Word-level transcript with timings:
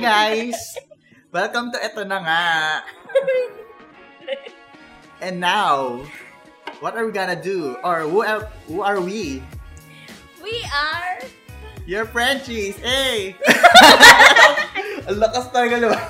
guys! 0.00 0.56
Welcome 1.28 1.76
to 1.76 1.78
Eto 1.78 2.08
Na 2.08 2.24
Nga! 2.24 2.44
And 5.20 5.36
now, 5.36 6.00
what 6.80 6.96
are 6.96 7.04
we 7.04 7.12
gonna 7.12 7.36
do? 7.36 7.76
Or 7.84 8.08
who 8.08 8.24
are, 8.24 8.48
who 8.64 8.80
are 8.80 8.96
we? 8.96 9.44
We 10.40 10.64
are... 10.72 11.20
Your 11.84 12.08
Frenchies! 12.08 12.80
Hey! 12.80 13.36
Ang 15.12 15.20
lakas 15.20 15.52
talaga 15.52 15.84
naman. 15.84 16.00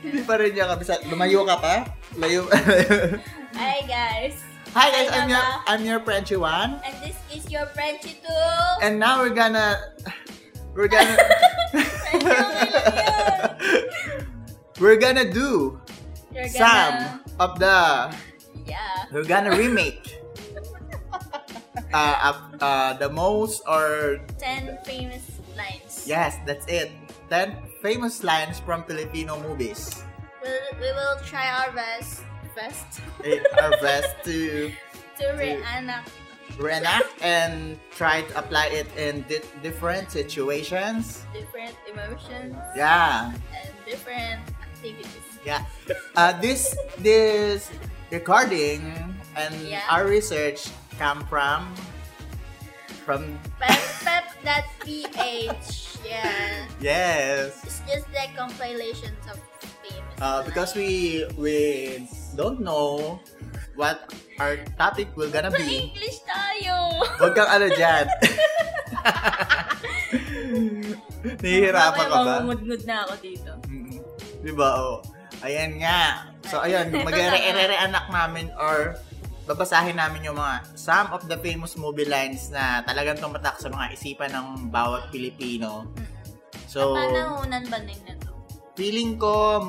Hindi 0.00 0.20
pa 0.24 0.40
rin 0.40 0.56
niya 0.56 0.72
kabisa. 0.72 0.96
Lumayo 1.12 1.44
ka 1.44 1.60
pa? 1.60 1.74
Layo. 2.16 2.48
Hi 3.60 3.84
guys! 3.84 4.40
Hi 4.72 4.88
guys, 4.88 5.12
Hi, 5.12 5.20
I'm 5.20 5.28
your. 5.28 5.44
I'm 5.68 5.82
your 5.84 6.00
Frenchie 6.00 6.40
one. 6.40 6.80
And 6.80 6.96
this 7.04 7.20
is 7.28 7.44
your 7.52 7.68
Frenchie 7.76 8.16
too! 8.16 8.56
And 8.80 8.96
now 8.96 9.20
we're 9.20 9.36
gonna... 9.36 9.76
We're 10.74 10.88
gonna... 10.88 11.16
Frenchie, 11.16 12.16
okay 12.16 12.28
lang 12.32 12.48
yun. 12.56 13.52
we're 14.80 14.96
gonna 15.00 15.28
do 15.28 15.78
You're 16.32 16.48
gonna... 16.48 16.56
some 16.56 16.96
of 17.38 17.58
the 17.60 17.76
Yeah. 18.64 18.78
we're 19.12 19.26
gonna 19.28 19.52
remake 19.56 20.16
uh, 21.92 22.32
uh, 22.60 22.92
the 22.96 23.08
most 23.10 23.62
or 23.68 24.20
10 24.38 24.78
famous 24.86 25.22
lines. 25.58 26.04
yes 26.06 26.38
that's 26.46 26.64
it 26.70 26.88
10 27.28 27.56
famous 27.82 28.22
lines 28.24 28.60
from 28.60 28.84
Filipino 28.84 29.36
movies 29.42 30.02
We'll, 30.42 30.58
we 30.80 30.90
will 30.90 31.18
try 31.26 31.46
our 31.52 31.70
best 31.72 32.22
best 32.56 33.00
our 33.62 33.72
best 33.80 34.10
to 34.24 34.70
to 35.18 35.24
reenact 35.38 36.10
reenact 36.58 37.08
and 37.22 37.78
try 37.90 38.22
to 38.22 38.32
apply 38.38 38.66
it 38.72 38.86
in 38.96 39.22
di- 39.28 39.44
different 39.62 40.10
situations 40.10 41.24
different 41.32 41.74
emotions 41.90 42.56
yeah 42.76 43.32
and 43.54 43.68
different 43.86 44.40
activities. 44.60 45.24
yeah 45.44 45.64
uh, 46.16 46.32
this 46.40 46.76
this 46.98 47.70
recording 48.10 48.82
and 49.36 49.54
Yeah. 49.64 49.80
our 49.88 50.04
research 50.04 50.68
come 50.98 51.24
from 51.26 51.72
from 53.04 53.38
Pep 53.58 53.80
pep 54.04 54.24
that 54.44 54.66
ph 54.84 55.98
yeah. 56.06 56.66
yes 56.80 57.58
It's 57.64 57.80
just 57.88 58.06
the 58.12 58.26
compilations 58.36 59.18
of 59.30 59.38
famous. 59.82 60.14
Uh, 60.20 60.42
because 60.46 60.74
we 60.76 61.24
we 61.38 62.06
don't 62.36 62.60
know 62.60 63.18
what 63.74 64.12
our 64.38 64.56
topic 64.76 65.08
will 65.16 65.30
gonna 65.30 65.50
be. 65.50 65.92
Pa-English 65.92 66.20
tayo! 66.24 66.74
Huwag 67.18 67.32
kang 67.32 67.50
ano 67.50 67.66
dyan. 67.70 68.06
Nahihirapan 71.42 72.06
ka 72.06 72.18
ba? 72.18 72.34
Mamumudmud 72.42 72.82
na 72.84 72.96
ako 73.06 73.14
dito. 73.22 73.50
Mm, 73.70 73.98
Di 74.42 74.52
ba? 74.52 74.68
Oh. 74.78 74.98
Ayan 75.42 75.78
nga. 75.78 76.30
So, 76.46 76.62
ayun, 76.62 76.90
mag-re-anak 77.06 78.06
namin 78.10 78.50
or 78.58 78.94
babasahin 79.42 79.98
namin 79.98 80.30
yung 80.30 80.38
mga 80.38 80.62
some 80.78 81.10
of 81.10 81.26
the 81.26 81.34
famous 81.42 81.74
movie 81.74 82.06
lines 82.06 82.50
na 82.54 82.78
talagang 82.86 83.18
tumatak 83.18 83.58
sa 83.58 83.66
mga 83.66 83.90
isipan 83.94 84.30
ng 84.30 84.46
bawat 84.70 85.10
Pilipino. 85.10 85.90
So, 86.70 86.94
Panahunan 86.94 87.66
ba 87.66 87.78
na 87.82 87.94
na 88.06 88.14
to? 88.22 88.30
feeling 88.72 89.20
ko 89.20 89.60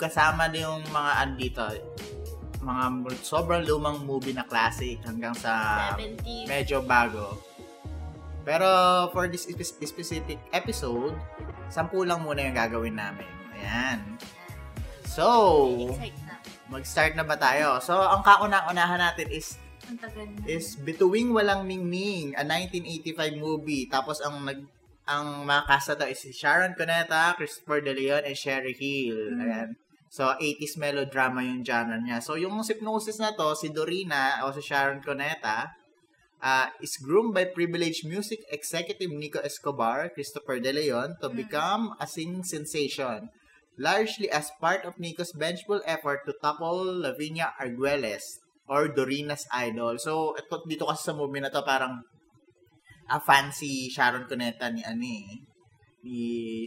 kasama 0.00 0.48
na 0.48 0.58
yung 0.64 0.80
mga 0.88 1.12
andito 1.20 1.64
mga 2.66 3.14
sobrang 3.22 3.62
lumang 3.62 4.02
movie 4.02 4.34
na 4.34 4.42
classic 4.42 4.98
hanggang 5.06 5.32
sa 5.38 5.94
70s. 5.94 6.50
medyo 6.50 6.82
bago. 6.82 7.38
Pero 8.42 8.66
for 9.14 9.30
this 9.30 9.46
spe- 9.46 9.86
specific 9.86 10.38
episode, 10.50 11.14
sampu 11.70 12.02
lang 12.02 12.26
muna 12.26 12.42
yung 12.42 12.58
gagawin 12.58 12.98
namin. 12.98 13.26
Ayan. 13.54 14.02
So, 15.06 15.24
mag-start 16.66 17.14
na 17.14 17.22
ba 17.22 17.38
tayo? 17.38 17.78
So, 17.78 17.94
ang 17.94 18.26
kauna-unahan 18.26 18.98
natin 18.98 19.30
is 19.30 19.54
is 20.50 20.74
Bituing 20.82 21.30
Walang 21.30 21.70
Ningning, 21.70 22.34
a 22.34 22.42
1985 22.42 23.38
movie. 23.38 23.86
Tapos 23.86 24.18
ang 24.18 24.42
nag 24.42 24.66
ang 25.06 25.46
mga 25.46 25.62
cast 25.70 25.94
na 25.94 26.02
to 26.02 26.10
is 26.10 26.18
si 26.18 26.34
Sharon 26.34 26.74
Cuneta, 26.74 27.38
Christopher 27.38 27.78
De 27.78 27.94
Leon, 27.94 28.26
and 28.26 28.34
Sherry 28.34 28.74
Hill. 28.74 29.38
Mm. 29.38 29.42
Ayan. 29.46 29.68
So, 30.16 30.32
80s 30.40 30.80
melodrama 30.80 31.44
yung 31.44 31.60
genre 31.60 32.00
niya. 32.00 32.24
So, 32.24 32.40
yung 32.40 32.56
hypnosis 32.64 33.20
na 33.20 33.36
to, 33.36 33.52
si 33.52 33.68
Dorina, 33.68 34.40
o 34.48 34.52
si 34.56 34.64
Sharon 34.64 35.04
Cuneta, 35.04 35.76
uh, 36.40 36.72
is 36.80 36.96
groomed 36.96 37.36
by 37.36 37.44
privileged 37.52 38.08
music 38.08 38.40
executive 38.48 39.12
Nico 39.12 39.44
Escobar, 39.44 40.08
Christopher 40.16 40.56
De 40.56 40.72
Leon, 40.72 41.20
to 41.20 41.28
Mm. 41.28 41.36
become 41.36 41.92
a 42.00 42.08
singing 42.08 42.40
sensation. 42.40 43.28
Largely 43.76 44.32
as 44.32 44.48
part 44.56 44.88
of 44.88 44.96
Nico's 44.96 45.36
vengeful 45.36 45.84
effort 45.84 46.24
to 46.24 46.32
topple 46.40 46.80
Lavinia 46.80 47.52
Arguelles, 47.60 48.40
or 48.64 48.88
Dorina's 48.88 49.44
idol. 49.52 50.00
So, 50.00 50.32
ito, 50.32 50.64
dito 50.64 50.88
kasi 50.88 51.12
sa 51.12 51.14
movie 51.14 51.44
na 51.44 51.52
to, 51.52 51.60
parang 51.60 52.00
a 53.12 53.20
fancy 53.20 53.92
Sharon 53.92 54.24
Cuneta 54.24 54.72
ni 54.72 54.80
ani 54.80 55.44
ni 56.00 56.18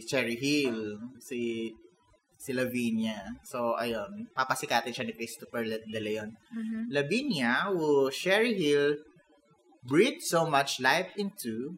Cherry 0.06 0.38
Hill, 0.38 1.02
si 1.18 1.74
si 2.40 2.56
Lavinia. 2.56 3.20
So, 3.44 3.76
ayun, 3.76 4.32
papasikatin 4.32 4.96
siya 4.96 5.04
ni 5.04 5.12
Christopher 5.12 5.60
De 5.68 6.00
Leon. 6.00 6.32
Mhm. 6.32 6.88
Lavinia, 6.88 7.68
who 7.68 8.08
Sherry 8.08 8.56
Hill 8.56 8.96
breathed 9.84 10.24
so 10.24 10.48
much 10.48 10.80
life 10.80 11.12
into, 11.20 11.76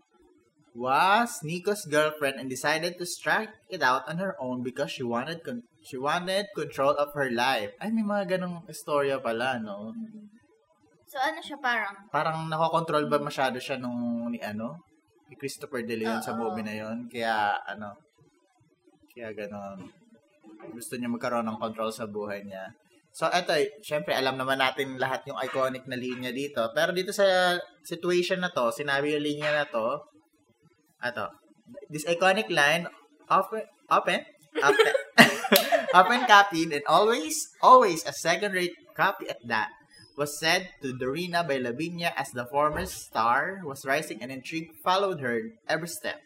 was 0.73 1.43
Nico's 1.43 1.84
girlfriend 1.84 2.41
and 2.41 2.49
decided 2.49 2.97
to 2.97 3.05
strike 3.05 3.50
it 3.69 3.83
out 3.83 4.06
on 4.09 4.17
her 4.23 4.39
own 4.41 4.62
because 4.62 4.89
she 4.89 5.05
wanted 5.05 5.45
con- 5.45 5.67
she 5.84 5.99
wanted 6.00 6.49
control 6.56 6.97
of 6.97 7.12
her 7.12 7.29
life. 7.29 7.75
Ay, 7.83 7.91
may 7.93 8.06
mga 8.06 8.39
ganong 8.39 8.65
istorya 8.71 9.21
pala, 9.21 9.59
no? 9.61 9.93
So, 11.11 11.21
ano 11.21 11.43
siya 11.44 11.59
parang? 11.61 12.09
Parang 12.09 12.49
nakokontrol 12.49 13.05
ba 13.11 13.21
masyado 13.21 13.61
siya 13.61 13.77
nung 13.77 14.33
ni 14.33 14.41
ano? 14.41 14.81
Ni 15.29 15.37
Christopher 15.37 15.84
De 15.84 15.99
Leon 15.99 16.25
sa 16.25 16.33
Oo. 16.33 16.41
movie 16.41 16.65
na 16.65 16.73
yon 16.73 17.05
Kaya, 17.11 17.53
ano, 17.69 17.93
kaya 19.12 19.29
ganon. 19.37 20.01
Gusto 20.71 20.95
niya 20.95 21.11
magkaroon 21.11 21.49
ng 21.50 21.59
control 21.59 21.91
sa 21.91 22.06
buhay 22.06 22.47
niya. 22.47 22.71
So, 23.12 23.28
eto, 23.28 23.53
syempre, 23.84 24.17
alam 24.17 24.41
naman 24.41 24.56
natin 24.56 24.97
lahat 24.97 25.28
yung 25.28 25.37
iconic 25.37 25.84
na 25.84 26.00
linya 26.00 26.33
dito. 26.33 26.65
Pero 26.73 26.97
dito 26.97 27.12
sa 27.12 27.61
situation 27.84 28.41
na 28.41 28.49
to, 28.49 28.73
sinabi 28.73 29.12
yung 29.12 29.25
linya 29.27 29.50
na 29.53 29.67
to, 29.69 30.00
eto, 31.05 31.28
this 31.93 32.09
iconic 32.09 32.49
line, 32.49 32.89
often, 33.28 33.69
often, 33.93 34.25
often, 34.65 34.95
often 35.99 36.21
copied 36.25 36.73
and 36.73 36.84
always, 36.89 37.37
always 37.61 38.00
a 38.09 38.17
second-rate 38.17 38.73
copy 38.97 39.29
at 39.29 39.41
that, 39.44 39.69
was 40.17 40.41
said 40.41 40.73
to 40.81 40.97
Dorina 40.97 41.44
by 41.44 41.61
Lavinia 41.61 42.17
as 42.17 42.33
the 42.33 42.49
former 42.49 42.89
star 42.89 43.61
was 43.65 43.84
rising 43.84 44.25
and 44.25 44.33
intrigue 44.33 44.73
followed 44.81 45.21
her 45.21 45.53
every 45.69 45.89
step. 45.89 46.21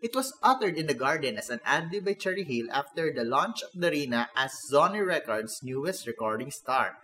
It 0.00 0.16
was 0.16 0.32
uttered 0.42 0.76
in 0.80 0.86
the 0.88 0.94
garden 0.96 1.36
as 1.36 1.50
an 1.50 1.60
ad 1.64 1.92
by 2.04 2.14
Cherry 2.14 2.44
Hill 2.44 2.72
after 2.72 3.12
the 3.12 3.24
launch 3.24 3.60
of 3.62 3.72
Dorina 3.76 4.28
as 4.34 4.56
Sony 4.72 5.04
Records' 5.04 5.60
newest 5.62 6.06
recording 6.06 6.50
star. 6.50 6.96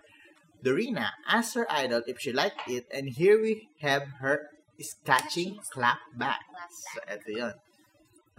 Dorina 0.65 1.11
asked 1.29 1.55
her 1.55 1.67
idol 1.71 2.01
if 2.07 2.17
she 2.19 2.33
liked 2.33 2.65
it 2.69 2.87
and 2.91 3.11
here 3.11 3.41
we 3.41 3.69
have 3.81 4.09
her 4.25 4.49
catching 5.05 5.61
clap 5.73 5.99
back. 6.17 6.41
So, 6.95 7.01
eto 7.05 7.29
yun. 7.37 7.55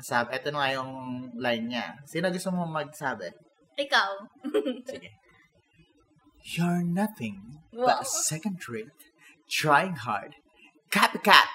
Sabi, 0.01 0.38
eto 0.38 0.51
na 0.53 0.73
yung 0.73 1.31
line 1.38 1.69
niya. 1.69 2.01
Sino 2.09 2.29
gusto 2.34 2.50
mo 2.50 2.66
magsabi? 2.66 3.29
Ikaw. 3.78 4.09
Sige. 4.90 5.09
You're 6.57 6.81
nothing 6.81 7.61
but 7.73 8.02
a 8.02 8.08
Wow. 8.08 8.23
second 8.26 8.58
rate, 8.70 8.93
trying 9.52 9.96
hard, 9.99 10.34
copycat. 10.90 11.46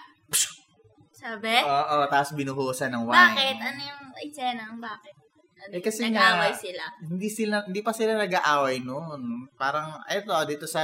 Sabi? 1.22 1.54
Oo, 1.62 1.96
tapos 2.10 2.34
binuhusan 2.34 2.90
ng 2.90 3.04
wine. 3.04 3.14
bakit? 3.14 3.56
Ano 3.56 3.80
yung 3.80 4.02
eksena? 4.18 4.64
Bakit? 4.74 5.14
Eh, 5.62 5.78
kasi 5.78 6.02
nag-away 6.04 6.50
nga- 6.50 6.58
sila. 6.58 6.84
Hindi 7.00 7.28
sila 7.30 7.62
hindi 7.62 7.80
pa 7.80 7.94
sila 7.94 8.18
nag-aaway 8.18 8.82
noon. 8.82 9.22
Parang 9.54 9.94
eto 10.04 10.34
dito 10.42 10.66
sa 10.66 10.82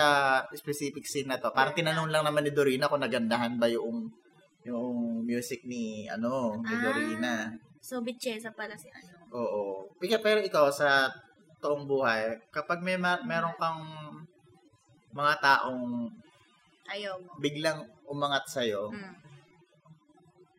specific 0.49 1.02
scene 1.02 1.26
na 1.26 1.35
to. 1.35 1.50
Parang 1.50 1.75
tinanong 1.75 2.06
lang 2.06 2.23
naman 2.23 2.46
ni 2.46 2.55
Dorina 2.55 2.87
kung 2.87 3.02
nagandahan 3.02 3.58
ba 3.58 3.67
yung 3.67 4.06
yung 4.62 4.94
music 5.20 5.67
ni 5.67 6.06
ano, 6.06 6.55
ni 6.61 6.70
Ah. 6.70 6.79
Dorina. 6.81 7.34
So, 7.81 7.99
bitchesa 7.99 8.55
pala 8.55 8.79
si 8.79 8.87
ano. 8.88 9.19
Oo. 9.32 9.62
Pika, 9.99 10.23
pero 10.23 10.38
ikaw 10.38 10.70
sa 10.70 11.11
toong 11.58 11.82
buhay, 11.84 12.23
kapag 12.49 12.79
may 12.79 12.94
ma- 12.94 13.19
meron 13.20 13.58
kang 13.58 13.82
mga 15.11 15.34
taong 15.41 16.06
Ayaw 16.87 17.19
mo. 17.19 17.34
biglang 17.37 17.81
umangat 18.05 18.46
sa'yo, 18.46 18.88
Mm. 18.88 19.14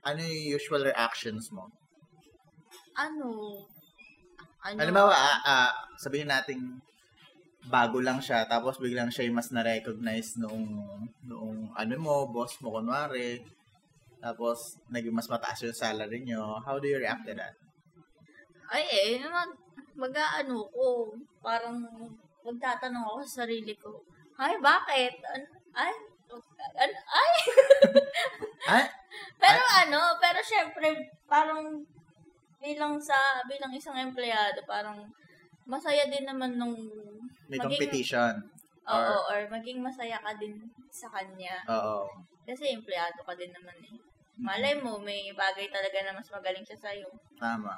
Ano 0.05 0.19
yung 0.23 0.59
usual 0.59 0.83
reactions 0.87 1.51
mo? 1.51 1.67
Ano? 2.95 3.27
Ano? 4.59 4.77
Halimbawa, 4.79 5.13
ah, 5.15 5.39
ah, 5.43 5.71
sabihin 5.95 6.27
natin 6.27 6.79
bago 7.67 7.99
lang 7.99 8.19
siya, 8.23 8.47
tapos 8.47 8.79
biglang 8.79 9.11
siya 9.11 9.27
yung 9.27 9.39
mas 9.39 9.51
na-recognize 9.51 10.39
noong, 10.39 10.67
noong 11.27 11.75
ano 11.75 11.93
mo, 11.99 12.27
boss 12.31 12.59
mo, 12.63 12.79
kunwari. 12.79 13.43
tapos 14.19 14.75
naging 14.91 15.15
mas 15.15 15.31
mataas 15.31 15.63
yung 15.63 15.71
salary 15.71 16.19
nyo, 16.27 16.59
how 16.59 16.75
do 16.75 16.91
you 16.91 16.99
react 16.99 17.23
to 17.23 17.31
that? 17.31 17.55
Ay 18.67 18.83
eh, 18.83 19.23
mag, 19.23 19.47
mag-ano 19.95 20.67
ko, 20.75 21.15
parang 21.39 21.79
magtatanong 22.43 22.99
ako 22.99 23.19
sa 23.23 23.47
sarili 23.47 23.71
ko, 23.79 23.95
ay, 24.39 24.55
bakit? 24.63 25.19
An- 25.35 25.51
ay, 25.75 25.91
an- 26.75 27.03
ay, 27.09 27.31
Ay, 28.69 28.85
pero 29.39 29.61
ano, 29.87 30.01
pero 30.19 30.39
syempre, 30.43 30.93
parang 31.25 31.81
bilang 32.59 32.99
sa, 32.99 33.17
bilang 33.47 33.71
isang 33.71 33.95
empleyado, 33.95 34.59
parang 34.67 35.07
masaya 35.65 36.05
din 36.05 36.27
naman 36.27 36.59
nung 36.59 36.75
may 37.47 37.57
maging- 37.57 37.79
competition. 37.79 38.33
Oo, 38.89 38.97
Or- 38.97 39.25
or 39.29 39.39
maging 39.49 39.79
masaya 39.79 40.17
ka 40.19 40.33
din 40.35 40.57
sa 40.89 41.07
kanya. 41.09 41.61
Oo. 41.69 42.09
Kasi 42.43 42.73
empleyado 42.73 43.21
ka 43.21 43.33
din 43.33 43.53
naman 43.53 43.77
eh. 43.85 43.97
Malay 44.39 44.73
mo, 44.79 44.97
may 44.97 45.29
bagay 45.31 45.69
talaga 45.69 45.99
na 46.01 46.17
mas 46.17 46.29
magaling 46.31 46.65
siya 46.65 46.79
sa'yo. 46.79 47.05
Tama. 47.37 47.75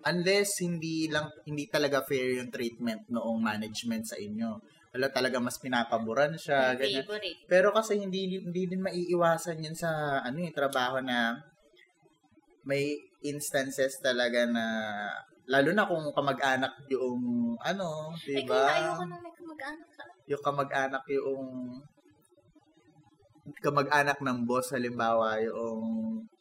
Unless 0.00 0.64
hindi 0.64 1.06
lang 1.06 1.28
hindi 1.44 1.68
talaga 1.68 2.00
fair 2.02 2.40
yung 2.40 2.48
treatment 2.48 3.04
noong 3.06 3.36
management 3.38 4.08
sa 4.08 4.16
inyo. 4.16 4.56
Wala 4.90 5.06
talaga 5.14 5.38
mas 5.38 5.54
pinapaboran 5.62 6.34
siya, 6.34 6.74
Yung 6.74 6.80
ganyan. 6.82 7.06
favorite. 7.06 7.38
Pero 7.46 7.70
kasi 7.70 7.94
hindi 8.02 8.42
hindi 8.42 8.66
din 8.66 8.82
maiiwasan 8.82 9.62
yun 9.62 9.76
sa 9.76 10.18
ano 10.18 10.38
eh, 10.42 10.50
trabaho 10.50 10.98
na 10.98 11.38
may 12.66 12.98
instances 13.22 14.02
talaga 14.02 14.44
na 14.50 14.64
lalo 15.46 15.70
na 15.72 15.86
kung 15.86 16.10
kamag-anak 16.10 16.74
yung 16.90 17.54
ano, 17.62 18.12
Eh, 18.26 18.42
'di 18.42 18.50
ba? 18.50 18.66
ayoko 18.66 19.04
na 19.06 19.16
may 19.22 19.32
kamag-anak 19.34 19.88
sa... 19.94 20.02
Yung 20.26 20.42
kamag-anak 20.42 21.02
yung 21.10 21.44
kamag-anak 23.62 24.18
ng 24.20 24.38
boss 24.46 24.70
halimbawa 24.74 25.38
yung 25.42 25.82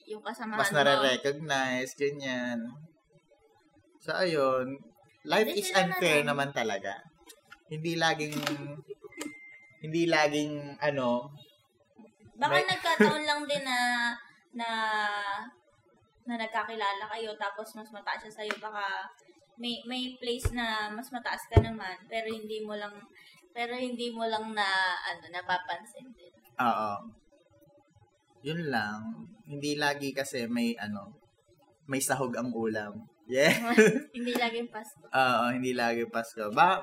Yung 0.10 0.25
kasamahan 0.25 0.57
mas 0.57 0.74
nare-recognize, 0.74 1.94
ganyan. 1.94 2.57
So, 4.02 4.18
ayun. 4.18 4.81
Life 5.22 5.54
Hindi 5.54 5.62
is 5.62 5.69
unfair 5.69 6.25
na- 6.25 6.34
naman 6.34 6.50
talaga. 6.50 6.98
Hindi 7.69 7.95
laging, 7.95 8.36
hindi 9.86 10.04
laging, 10.10 10.77
ano, 10.81 11.30
Baka 12.39 12.56
May- 12.56 12.71
nagkataon 12.71 13.24
lang 13.27 13.42
din 13.44 13.63
na 13.68 13.80
na 14.56 14.69
na 16.24 16.36
nagkakilala 16.39 17.04
kayo 17.12 17.36
tapos 17.36 17.75
mas 17.75 17.92
mataas 17.92 18.24
siya 18.24 18.31
sa'yo. 18.39 18.56
Baka 18.63 19.04
may 19.60 19.83
may 19.83 20.16
place 20.16 20.56
na 20.56 20.88
mas 20.88 21.12
mataas 21.12 21.44
ka 21.51 21.60
naman 21.60 22.00
pero 22.07 22.31
hindi 22.31 22.63
mo 22.63 22.80
lang 22.80 22.95
pero 23.51 23.75
hindi 23.75 24.07
mo 24.16 24.24
lang 24.24 24.56
na 24.56 24.95
ano 25.04 25.27
napapansin 25.27 26.07
din. 26.16 26.31
oo. 26.63 26.92
Yun 28.39 28.71
lang. 28.71 29.27
Hindi 29.44 29.75
lagi 29.75 30.16
kasi 30.16 30.48
may, 30.48 30.71
ano, 30.80 31.12
may 31.92 32.00
sahog 32.00 32.31
ang 32.39 32.56
ulam. 32.56 32.95
Yeah. 33.27 33.51
hindi 34.16 34.31
laging 34.31 34.71
pasto. 34.71 35.04
Oo, 35.21 35.45
hindi 35.54 35.75
lagi 35.75 36.07
Pasko. 36.07 36.50
Ba, 36.50 36.81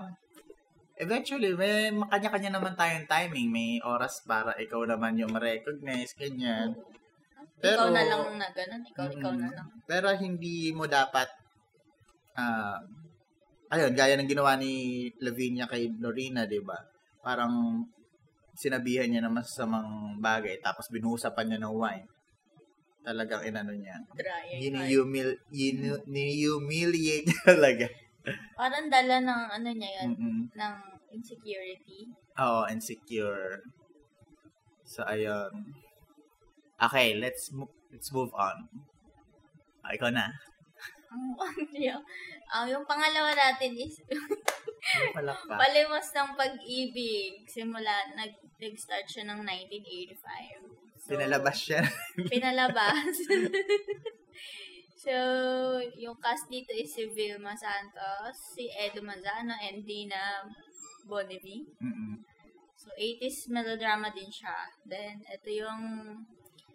eventually, 0.97 1.53
may 1.53 1.89
kanya-kanya 1.93 2.57
naman 2.57 2.75
tayong 2.75 3.07
timing. 3.07 3.49
May 3.49 3.71
oras 3.81 4.21
para 4.23 4.57
ikaw 4.57 4.85
naman 4.85 5.17
yung 5.17 5.33
ma-recognize, 5.33 6.13
ganyan. 6.15 6.73
Pero- 7.57 7.89
ikaw 7.89 7.93
na 7.93 8.03
lang 8.03 8.23
na 8.37 8.49
ganun, 8.51 8.83
ikaw 8.85 9.07
ikaw 9.09 9.33
na 9.33 9.49
Mm. 9.49 9.55
lang. 9.57 9.69
Pero 9.85 10.07
hindi 10.13 10.73
mo 10.73 10.85
dapat 10.85 11.29
ah 12.37 12.77
ayun, 13.67 13.97
gaya 13.97 14.15
ng 14.15 14.29
ginawa 14.29 14.55
ni 14.55 14.73
Lavinia 15.19 15.65
kay 15.65 15.89
Norina, 15.91 16.45
'di 16.45 16.61
ba? 16.61 16.77
Parang 17.21 17.81
sinabihan 18.53 19.09
niya 19.09 19.25
ng 19.25 19.33
masasamang 19.35 19.89
bagay 20.19 20.61
tapos 20.61 20.89
binuhusapan 20.89 21.49
niya 21.49 21.61
ng 21.61 21.75
wine. 21.75 22.07
Talagang 23.01 23.41
inano 23.41 23.73
niya. 23.73 23.97
Dry. 24.13 24.61
Ini-humil, 24.61 25.33
yinu- 25.49 26.05
ni-humiliate 26.07 27.25
niya 27.25 27.41
talaga. 27.57 27.87
Parang 28.58 28.87
dala 28.90 29.23
ng 29.23 29.43
ano 29.55 29.69
niya 29.70 29.90
yun, 30.02 30.08
Mm-mm. 30.17 30.40
ng 30.55 30.75
insecurity. 31.14 32.11
Oo, 32.37 32.67
insecure. 32.69 33.62
So, 34.87 35.06
ayun. 35.06 35.50
Okay, 36.76 37.17
let's 37.17 37.50
mo- 37.55 37.73
let's 37.90 38.12
move 38.12 38.31
on. 38.37 38.69
Ah, 39.81 39.94
ikaw 39.94 40.11
na. 40.11 40.28
Ang 41.11 41.38
yung, 41.73 42.02
ang 42.50 42.67
yung 42.69 42.84
pangalawa 42.84 43.32
natin 43.32 43.73
is. 43.78 43.96
Palimos 45.58 46.06
ng 46.14 46.31
pag-ibig. 46.37 47.43
Simula, 47.49 48.12
nag, 48.14 48.34
nag-start 48.61 49.06
siya 49.08 49.25
ng 49.26 49.40
1985. 49.43 51.00
So, 51.00 51.14
Pinalabas 51.14 51.56
siya. 51.58 51.81
Pinalabas. 52.28 53.14
so, 55.06 55.14
yung 55.94 56.19
cast 56.19 56.50
dito 56.50 56.75
is 56.75 56.91
si 56.91 57.06
Vilma 57.06 57.55
Santos, 57.55 58.35
si 58.58 58.67
Edo 58.67 58.99
Manzano, 59.06 59.55
and 59.55 59.87
Dina 59.87 60.43
Bonnevie. 61.06 61.62
So, 62.75 62.91
80s 62.99 63.47
melodrama 63.55 64.11
din 64.11 64.26
siya. 64.26 64.67
Then, 64.82 65.23
ito 65.23 65.49
yung 65.49 65.82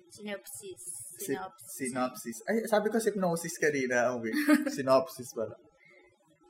synopsis. 0.07 0.79
Si- 1.19 1.35
Synopsis. 1.35 1.75
synopsis. 1.91 2.37
Ay, 2.47 2.63
sabi 2.67 2.87
ko 2.87 2.97
hypnosis 2.97 3.55
kanina. 3.59 4.11
Ang 4.11 4.19
weird. 4.23 4.35
synopsis 4.71 5.31
pala. 5.35 5.55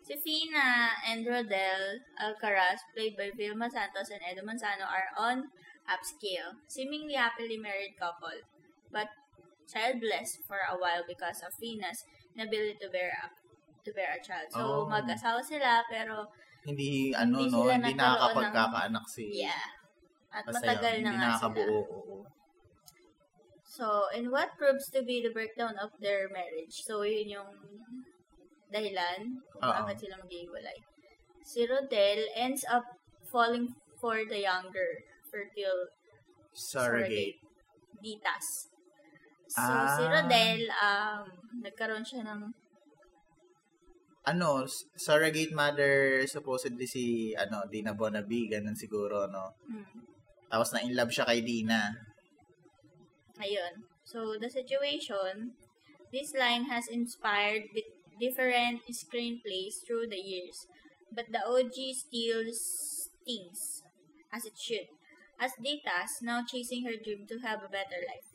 Si 0.02 0.18
Fina 0.18 0.90
and 1.06 1.26
Rodel 1.26 2.02
Alcaraz, 2.18 2.82
played 2.94 3.14
by 3.18 3.30
Vilma 3.34 3.70
Santos 3.70 4.10
and 4.10 4.22
Edo 4.26 4.42
Manzano, 4.42 4.86
are 4.86 5.10
on 5.18 5.50
upscale, 5.86 6.58
seemingly 6.66 7.14
happily 7.14 7.58
married 7.58 7.94
couple, 7.98 8.34
but 8.90 9.10
childless 9.72 10.44
for 10.44 10.60
a 10.68 10.76
while 10.76 11.04
because 11.08 11.40
of 11.42 11.56
Fina's 11.56 12.04
inability 12.36 12.76
to 12.84 12.92
bear 12.92 13.16
a, 13.16 13.32
to 13.82 13.90
bear 13.96 14.12
a 14.12 14.22
child. 14.22 14.52
So, 14.52 14.60
Oh. 14.60 14.82
mag-asawa 14.86 15.40
sila, 15.40 15.88
pero 15.88 16.28
Hindi, 16.62 17.10
ano, 17.16 17.42
Hindi 17.42 17.50
no? 17.50 17.66
Hindi 17.66 17.96
ng- 17.96 17.98
nakakapagkakaanak 17.98 19.06
si... 19.10 19.42
yeah. 19.42 19.66
At 20.30 20.46
Basta 20.46 20.62
matagal 20.62 20.96
na 21.02 21.10
Hindi 21.10 21.18
nga 21.18 21.32
sila. 21.40 21.64
Oo. 21.74 22.18
So, 23.66 24.12
in 24.14 24.30
what 24.30 24.54
proves 24.60 24.92
to 24.94 25.02
be 25.02 25.24
the 25.24 25.32
breakdown 25.32 25.80
of 25.82 25.96
their 25.98 26.28
marriage? 26.30 26.84
So, 26.86 27.02
yun 27.02 27.40
yung 27.40 27.52
dahilan 28.70 29.42
kung 29.52 29.64
Oo. 29.64 29.74
bakit 29.84 30.06
sila 30.08 30.20
maghiwalay. 30.22 30.80
Si 31.42 31.66
Rodel 31.66 32.30
ends 32.38 32.62
up 32.70 32.86
falling 33.28 33.74
for 33.98 34.22
the 34.28 34.44
younger, 34.46 35.02
fertile 35.28 35.90
Surrogate. 36.52 37.40
Ditas. 38.04 38.71
So, 39.56 39.74
Ah. 39.76 39.96
si 39.96 40.04
Rodel, 40.14 40.62
um, 40.88 41.26
nagkaroon 41.66 42.06
siya 42.08 42.22
ng, 42.28 42.42
Ano, 44.32 44.70
surrogate 45.06 45.50
mother 45.62 45.94
supposedly 46.36 46.86
si, 46.86 47.04
ano, 47.44 47.58
Dina 47.74 47.94
Bonabi. 47.98 48.42
Ganun 48.54 48.78
siguro, 48.78 49.18
no? 49.36 49.46
hmm, 49.68 50.02
Tapos 50.52 50.70
na 50.74 50.84
in 50.88 50.94
love 51.00 51.12
siya 51.16 51.26
kay 51.30 51.42
Dina. 51.42 51.82
ayun. 53.40 53.84
So, 54.04 54.38
the 54.40 54.50
situation, 54.50 55.56
this 56.12 56.34
line 56.34 56.66
has 56.72 56.88
inspired 56.88 57.64
di- 57.76 57.88
different 58.20 58.84
screenplays 58.92 59.76
through 59.86 60.08
the 60.10 60.20
years, 60.20 60.68
but 61.12 61.28
the 61.32 61.42
OG 61.46 61.94
still 61.94 62.44
stings, 62.54 63.84
as 64.34 64.46
it 64.46 64.58
should, 64.58 64.88
as 65.40 65.54
Ditas, 65.60 66.22
now 66.22 66.44
chasing 66.46 66.86
her 66.86 66.96
dream 66.98 67.28
to 67.28 67.40
have 67.40 67.64
a 67.64 67.70
better 67.70 68.00
life, 68.08 68.31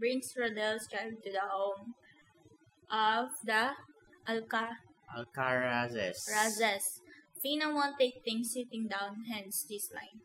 brings 0.00 0.32
Rodel's 0.32 0.88
child 0.88 1.20
to 1.20 1.30
the 1.30 1.44
home 1.44 1.92
of 2.88 3.28
the 3.44 3.76
Alca 4.24 4.80
Alcarazes. 5.12 6.24
Razes. 6.24 7.04
Fina 7.42 7.68
won't 7.68 8.00
take 8.00 8.24
things 8.24 8.56
sitting 8.56 8.88
down, 8.88 9.28
hence 9.28 9.68
this 9.68 9.92
line. 9.92 10.24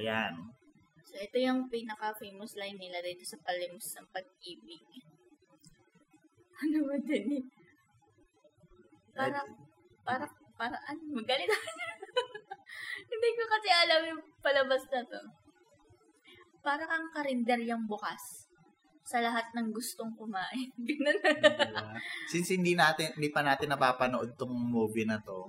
Ayan. 0.00 0.56
So, 1.04 1.20
ito 1.20 1.36
yung 1.36 1.68
pinaka-famous 1.68 2.56
line 2.56 2.80
nila 2.80 3.04
dito 3.04 3.26
sa 3.28 3.36
Palimos 3.44 3.84
ng 3.94 4.08
Pag-ibig. 4.08 4.84
Ano 6.54 6.86
ba 6.86 6.96
din 7.02 7.42
eh? 7.42 7.44
Para, 9.10 9.42
para, 10.06 10.24
para, 10.54 10.76
ano, 10.86 11.02
magalit 11.10 11.50
ako. 11.50 11.70
Hindi 13.10 13.28
ko 13.34 13.42
kasi 13.50 13.68
alam 13.74 14.00
yung 14.06 14.22
palabas 14.38 14.86
na 14.86 15.02
to. 15.02 15.22
Para 16.62 16.86
kang 16.86 17.10
karinderyang 17.10 17.90
bukas 17.90 18.43
sa 19.04 19.20
lahat 19.20 19.52
ng 19.52 19.68
gustong 19.68 20.16
kumain. 20.16 20.72
Ganun. 20.88 21.20
Diba? 21.20 21.92
Since 22.32 22.56
hindi 22.56 22.72
natin, 22.72 23.12
hindi 23.14 23.28
pa 23.28 23.44
natin 23.44 23.76
napapanood 23.76 24.32
tong 24.40 24.50
movie 24.50 25.04
na 25.04 25.20
to, 25.20 25.44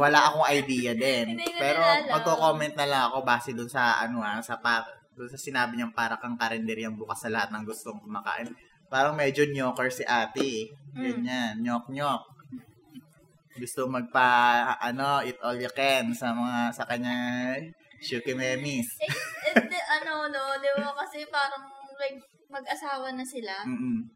wala 0.00 0.32
akong 0.32 0.48
idea 0.48 0.96
din. 0.96 1.38
Pero 1.60 1.80
magko-comment 2.08 2.74
na 2.76 2.88
lang 2.88 3.02
ako 3.12 3.18
base 3.22 3.52
dun 3.52 3.68
sa 3.68 4.00
ano 4.00 4.24
ah, 4.24 4.40
sa 4.40 4.58
pa, 4.58 4.84
dun 5.12 5.28
sa 5.28 5.38
sinabi 5.38 5.76
niyang 5.76 5.92
para 5.92 6.16
kang 6.16 6.40
karinderyang 6.40 6.96
bukas 6.96 7.24
sa 7.24 7.32
lahat 7.32 7.52
ng 7.52 7.64
gustong 7.68 8.00
kumakain. 8.00 8.48
Parang 8.88 9.16
medyo 9.16 9.44
nyoker 9.48 9.88
si 9.88 10.04
ate. 10.04 10.40
eh. 10.40 10.64
Mm. 10.92 11.00
Ganyan, 11.00 11.54
nyok-nyok. 11.64 12.22
Gusto 13.60 13.84
magpa 13.88 14.64
ano, 14.80 15.20
eat 15.20 15.36
all 15.44 15.60
you 15.60 15.68
can 15.72 16.16
sa 16.16 16.32
mga 16.32 16.72
sa 16.72 16.84
kanya 16.88 17.16
Shuki 18.02 18.34
Memis. 18.34 18.98
Eh, 18.98 19.54
di, 19.54 19.78
ano, 20.02 20.26
no, 20.26 20.58
di 20.58 20.66
ba, 20.74 20.90
kasi 20.98 21.22
parang, 21.30 21.62
like, 22.02 22.18
mag-asawa 22.50 23.14
na 23.14 23.22
sila. 23.22 23.62
Mm-mm. 23.62 24.10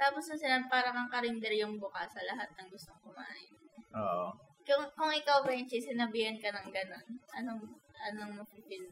Tapos 0.00 0.24
na 0.32 0.36
sila, 0.40 0.56
parang 0.66 0.96
ang 0.96 1.12
karinder 1.12 1.52
yung 1.54 1.76
buka 1.76 2.08
sa 2.08 2.24
lahat 2.24 2.48
ng 2.56 2.66
gustong 2.72 2.98
kumain. 3.04 3.52
Oo. 3.94 4.32
Kung, 4.64 4.88
kung 4.96 5.12
ikaw, 5.12 5.44
Benchi, 5.44 5.78
sinabihan 5.78 6.40
ka 6.40 6.50
ng 6.50 6.72
ganon, 6.72 7.06
anong, 7.36 7.62
anong 8.10 8.32
mapipil? 8.40 8.88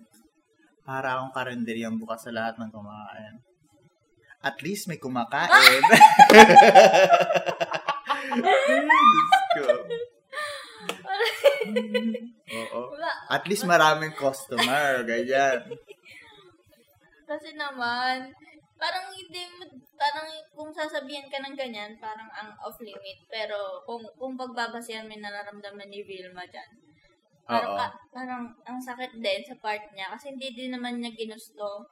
Para 0.84 1.18
akong 1.18 1.34
karinderyang 1.34 1.96
bukas 1.96 2.28
sa 2.28 2.30
lahat 2.30 2.60
ng 2.60 2.70
kumakain. 2.70 3.40
At 4.44 4.60
least 4.62 4.86
may 4.86 5.00
kumakain. 5.00 5.50
Diyos 8.30 9.42
ko. 9.56 9.64
Oo. 12.60 12.80
Wala. 12.94 13.10
At 13.30 13.44
least 13.46 13.64
maraming 13.64 14.14
customer, 14.14 15.00
ganyan. 15.10 15.60
Kasi 17.30 17.54
naman, 17.54 18.26
parang 18.74 19.06
hindi 19.14 19.42
mo, 19.54 19.62
parang 19.94 20.26
kung 20.56 20.70
sasabihan 20.74 21.28
ka 21.30 21.38
ng 21.38 21.54
ganyan, 21.54 21.92
parang 22.02 22.26
ang 22.34 22.50
off-limit. 22.64 23.18
Pero 23.30 23.84
kung, 23.86 24.02
kung 24.18 24.34
pagbabasihan 24.34 25.06
mo 25.06 25.14
yung 25.14 25.22
nararamdaman 25.22 25.88
ni 25.88 26.02
Vilma 26.02 26.42
dyan, 26.50 26.70
parang, 27.46 27.72
Oo. 27.74 27.78
ka- 27.78 27.98
parang 28.10 28.42
ang 28.66 28.78
sakit 28.80 29.20
din 29.20 29.42
sa 29.46 29.54
part 29.62 29.82
niya. 29.94 30.10
Kasi 30.10 30.34
hindi 30.34 30.50
din 30.56 30.74
naman 30.74 30.98
niya 30.98 31.14
ginusto 31.14 31.86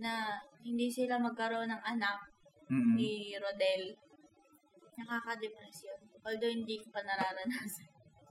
na 0.00 0.40
hindi 0.64 0.88
sila 0.92 1.20
magkaroon 1.20 1.68
ng 1.72 1.82
anak 1.84 2.18
Mm-mm. 2.68 2.96
ni 2.96 3.32
Rodel. 3.40 3.96
Nakaka-depress 5.00 5.88
yun. 5.88 6.00
Although 6.20 6.52
hindi 6.52 6.76
ko 6.76 6.92
pa 6.92 7.00
nararanasan. 7.00 7.89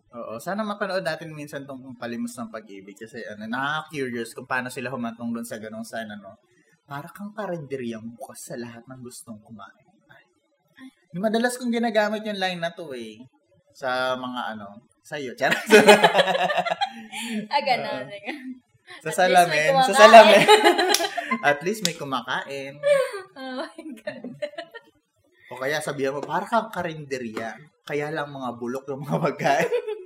Oo. 0.10 0.42
Sana 0.42 0.66
mapanood 0.66 1.06
natin 1.06 1.30
minsan 1.38 1.70
tong 1.70 1.94
palimos 1.94 2.34
ng 2.34 2.50
pag-ibig 2.50 2.98
kasi 2.98 3.22
ano, 3.30 3.46
nakaka-curious 3.46 4.34
kung 4.34 4.50
paano 4.50 4.74
sila 4.74 4.90
humantong 4.90 5.30
doon 5.30 5.46
sa 5.46 5.62
ganong 5.62 5.86
sana, 5.86 6.18
no? 6.18 6.42
Para 6.90 7.06
kang 7.14 7.30
karinderyang 7.38 8.18
bukas 8.18 8.50
sa 8.50 8.58
lahat 8.58 8.82
ng 8.90 9.06
gustong 9.06 9.38
kumain. 9.46 9.86
Ay. 10.10 10.26
Yung 11.14 11.22
Madalas 11.22 11.62
kong 11.62 11.70
ginagamit 11.70 12.26
yung 12.26 12.42
line 12.42 12.58
na 12.58 12.74
to 12.74 12.90
eh. 12.98 13.22
Sa 13.78 14.18
mga 14.18 14.58
ano, 14.58 14.82
sa'yo. 15.06 15.38
Charot. 15.38 15.62
ah, 17.54 17.62
sa 19.06 19.14
At 19.14 19.30
least 19.30 19.46
may 19.54 19.62
salamin. 19.70 19.72
Sa 19.86 19.94
salamin. 19.94 20.46
At 21.54 21.60
least 21.62 21.82
may 21.86 21.94
kumakain. 21.94 22.82
oh 23.38 23.62
my 23.62 23.82
God. 24.02 24.34
O 25.54 25.58
kaya 25.62 25.82
sabihan 25.82 26.18
mo, 26.18 26.22
para 26.26 26.50
kang 26.50 26.74
karinderya. 26.74 27.54
Kaya 27.86 28.10
lang 28.10 28.34
mga 28.34 28.50
bulok 28.58 28.86
yung 28.90 29.06
mga 29.06 29.22
pagkain. 29.22 29.98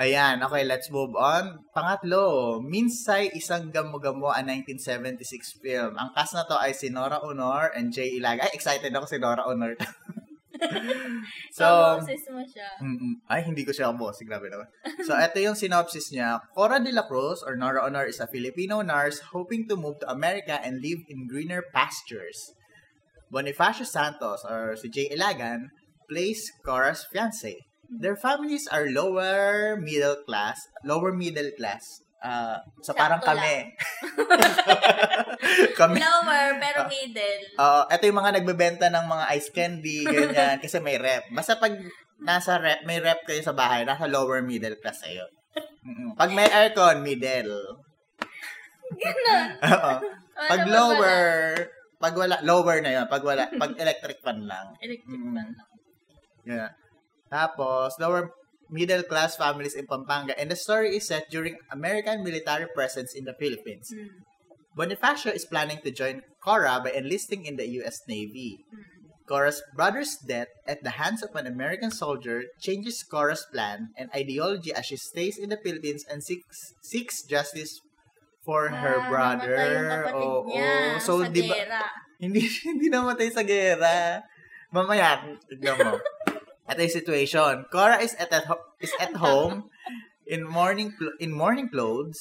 Ayan, 0.00 0.40
okay, 0.40 0.64
let's 0.64 0.88
move 0.88 1.12
on. 1.12 1.60
Pangatlo, 1.76 2.56
Minsay 2.64 3.36
Isang 3.36 3.68
Gamo-Gamo, 3.68 4.32
a 4.32 4.40
1976 4.40 5.60
film. 5.60 5.92
Ang 5.92 6.16
cast 6.16 6.32
na 6.32 6.48
to 6.48 6.56
ay 6.56 6.72
si 6.72 6.88
Nora 6.88 7.20
Honor 7.20 7.68
and 7.76 7.92
Jay 7.92 8.16
Ilaga. 8.16 8.48
Ay, 8.48 8.56
excited 8.56 8.88
ako 8.96 9.04
si 9.04 9.20
Nora 9.20 9.44
Honor. 9.44 9.76
so, 11.52 12.00
Boses 12.00 12.24
mo 12.32 12.40
siya. 12.48 12.80
Mm-mm. 12.80 13.20
Ay, 13.28 13.44
hindi 13.44 13.60
ko 13.60 13.76
siya 13.76 13.92
boss. 13.92 14.24
Grabe 14.24 14.48
naman. 14.48 14.72
So, 15.04 15.12
ito 15.20 15.36
yung 15.36 15.52
synopsis 15.52 16.08
niya. 16.16 16.40
Cora 16.56 16.80
de 16.80 16.96
la 16.96 17.04
Cruz 17.04 17.44
or 17.44 17.60
Nora 17.60 17.84
Honor 17.84 18.08
is 18.08 18.24
a 18.24 18.28
Filipino 18.32 18.80
nurse 18.80 19.20
hoping 19.36 19.68
to 19.68 19.76
move 19.76 20.00
to 20.00 20.08
America 20.08 20.64
and 20.64 20.80
live 20.80 21.04
in 21.12 21.28
greener 21.28 21.60
pastures. 21.76 22.56
Bonifacio 23.28 23.84
Santos 23.84 24.48
or 24.48 24.80
si 24.80 24.88
Jay 24.88 25.12
Ilagan 25.12 25.68
plays 26.08 26.48
Cora's 26.64 27.04
fiancé. 27.04 27.68
Their 27.90 28.14
families 28.14 28.70
are 28.70 28.86
lower 28.86 29.74
middle 29.74 30.22
class, 30.22 30.62
lower 30.86 31.10
middle 31.10 31.50
class. 31.58 32.06
Ah, 32.20 32.60
so 32.84 32.92
parang 32.92 33.18
kami. 33.18 33.72
kami. 35.80 35.98
Lower, 35.98 36.46
pero 36.60 36.86
middle. 36.86 37.42
Oo, 37.56 37.80
ito 37.88 38.02
yung 38.06 38.20
mga 38.20 38.32
nagbebenta 38.38 38.86
ng 38.92 39.06
mga 39.08 39.24
ice 39.34 39.50
candy, 39.50 40.04
ganyan, 40.04 40.60
kasi 40.60 40.78
may 40.84 41.00
rep. 41.00 41.32
Basta 41.32 41.56
pag 41.56 41.72
nasa 42.20 42.60
rep, 42.60 42.84
may 42.84 43.00
rep 43.00 43.24
kayo 43.24 43.40
sa 43.40 43.56
bahay, 43.56 43.88
nasa 43.88 44.04
lower 44.04 44.44
middle 44.44 44.76
class 44.78 45.02
kayo. 45.02 45.24
Pag 46.14 46.30
may 46.36 46.46
aircon, 46.46 47.00
middle. 47.00 47.80
Ganon. 48.94 49.48
Oo. 49.72 49.94
Pag 50.36 50.62
lower, 50.68 51.18
pag 52.00 52.14
wala, 52.16 52.36
lower 52.44 52.78
na 52.84 52.90
yun. 53.00 53.06
Pag 53.08 53.24
wala, 53.24 53.48
pag 53.48 53.72
electric 53.76 54.20
fan 54.20 54.44
lang. 54.44 54.76
Electric 54.80 55.08
fan 55.08 55.32
lang. 55.32 55.50
Yeah. 56.44 56.70
Tapos, 57.30 57.94
lower 57.98 58.34
middle 58.68 59.02
class 59.02 59.36
families 59.36 59.74
in 59.74 59.86
Pampanga. 59.86 60.38
And 60.38 60.50
the 60.50 60.56
story 60.56 60.96
is 60.96 61.06
set 61.06 61.30
during 61.30 61.58
American 61.70 62.22
military 62.22 62.66
presence 62.74 63.14
in 63.14 63.24
the 63.24 63.34
Philippines. 63.34 63.90
Mm. 63.94 64.26
Bonifacio 64.76 65.34
is 65.34 65.44
planning 65.44 65.78
to 65.82 65.90
join 65.90 66.22
Cora 66.42 66.80
by 66.82 66.90
enlisting 66.92 67.44
in 67.46 67.56
the 67.56 67.66
U.S. 67.82 68.02
Navy. 68.06 68.62
Mm. 68.74 68.82
Cora's 69.26 69.62
brother's 69.76 70.18
death 70.26 70.50
at 70.66 70.82
the 70.82 70.98
hands 70.98 71.22
of 71.22 71.30
an 71.38 71.46
American 71.46 71.90
soldier 71.90 72.50
changes 72.58 73.02
Cora's 73.06 73.46
plan 73.52 73.90
and 73.96 74.10
ideology 74.10 74.74
as 74.74 74.86
she 74.86 74.96
stays 74.98 75.38
in 75.38 75.50
the 75.50 75.58
Philippines 75.62 76.02
and 76.10 76.18
seeks 76.18 76.74
seeks 76.82 77.22
justice 77.22 77.78
for 78.42 78.74
her 78.74 78.98
Ah, 78.98 79.06
brother. 79.06 79.54
yung 79.54 79.86
kapatid 79.86 80.26
Oo. 80.26 80.50
niya 80.50 80.98
So, 80.98 81.22
di 81.30 81.46
ba, 81.46 81.54
hindi, 82.22 82.42
hindi 82.66 82.90
namatay 82.90 83.30
sa 83.30 83.46
gera. 83.46 84.18
Mamaya, 84.74 85.22
tignan 85.46 85.78
mo. 85.78 85.94
Ito 86.68 86.80
yung 86.80 86.96
situation. 87.00 87.52
Cora 87.70 88.02
is 88.02 88.12
at, 88.18 88.28
at 88.30 88.44
ho- 88.44 88.66
is 88.78 88.92
at 89.00 89.16
home 89.16 89.70
in 90.26 90.44
morning 90.44 90.92
cl- 90.94 91.16
in 91.18 91.32
morning 91.32 91.70
clothes 91.70 92.18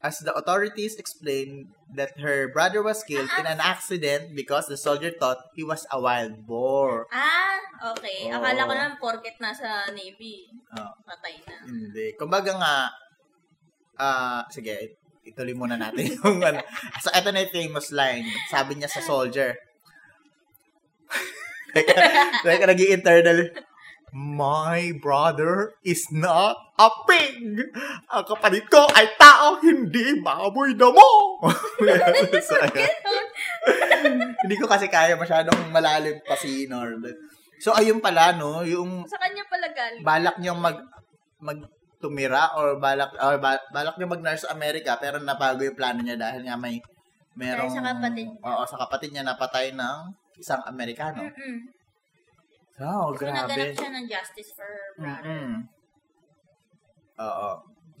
as 0.00 0.16
the 0.24 0.32
authorities 0.32 0.96
explain 0.96 1.68
that 1.92 2.16
her 2.24 2.48
brother 2.48 2.80
was 2.80 3.04
killed 3.04 3.28
in 3.36 3.44
an 3.44 3.60
accident 3.60 4.32
because 4.32 4.64
the 4.64 4.76
soldier 4.76 5.12
thought 5.12 5.36
he 5.52 5.60
was 5.60 5.84
a 5.92 6.00
wild 6.00 6.46
boar. 6.48 7.04
Ah, 7.12 7.60
okay. 7.92 8.32
Oo. 8.32 8.40
Akala 8.40 8.64
ko 8.64 8.72
naman 8.72 8.96
porket 8.96 9.36
nasa 9.36 9.84
Navy. 9.92 10.48
Oh, 10.72 10.88
Patay 11.04 11.36
na. 11.44 11.56
hindi. 11.68 12.16
Kumbaga 12.16 12.56
nga, 12.56 12.74
ah, 14.00 14.40
sige, 14.48 14.96
ituloy 15.20 15.52
muna 15.52 15.76
natin 15.76 16.08
yung 16.16 16.40
ano. 16.40 16.64
So, 17.04 17.12
ito 17.12 17.28
na 17.28 17.44
yung 17.44 17.52
famous 17.52 17.92
line. 17.92 18.24
Sabi 18.48 18.80
niya 18.80 18.88
sa 18.88 19.04
soldier. 19.04 19.52
teka, 21.74 21.94
teka, 22.44 22.64
nag 22.66 22.80
internal 22.80 23.38
My 24.10 24.90
brother 24.98 25.78
is 25.86 26.10
not 26.10 26.58
a 26.74 26.90
pig. 27.06 27.62
Ang 28.10 28.24
kapalit 28.26 28.66
ko 28.66 28.90
ay 28.90 29.06
tao, 29.14 29.62
hindi 29.62 30.18
baboy 30.18 30.74
na 30.74 30.90
mo. 30.90 31.38
so, 32.42 32.58
hindi 34.42 34.54
ko 34.58 34.66
kasi 34.66 34.90
kaya 34.90 35.14
masyadong 35.14 35.70
malalim 35.70 36.18
pa 36.26 36.34
si 36.34 36.66
Nord. 36.66 37.06
So, 37.62 37.70
ayun 37.70 38.02
pala, 38.02 38.34
no, 38.34 38.66
yung 38.66 39.06
Sa 39.06 39.14
kanya 39.22 39.46
pala 39.46 39.70
galing. 39.70 40.02
balak 40.02 40.36
niyang 40.42 40.58
mag 40.58 40.82
mag 41.38 41.62
tumira 42.02 42.50
or 42.58 42.82
balak 42.82 43.14
or 43.14 43.38
ba, 43.38 43.62
balak 43.70 43.94
niya 43.94 44.10
mag 44.10 44.24
sa 44.34 44.50
Amerika 44.50 44.98
pero 44.98 45.22
nabago 45.22 45.62
yung 45.62 45.78
plano 45.78 46.02
niya 46.02 46.18
dahil 46.18 46.42
nga 46.48 46.58
may 46.58 46.82
merong 47.38 47.70
Dahil 47.70 47.78
sa 47.78 47.86
kapatid. 47.94 48.26
Oo, 48.42 48.62
sa 48.66 48.76
kapatid 48.80 49.10
niya 49.14 49.22
napatay 49.22 49.70
ng 49.70 49.98
isang 50.40 50.62
Amerikano. 50.64 51.28
Mm-mm. 51.28 51.56
Oh, 52.80 53.12
So, 53.12 53.28
naganap 53.28 53.52
grabe. 53.52 53.76
siya 53.76 53.90
ng 53.92 54.06
justice 54.08 54.50
for 54.56 54.64
her 54.64 54.88
brother. 54.96 55.28
Mm-mm. 55.28 55.52
Oo. 57.20 57.50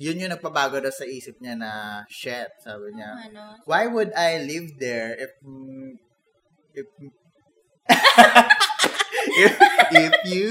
Yun 0.00 0.16
yung 0.24 0.32
nagpabago 0.32 0.80
daw 0.80 0.88
sa 0.88 1.04
isip 1.04 1.36
niya 1.44 1.60
na 1.60 2.00
shit, 2.08 2.48
sabi 2.64 2.88
niya. 2.96 3.12
Ano? 3.28 3.60
Why 3.68 3.84
would 3.84 4.16
I 4.16 4.40
live 4.40 4.72
there 4.80 5.12
if 5.20 5.28
mm, 5.44 5.92
if 6.72 6.88
if, 9.44 9.52
if 9.92 10.14
you 10.24 10.50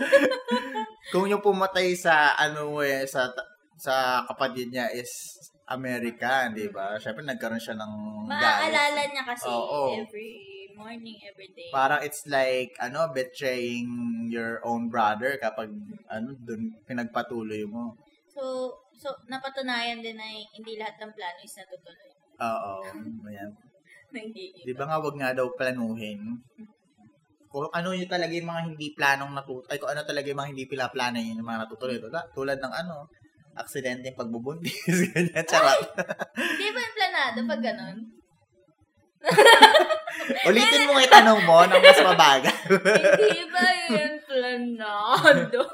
kung 1.12 1.28
yung 1.28 1.44
pumatay 1.44 1.92
sa 1.92 2.32
ano 2.40 2.80
eh 2.80 3.04
sa 3.04 3.28
sa 3.76 4.24
kapatid 4.24 4.72
niya 4.72 4.88
is 4.96 5.10
American, 5.68 6.56
di 6.56 6.72
ba? 6.72 6.96
Syempre 6.96 7.28
nagkaroon 7.28 7.60
siya 7.60 7.76
ng 7.76 7.92
Maaalala 8.24 9.04
niya 9.04 9.22
kasi 9.28 9.52
Oo. 9.52 10.00
every 10.00 10.59
morning, 10.80 11.18
every 11.28 11.52
day. 11.52 11.68
Parang 11.68 12.00
it's 12.00 12.24
like 12.24 12.72
ano 12.80 13.12
betraying 13.12 13.88
your 14.32 14.64
own 14.64 14.88
brother 14.88 15.36
kapag 15.36 15.68
ano 16.08 16.32
dun 16.40 16.72
pinagpatuloy 16.88 17.68
mo. 17.68 17.92
So, 18.32 18.72
so 18.96 19.12
napatunayan 19.28 20.00
din 20.00 20.16
na 20.16 20.24
hindi 20.56 20.80
lahat 20.80 20.96
ng 20.96 21.12
plano 21.12 21.40
is 21.44 21.56
natutuloy. 21.60 22.10
Oo. 22.40 22.72
Ayan. 23.28 23.50
Di 24.64 24.72
ba 24.74 24.88
nga 24.88 24.98
wag 24.98 25.16
nga 25.20 25.30
daw 25.36 25.52
planuhin? 25.54 26.40
Kung 27.50 27.66
ano 27.70 27.94
yung 27.94 28.10
talaga 28.10 28.32
yung 28.32 28.48
mga 28.48 28.62
hindi 28.72 28.86
planong 28.94 29.32
natutuloy, 29.36 29.68
ay 29.70 29.78
kung 29.78 29.90
ano 29.90 30.02
talaga 30.06 30.26
yung 30.30 30.40
mga 30.40 30.50
hindi 30.54 30.64
pinaplano 30.66 31.18
yun 31.18 31.38
yung 31.38 31.50
mga 31.50 31.62
natutuloy. 31.66 31.98
Tulad, 31.98 32.26
tulad 32.34 32.58
ng 32.58 32.74
ano, 32.74 33.06
aksidente 33.58 34.10
yung 34.10 34.18
pagbubuntis, 34.18 34.98
ganyan, 35.14 35.46
charot. 35.46 35.90
Hindi 36.38 36.68
ba 36.70 36.78
yung 36.78 36.96
planado 36.96 37.38
pag 37.50 37.62
ganun? 37.62 38.19
Ulitin 40.48 40.86
mo 40.88 40.96
nga 40.96 41.04
yung 41.04 41.14
tanong 41.14 41.40
mo 41.44 41.58
ng 41.68 41.82
mas 41.82 42.00
mabagal. 42.00 42.56
hindi 42.70 43.42
ba 43.50 43.64
yung 43.92 44.16
planado? 44.24 45.60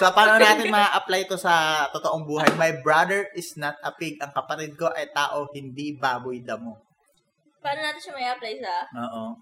So, 0.00 0.08
paano 0.08 0.40
natin 0.40 0.72
ma-apply 0.72 1.28
to 1.28 1.36
sa 1.36 1.84
totoong 1.92 2.24
buhay? 2.24 2.48
My 2.56 2.80
brother 2.80 3.28
is 3.36 3.60
not 3.60 3.76
a 3.84 3.92
pig. 3.92 4.16
Ang 4.24 4.32
kapatid 4.32 4.72
ko 4.72 4.88
ay 4.88 5.12
tao, 5.12 5.52
hindi 5.52 5.92
baboy 5.92 6.40
damo. 6.40 6.80
Paano 7.60 7.84
natin 7.84 8.00
siya 8.00 8.16
may 8.16 8.24
apply 8.24 8.56
sa? 8.56 8.88
Oo. 8.96 9.36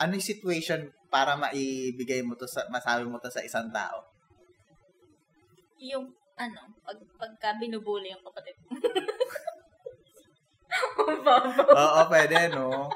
Ano 0.00 0.10
yung 0.16 0.24
situation 0.24 0.88
para 1.12 1.36
maibigay 1.36 2.24
mo 2.24 2.32
to 2.32 2.48
sa, 2.48 2.64
masabi 2.72 3.04
mo 3.04 3.20
to 3.20 3.28
sa 3.28 3.44
isang 3.44 3.68
tao? 3.68 4.08
Yung, 5.84 6.08
ano, 6.40 6.72
pag, 6.80 6.96
pagka 7.20 7.60
binubuli 7.60 8.16
yung 8.16 8.24
kapatid 8.24 8.56
mo. 8.64 8.80
Oo, 11.74 12.00
pwede, 12.10 12.36
no? 12.52 12.90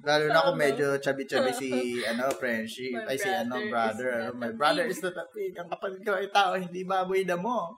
Lalo 0.00 0.24
na 0.32 0.40
kung 0.48 0.56
Tama. 0.56 0.64
medyo 0.64 0.86
chubby-chubby 0.96 1.52
si, 1.52 1.70
ano, 2.10 2.32
friendship. 2.32 2.96
My 2.96 3.04
Ay, 3.10 3.18
si, 3.20 3.28
ano, 3.28 3.60
brother 3.68 4.10
Ano, 4.16 4.24
not 4.32 4.38
my 4.40 4.52
brother 4.56 4.84
is 4.88 5.02
not 5.04 5.16
a 5.18 5.26
pig. 5.28 5.52
Ang 5.60 5.68
kapatid 5.68 6.00
ko 6.00 6.16
ay 6.16 6.28
tao, 6.32 6.56
hindi 6.56 6.86
baboy 6.88 7.26
damo. 7.26 7.76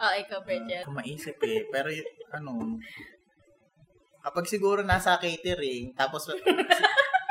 Ah, 0.00 0.14
ikaw, 0.16 0.40
Bridget. 0.46 0.86
Kung 0.86 0.96
maisip 0.96 1.36
eh. 1.42 1.66
Pero, 1.68 1.90
ano, 2.32 2.78
kapag 4.22 4.46
siguro 4.46 4.80
nasa 4.86 5.18
catering, 5.18 5.92
tapos, 5.92 6.30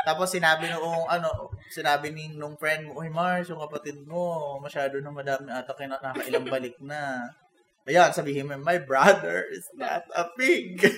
tapos 0.03 0.27
sinabi 0.29 0.69
nung, 0.69 1.07
ano, 1.07 1.49
sinabi 1.71 2.11
ni 2.11 2.35
nung 2.35 2.59
friend 2.59 2.91
mo, 2.91 3.01
Uy, 3.01 3.09
Mars, 3.09 3.49
yung 3.49 3.61
kapatid 3.63 4.03
mo, 4.05 4.57
masyado 4.61 4.99
na 4.99 5.09
madami 5.09 5.49
ata 5.49 5.73
kaya 5.73 5.89
nakailang 5.89 6.45
balik 6.45 6.75
na. 6.83 7.29
Ayan, 7.87 8.11
sabihin 8.11 8.49
mo, 8.49 8.57
my 8.59 8.77
brother 8.81 9.47
is 9.49 9.67
not 9.77 10.03
a 10.11 10.27
pig. 10.35 10.79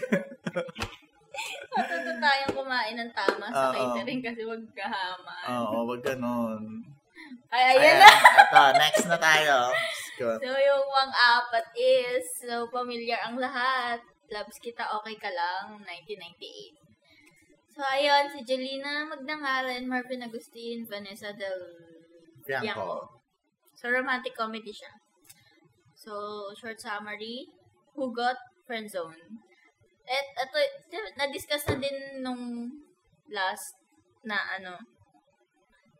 Matuto 1.71 2.11
tayong 2.19 2.53
kumain 2.53 2.95
ng 2.99 3.11
tama 3.15 3.47
sa 3.47 3.71
Oo. 3.71 3.95
catering 3.95 4.19
kasi 4.19 4.43
wag 4.43 4.59
kahaman. 4.75 5.45
Oo, 5.47 5.87
wag 5.87 6.03
ganon. 6.03 6.83
Ay, 7.47 7.79
ayan 7.79 7.95
na. 8.03 8.11
Ito, 8.43 8.61
next 8.75 9.05
na 9.07 9.15
tayo. 9.15 9.71
So, 10.19 10.35
yung 10.37 10.85
pang-apat 10.85 11.65
is, 11.73 12.27
so, 12.43 12.67
familiar 12.69 13.17
ang 13.23 13.39
lahat. 13.39 14.03
Loves 14.31 14.59
Kita, 14.61 14.87
Okay 15.01 15.17
Ka 15.17 15.31
Lang, 15.31 15.81
1998. 15.83 16.77
So, 17.71 17.81
ayun, 17.83 18.29
si 18.31 18.39
Jelena 18.45 19.07
Magdangal 19.07 19.71
and 19.71 19.87
Marvin 19.89 20.23
Agustin, 20.23 20.85
Vanessa 20.85 21.33
Del 21.33 21.59
Bianco. 22.45 22.63
Bianco. 22.63 22.91
So, 23.75 23.89
romantic 23.89 24.37
comedy 24.37 24.69
siya. 24.69 25.00
So, 26.01 26.49
short 26.59 26.81
summary, 26.81 27.45
Hugot, 27.95 28.37
Friendzone. 28.65 29.21
At, 30.09 30.25
ito, 30.33 30.97
na-discuss 31.17 31.63
na 31.69 31.77
din 31.77 31.97
nung 32.25 32.43
last 33.29 33.77
na 34.25 34.37
ano, 34.57 34.75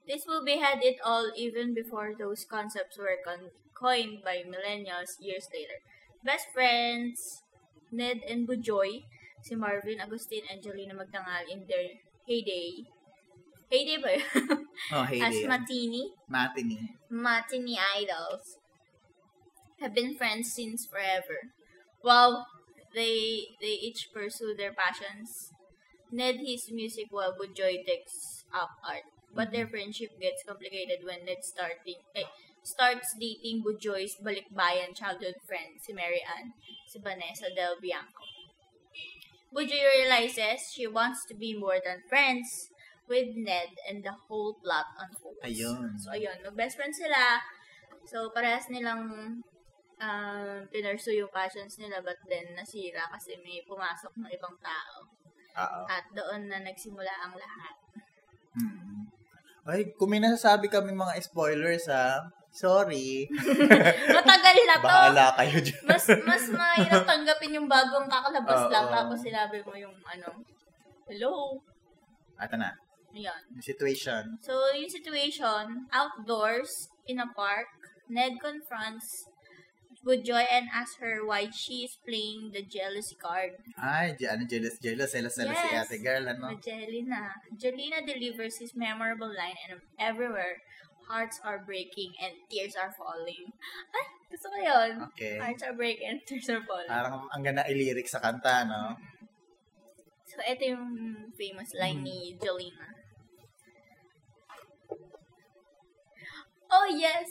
This 0.10 0.25
movie 0.27 0.58
had 0.58 0.81
it 0.81 0.98
all 1.05 1.29
even 1.38 1.74
before 1.77 2.12
those 2.17 2.43
concepts 2.43 2.98
were 2.98 3.22
con- 3.24 3.53
coined 3.77 4.25
by 4.25 4.41
millennials 4.43 5.22
years 5.22 5.48
later. 5.53 5.77
Best 6.25 6.50
friends, 6.51 7.46
Ned 7.93 8.25
and 8.27 8.50
Bujoy, 8.50 9.05
si 9.46 9.53
Marvin 9.55 10.01
Agustin 10.01 10.41
and 10.50 10.60
Jolina 10.62 10.98
Magdangal 10.98 11.46
in 11.53 11.63
their 11.70 12.01
heyday. 12.25 12.89
Heyday 13.70 13.98
ba 14.01 14.12
yun? 14.17 14.65
Oh, 14.91 15.05
hey 15.05 15.22
As 15.22 15.38
matini, 15.48 16.12
Matinee. 16.27 16.98
matinee 17.08 17.79
idols 18.01 18.58
have 19.82 19.94
been 19.94 20.16
friends 20.16 20.54
since 20.54 20.86
forever. 20.86 21.52
While 22.02 22.48
they 22.94 23.58
they 23.62 23.76
each 23.82 24.10
pursue 24.14 24.56
their 24.56 24.74
passions, 24.74 25.52
Ned 26.12 26.44
his 26.46 26.72
music 26.72 27.08
while 27.10 27.34
Bujoy 27.34 27.86
takes 27.86 28.46
up 28.54 28.70
art. 28.88 29.08
But 29.34 29.52
their 29.52 29.68
friendship 29.68 30.20
gets 30.20 30.44
complicated 30.44 31.08
when 31.08 31.26
Ned 31.26 31.42
starting 31.42 32.04
eh, 32.16 32.28
starts 32.64 33.16
dating 33.16 33.64
Bujoy's 33.64 34.20
balikbayan 34.20 34.94
childhood 34.94 35.40
friend, 35.48 35.80
si 35.80 35.94
Mary 35.94 36.22
Ann, 36.22 36.53
si 36.86 37.00
Vanessa 37.00 37.48
Del 37.55 37.79
Bianco. 37.82 38.27
Bujoy 39.51 39.84
realizes 39.84 40.72
she 40.72 40.88
wants 40.88 41.25
to 41.27 41.34
be 41.36 41.55
more 41.55 41.79
than 41.84 42.03
friends 42.08 42.72
with 43.08 43.36
Ned 43.36 43.75
and 43.88 44.03
the 44.03 44.16
whole 44.27 44.55
plot 44.64 44.88
unfolds. 44.96 45.44
Ayun. 45.44 46.00
So, 46.00 46.12
ayun. 46.16 46.40
Mag-best 46.44 46.79
friends 46.79 46.96
sila. 46.96 47.44
So, 48.08 48.32
parehas 48.32 48.72
nilang 48.72 49.44
um, 50.01 50.66
pinursue 50.74 51.22
yung 51.22 51.29
passions 51.29 51.77
nila 51.77 52.01
but 52.01 52.18
then 52.25 52.57
nasira 52.57 53.05
kasi 53.14 53.37
may 53.46 53.61
pumasok 53.64 54.11
ng 54.18 54.31
ibang 54.33 54.57
tao. 54.59 55.05
Oo. 55.61 55.81
At 55.85 56.05
doon 56.11 56.50
na 56.50 56.66
nagsimula 56.66 57.14
ang 57.22 57.37
lahat. 57.37 57.75
Mm. 58.57 59.07
Ay, 59.61 59.94
kung 59.94 60.09
may 60.09 60.18
nasasabi 60.18 60.68
kami 60.74 60.90
mga 60.90 61.22
spoilers 61.22 61.85
ha, 61.85 62.18
sorry. 62.50 63.29
Matagal 64.18 64.57
na 64.66 64.75
to. 64.81 64.90
Bahala 64.90 65.27
kayo 65.37 65.57
dyan. 65.61 65.83
Mas 65.85 66.05
mas 66.25 66.44
mahirap 66.50 67.05
tanggapin 67.05 67.55
yung 67.61 67.70
bagong 67.70 68.09
kakalabas 68.09 68.68
Oo. 68.68 68.72
lang 68.74 68.85
tapos 68.90 69.22
sinabi 69.22 69.61
mo 69.61 69.77
yung 69.77 69.94
ano, 70.01 70.42
hello. 71.05 71.61
Ito 72.42 72.57
na. 72.57 72.74
Ayan. 73.11 73.44
Yung 73.53 73.66
situation. 73.66 74.24
So, 74.40 74.55
yung 74.72 74.87
situation, 74.87 75.85
outdoors, 75.92 76.90
in 77.11 77.20
a 77.20 77.27
park, 77.35 77.68
Ned 78.07 78.40
confronts 78.40 79.30
Bujoy 80.01 80.46
and 80.50 80.66
asks 80.74 80.98
her 80.98 81.22
why 81.22 81.53
she 81.53 81.85
is 81.85 81.94
playing 82.01 82.50
the 82.57 82.66
jealousy 82.66 83.14
card. 83.14 83.53
Ay, 83.77 84.18
ano, 84.25 84.50
jealous, 84.50 84.81
jealous, 84.81 85.14
jealous, 85.14 85.37
jealous 85.37 85.59
si 85.61 85.70
Yes. 85.70 85.85
ate 85.94 86.01
girl, 86.01 86.25
ano? 86.25 86.57
Jelena. 86.57 87.37
Jelena 87.53 88.01
delivers 88.01 88.57
his 88.57 88.74
memorable 88.74 89.29
line 89.29 89.53
and 89.70 89.77
everywhere, 90.01 90.57
hearts 91.05 91.37
are 91.46 91.61
breaking 91.61 92.18
and 92.18 92.33
tears 92.50 92.74
are 92.74 92.90
falling. 92.98 93.46
Ay, 93.94 94.05
gusto 94.33 94.50
ko 94.50 94.57
yun. 94.57 94.92
Okay. 95.14 95.37
Hearts 95.37 95.61
are 95.61 95.77
breaking 95.77 96.07
and 96.09 96.20
tears 96.25 96.50
are 96.50 96.66
falling. 96.66 96.90
Parang 96.90 97.29
ang 97.29 97.42
ganda 97.46 97.61
i-lyric 97.70 98.09
sa 98.09 98.18
kanta, 98.18 98.66
no? 98.66 98.98
So, 100.25 100.42
ito 100.42 100.64
yung 100.66 101.14
famous 101.37 101.77
line 101.77 102.01
Mm. 102.01 102.07
ni 102.09 102.18
Jolena. 102.42 102.90
Oh, 106.72 106.87
yes! 106.90 107.29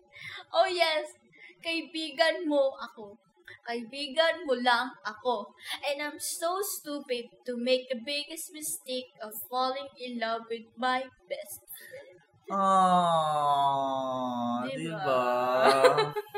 oh, 0.56 0.66
yes! 0.66 1.21
Kaibigan 1.62 2.44
mo 2.50 2.74
ako. 2.76 3.14
Kaibigan 3.62 4.42
mo 4.42 4.58
lang 4.58 4.90
ako. 5.06 5.54
And 5.86 6.02
I'm 6.02 6.18
so 6.18 6.58
stupid 6.60 7.30
to 7.46 7.54
make 7.54 7.86
the 7.86 8.02
biggest 8.02 8.50
mistake 8.50 9.14
of 9.22 9.30
falling 9.46 9.86
in 10.02 10.18
love 10.18 10.42
with 10.50 10.66
my 10.74 11.06
best 11.30 11.62
friend. 11.78 12.18
Ah, 12.52 13.46
Diba? 14.66 14.76
di 14.76 14.90
ba? 14.90 15.22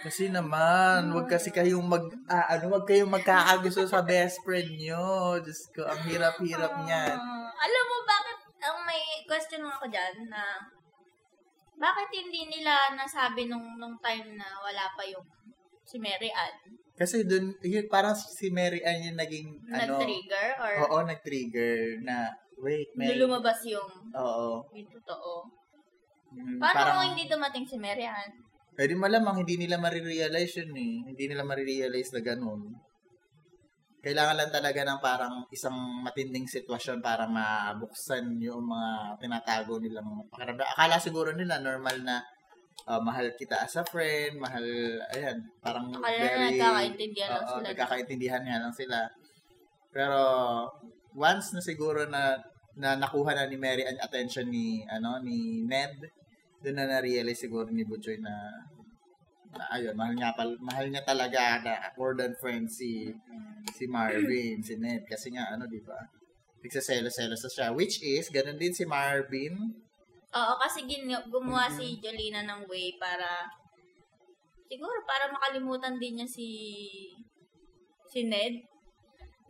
Kasi 0.00 0.32
naman, 0.32 1.12
wag 1.12 1.28
kasi 1.28 1.52
kayong 1.52 1.84
mag, 1.84 2.00
ah, 2.24 2.48
ano, 2.56 2.72
wag 2.72 2.88
kayong 2.88 3.12
magkakagusto 3.12 3.84
sa 3.84 4.00
best 4.00 4.40
friend 4.40 4.80
nyo. 4.80 5.36
Diyos 5.44 5.68
ko, 5.76 5.84
ang 5.84 6.00
hirap-hirap 6.08 6.72
niyan. 6.88 7.20
Ah, 7.20 7.52
alam 7.52 7.84
mo 7.84 7.96
bakit, 8.08 8.38
ang 8.64 8.80
may 8.88 9.04
question 9.28 9.60
ako 9.60 9.84
dyan 9.92 10.24
na 10.32 10.56
bakit 11.80 12.08
hindi 12.12 12.44
nila 12.46 12.92
nasabi 12.92 13.48
nung 13.48 13.80
nung 13.80 13.96
time 14.04 14.36
na 14.36 14.46
wala 14.60 14.84
pa 14.92 15.02
yung 15.08 15.24
si 15.82 15.96
Mary 15.96 16.28
Ann? 16.28 16.76
Kasi 17.00 17.24
dun, 17.24 17.56
yun, 17.64 17.88
parang 17.88 18.12
si 18.12 18.52
Mary 18.52 18.84
Ann 18.84 19.00
yung 19.00 19.16
naging, 19.16 19.48
ano, 19.72 19.96
Nag-trigger 19.96 20.48
or 20.60 20.72
oo, 20.84 20.96
nag-trigger 21.08 22.04
na, 22.04 22.28
wait, 22.60 22.92
Mary, 22.92 23.16
lumabas 23.16 23.64
yung, 23.64 23.88
oo. 24.12 24.68
yung 24.76 24.90
totoo? 24.92 25.48
Mm, 26.36 26.60
parang, 26.60 27.00
kung 27.00 27.16
hindi 27.16 27.24
dumating 27.24 27.64
si 27.64 27.80
Mary 27.80 28.04
Ann? 28.04 28.50
pwede 28.80 28.96
malamang 28.96 29.44
hindi 29.44 29.60
nila 29.60 29.76
marirealize 29.76 30.64
yun 30.64 30.72
eh. 30.72 30.94
Hindi 31.12 31.24
nila 31.28 31.44
marirealize 31.44 32.16
na 32.16 32.24
ganun. 32.24 32.72
Kailangan 34.00 34.36
lang 34.36 34.50
talaga 34.52 34.80
ng 34.80 35.00
parang 35.04 35.34
isang 35.52 35.76
matinding 36.00 36.48
sitwasyon 36.48 37.04
para 37.04 37.28
mabuksan 37.28 38.40
yung 38.40 38.64
mga 38.64 39.20
tinatago 39.20 39.76
nilang 39.76 40.24
pakiramdam. 40.32 40.64
Akala 40.64 40.96
siguro 40.96 41.36
nila 41.36 41.60
normal 41.60 42.00
na 42.00 42.24
ah, 42.88 43.00
mahal 43.00 43.36
kita 43.36 43.60
as 43.60 43.76
a 43.76 43.84
friend, 43.84 44.40
mahal, 44.40 44.64
ayan, 45.12 45.36
parang 45.60 45.92
Akala 45.92 46.16
na 46.16 46.48
nagkakaintindihan 46.48 47.28
lang 47.28 47.44
Oo, 47.44 47.52
sila. 47.52 47.66
Nagkakaintindihan 47.68 48.42
nga 48.42 48.62
lang 48.64 48.74
sila. 48.74 48.98
Pero, 49.92 50.20
once 51.12 51.52
na 51.52 51.60
siguro 51.60 52.08
na 52.08 52.40
na 52.78 52.96
nakuha 52.96 53.34
na 53.34 53.44
ni 53.50 53.58
Mary 53.58 53.84
ang 53.84 53.98
attention 54.00 54.46
ni 54.48 54.86
ano 54.86 55.18
ni 55.20 55.66
Ned 55.66 56.00
doon 56.60 56.76
na 56.76 56.86
na-realize 56.86 57.40
siguro 57.40 57.68
ni 57.72 57.82
Butchoy 57.88 58.20
na, 58.20 58.30
na 58.76 58.79
ayun, 59.74 59.94
mahal 59.98 60.14
niya 60.14 60.30
pal, 60.36 60.50
mahal 60.62 60.86
niya 60.86 61.02
talaga 61.02 61.58
na 61.64 61.74
more 61.98 62.14
than 62.14 62.32
friends 62.38 62.78
si 62.78 63.10
si 63.74 63.84
Marvin, 63.90 64.62
si 64.62 64.74
Ned 64.78 65.02
kasi 65.08 65.34
nga 65.34 65.50
ano, 65.54 65.66
'di 65.66 65.82
ba? 65.82 65.98
Nagsaselos-selos 66.60 67.40
na 67.42 67.50
siya 67.50 67.66
which 67.74 67.98
is 68.04 68.30
ganun 68.30 68.60
din 68.60 68.74
si 68.74 68.84
Marvin. 68.86 69.54
Oo, 70.30 70.54
kasi 70.62 70.86
gin, 70.86 71.10
gumawa 71.26 71.66
Mm-hmm. 71.66 71.78
si 71.78 71.98
Jolina 71.98 72.40
ng 72.46 72.62
way 72.70 72.94
para 73.00 73.50
siguro 74.70 75.02
para 75.02 75.26
makalimutan 75.34 75.98
din 75.98 76.22
niya 76.22 76.28
si 76.30 76.46
si 78.06 78.22
Ned 78.26 78.62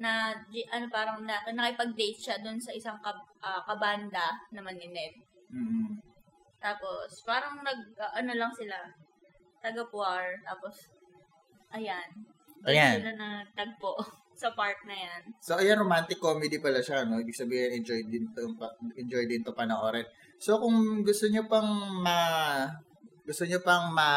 na 0.00 0.32
ano 0.72 0.86
parang 0.88 1.20
na, 1.28 1.44
nakipag-date 1.52 2.16
siya 2.16 2.36
doon 2.40 2.56
sa 2.56 2.72
isang 2.72 2.96
kab, 3.04 3.20
ah, 3.44 3.60
kabanda 3.68 4.32
naman 4.48 4.80
ni 4.80 4.88
Ned. 4.88 5.12
Mm. 5.52 6.00
Tapos, 6.60 7.24
parang 7.24 7.60
nag, 7.64 7.80
uh, 7.96 8.12
ano 8.20 8.32
lang 8.36 8.52
sila, 8.52 8.76
taga-puar. 9.60 10.40
Tapos, 10.44 10.88
ayan. 11.72 12.08
Doon 12.60 12.76
Ayan. 12.76 12.96
sila 13.00 13.12
na 13.16 13.28
tagpo 13.56 13.96
sa 14.40 14.52
park 14.52 14.84
na 14.84 14.96
yan. 14.96 15.20
So, 15.40 15.56
ayan, 15.56 15.80
romantic 15.80 16.20
comedy 16.20 16.60
pala 16.60 16.80
siya, 16.84 17.04
no? 17.08 17.20
Ibig 17.20 17.36
sabihin, 17.36 17.80
enjoy 17.80 18.00
din 18.08 18.28
to, 18.32 18.52
enjoy 18.96 19.24
din 19.24 19.44
to 19.44 19.52
panoorin. 19.56 20.04
So, 20.40 20.60
kung 20.60 21.04
gusto 21.04 21.28
nyo 21.28 21.44
pang 21.48 21.68
ma... 22.00 22.18
Gusto 23.24 23.44
nyo 23.44 23.60
pang 23.60 23.92
ma... 23.92 24.10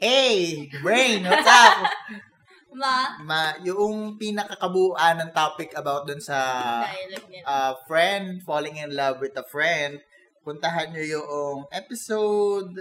Hey! 0.00 0.68
Brain! 0.80 1.24
What's 1.24 1.48
up? 1.48 1.84
Ma, 2.74 3.22
ma, 3.22 3.54
yung 3.62 4.18
pinakakabuuan 4.18 5.22
ng 5.22 5.30
topic 5.30 5.70
about 5.78 6.10
dun 6.10 6.18
sa 6.18 6.82
uh, 7.46 7.72
friend 7.86 8.42
falling 8.42 8.82
in 8.82 8.90
love 8.90 9.22
with 9.22 9.30
a 9.38 9.46
friend, 9.46 10.02
puntahan 10.42 10.90
nyo 10.90 11.06
yung 11.06 11.70
episode 11.70 12.74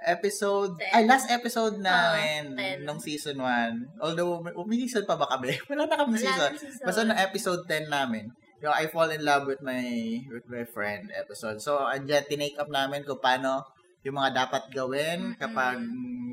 episode 0.00 0.78
Ten. 0.78 0.90
ay 0.92 1.02
last 1.04 1.26
episode 1.28 1.76
namin 1.76 2.54
ten. 2.54 2.86
nung 2.86 2.98
season 2.98 3.34
1 3.36 3.98
although 3.98 4.38
may, 4.38 4.78
season 4.78 5.02
pa 5.02 5.14
ba 5.14 5.26
kami 5.26 5.58
wala 5.70 5.84
na 5.84 5.96
kami 5.96 6.14
Wala 6.14 6.22
season 6.22 6.50
season. 6.54 6.84
basta 6.84 7.02
na 7.02 7.18
episode 7.18 7.62
10 7.64 7.88
namin 7.88 8.30
yung 8.58 8.70
I 8.70 8.86
fall 8.86 9.08
in 9.08 9.22
love 9.22 9.46
with 9.46 9.58
my 9.60 9.82
with 10.28 10.46
my 10.46 10.62
friend 10.64 11.10
episode 11.12 11.58
so 11.58 11.78
andyan 11.80 12.22
tinake 12.24 12.54
up 12.56 12.66
namin 12.68 13.02
kung 13.02 13.18
paano 13.18 13.62
yung 14.02 14.14
mga 14.14 14.46
dapat 14.46 14.70
gawin 14.70 15.34
Mm-mm. 15.34 15.38
kapag 15.38 15.78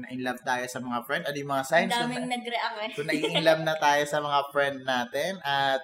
in 0.06 0.21
love 0.21 0.38
tayo 0.41 0.65
sa 0.65 0.78
mga 0.78 1.01
friend 1.01 1.23
ano 1.25 1.34
yung 1.36 1.49
mga 1.49 1.62
Ang 1.62 1.69
signs 1.69 1.89
na- 1.89 2.01
daming 2.04 2.25
nag-react 2.28 2.78
eh. 2.78 2.89
kung 2.93 3.10
naging 3.10 3.34
in 3.38 3.43
love 3.43 3.62
na 3.62 3.75
tayo 3.75 4.04
sa 4.06 4.21
mga 4.21 4.39
friend 4.49 4.78
natin 4.84 5.41
at 5.41 5.82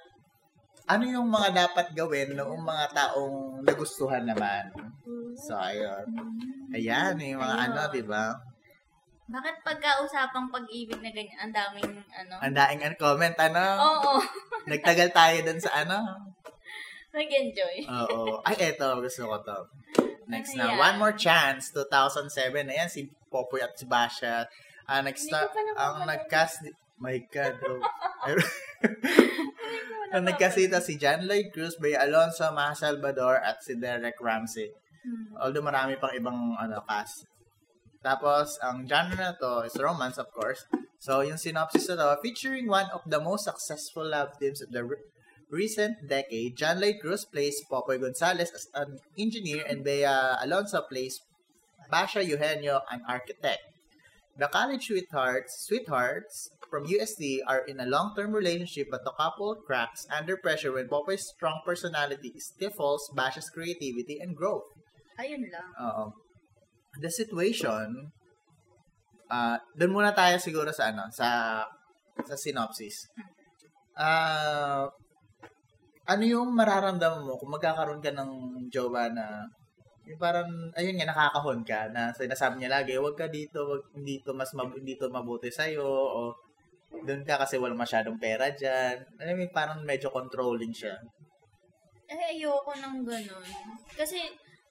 ano 0.84 1.04
yung 1.08 1.26
mga 1.26 1.50
dapat 1.56 1.94
gawin 1.94 2.36
noong 2.36 2.60
mga 2.60 2.86
taong 2.92 3.64
nagustuhan 3.64 4.28
naman. 4.28 4.68
So, 4.76 5.21
ayun. 5.50 6.06
Ayan, 6.76 7.18
yung 7.18 7.42
mga 7.42 7.58
Ayun. 7.58 7.74
ano, 7.74 7.82
di 7.90 8.04
ba? 8.06 8.26
Bakit 9.32 9.56
pagka-usapang 9.64 10.52
pag-ibig 10.52 11.00
na 11.00 11.10
ganyan, 11.10 11.40
ang 11.40 11.54
daming 11.56 12.04
ano? 12.12 12.34
Ang 12.44 12.54
daing 12.54 12.82
an 12.84 12.96
comment, 13.00 13.38
ano? 13.40 13.64
Oo, 13.80 14.12
Nagtagal 14.72 15.10
tayo 15.16 15.38
dun 15.48 15.62
sa 15.62 15.88
ano? 15.88 16.04
nag-enjoy. 17.12 17.92
Oo. 17.92 18.40
Ay, 18.48 18.72
eto, 18.72 18.88
gusto 19.04 19.28
ko 19.28 19.36
to. 19.44 19.60
Next 20.32 20.56
na. 20.56 20.80
One 20.80 20.96
More 20.96 21.16
Chance, 21.16 21.76
2007. 21.76 22.72
Ayan, 22.72 22.88
si 22.88 23.12
Popoy 23.28 23.60
at 23.60 23.76
si 23.76 23.84
Basha. 23.84 24.48
Ah, 24.88 25.04
ko 25.04 25.12
pa 25.28 25.60
naman 25.60 25.76
ang 25.76 26.08
nag-cast, 26.08 26.64
my 27.00 27.20
God, 27.28 27.56
bro. 27.60 27.84
Ang 30.12 30.28
nagkasita 30.28 30.84
si 30.84 31.00
John 31.00 31.24
Lloyd 31.24 31.56
Cruz, 31.56 31.80
Bay 31.80 31.96
Alonso, 31.96 32.44
Maha 32.52 32.76
Salvador, 32.76 33.40
at 33.40 33.64
si 33.64 33.80
Derek 33.80 34.20
Ramsey. 34.20 34.68
Hmm. 35.02 35.38
Although 35.42 35.66
marami 35.66 35.98
pang 35.98 36.14
ibang 36.14 36.56
ano, 36.58 36.82
cast. 36.86 37.26
Tapos, 38.02 38.58
ang 38.66 38.90
genre 38.90 39.14
na 39.14 39.38
to 39.38 39.62
is 39.66 39.78
romance, 39.78 40.18
of 40.18 40.30
course. 40.34 40.66
So, 40.98 41.22
yung 41.22 41.38
synopsis 41.38 41.90
na 41.90 41.98
to, 41.98 42.22
featuring 42.22 42.66
one 42.66 42.90
of 42.94 43.06
the 43.06 43.22
most 43.22 43.46
successful 43.46 44.06
love 44.06 44.34
teams 44.42 44.62
of 44.62 44.74
the 44.74 44.86
re- 44.86 45.06
recent 45.50 46.10
decade, 46.10 46.58
John 46.58 46.82
Lloyd 46.82 46.98
Cruz 47.02 47.26
plays 47.26 47.62
Popoy 47.70 48.02
Gonzalez 48.02 48.50
as 48.54 48.66
an 48.74 48.98
engineer 49.18 49.66
and 49.70 49.86
Bea 49.86 50.10
Alonso 50.42 50.82
plays 50.90 51.22
Basha 51.92 52.24
Eugenio, 52.24 52.82
an 52.90 53.02
architect. 53.08 53.62
The 54.38 54.48
college 54.48 54.88
sweethearts, 54.88 55.68
sweethearts 55.68 56.50
from 56.70 56.88
USD 56.88 57.40
are 57.46 57.66
in 57.68 57.82
a 57.82 57.86
long-term 57.86 58.32
relationship 58.32 58.88
but 58.90 59.04
the 59.04 59.12
couple 59.12 59.56
cracks 59.68 60.08
under 60.10 60.38
pressure 60.38 60.72
when 60.72 60.88
Popoy's 60.88 61.28
strong 61.28 61.60
personality 61.66 62.34
stifles 62.38 63.12
Basha's 63.14 63.50
creativity 63.50 64.20
and 64.22 64.36
growth. 64.36 64.64
Ayun 65.22 65.46
lang. 65.54 65.70
Oo. 65.78 66.10
The 66.98 67.08
situation, 67.08 67.88
ah 69.32 69.56
doon 69.78 69.96
muna 69.96 70.12
tayo 70.12 70.36
siguro 70.42 70.74
sa 70.74 70.90
ano, 70.92 71.08
sa 71.14 71.62
sa 72.26 72.36
synopsis. 72.36 73.08
Ah 73.96 74.84
ano 76.10 76.24
yung 76.26 76.52
mararamdaman 76.58 77.24
mo 77.24 77.38
kung 77.38 77.54
magkakaroon 77.54 78.04
ka 78.04 78.12
ng 78.12 78.32
jowa 78.74 79.08
na 79.14 79.46
yung 80.04 80.18
parang 80.18 80.50
ayun 80.76 80.98
nga 80.98 81.14
nakakahon 81.14 81.62
ka 81.62 81.88
na 81.94 82.10
sinasabi 82.12 82.58
niya 82.58 82.82
lagi, 82.82 82.98
wag 82.98 83.16
ka 83.16 83.30
dito, 83.30 83.64
wag 83.70 83.86
dito 84.02 84.34
mas 84.34 84.52
mab- 84.58 84.82
dito 84.82 85.08
mabuti 85.08 85.54
sa 85.54 85.70
o 85.80 86.34
doon 86.92 87.24
ka 87.24 87.40
kasi 87.40 87.56
walang 87.56 87.80
masyadong 87.80 88.20
pera 88.20 88.52
diyan. 88.52 88.98
Mo, 89.16 89.42
yung 89.48 89.56
parang 89.56 89.80
medyo 89.88 90.12
controlling 90.12 90.76
siya. 90.76 91.00
Eh, 92.12 92.36
ayoko 92.36 92.76
ng 92.76 93.08
ganun. 93.08 93.48
Kasi, 93.96 94.20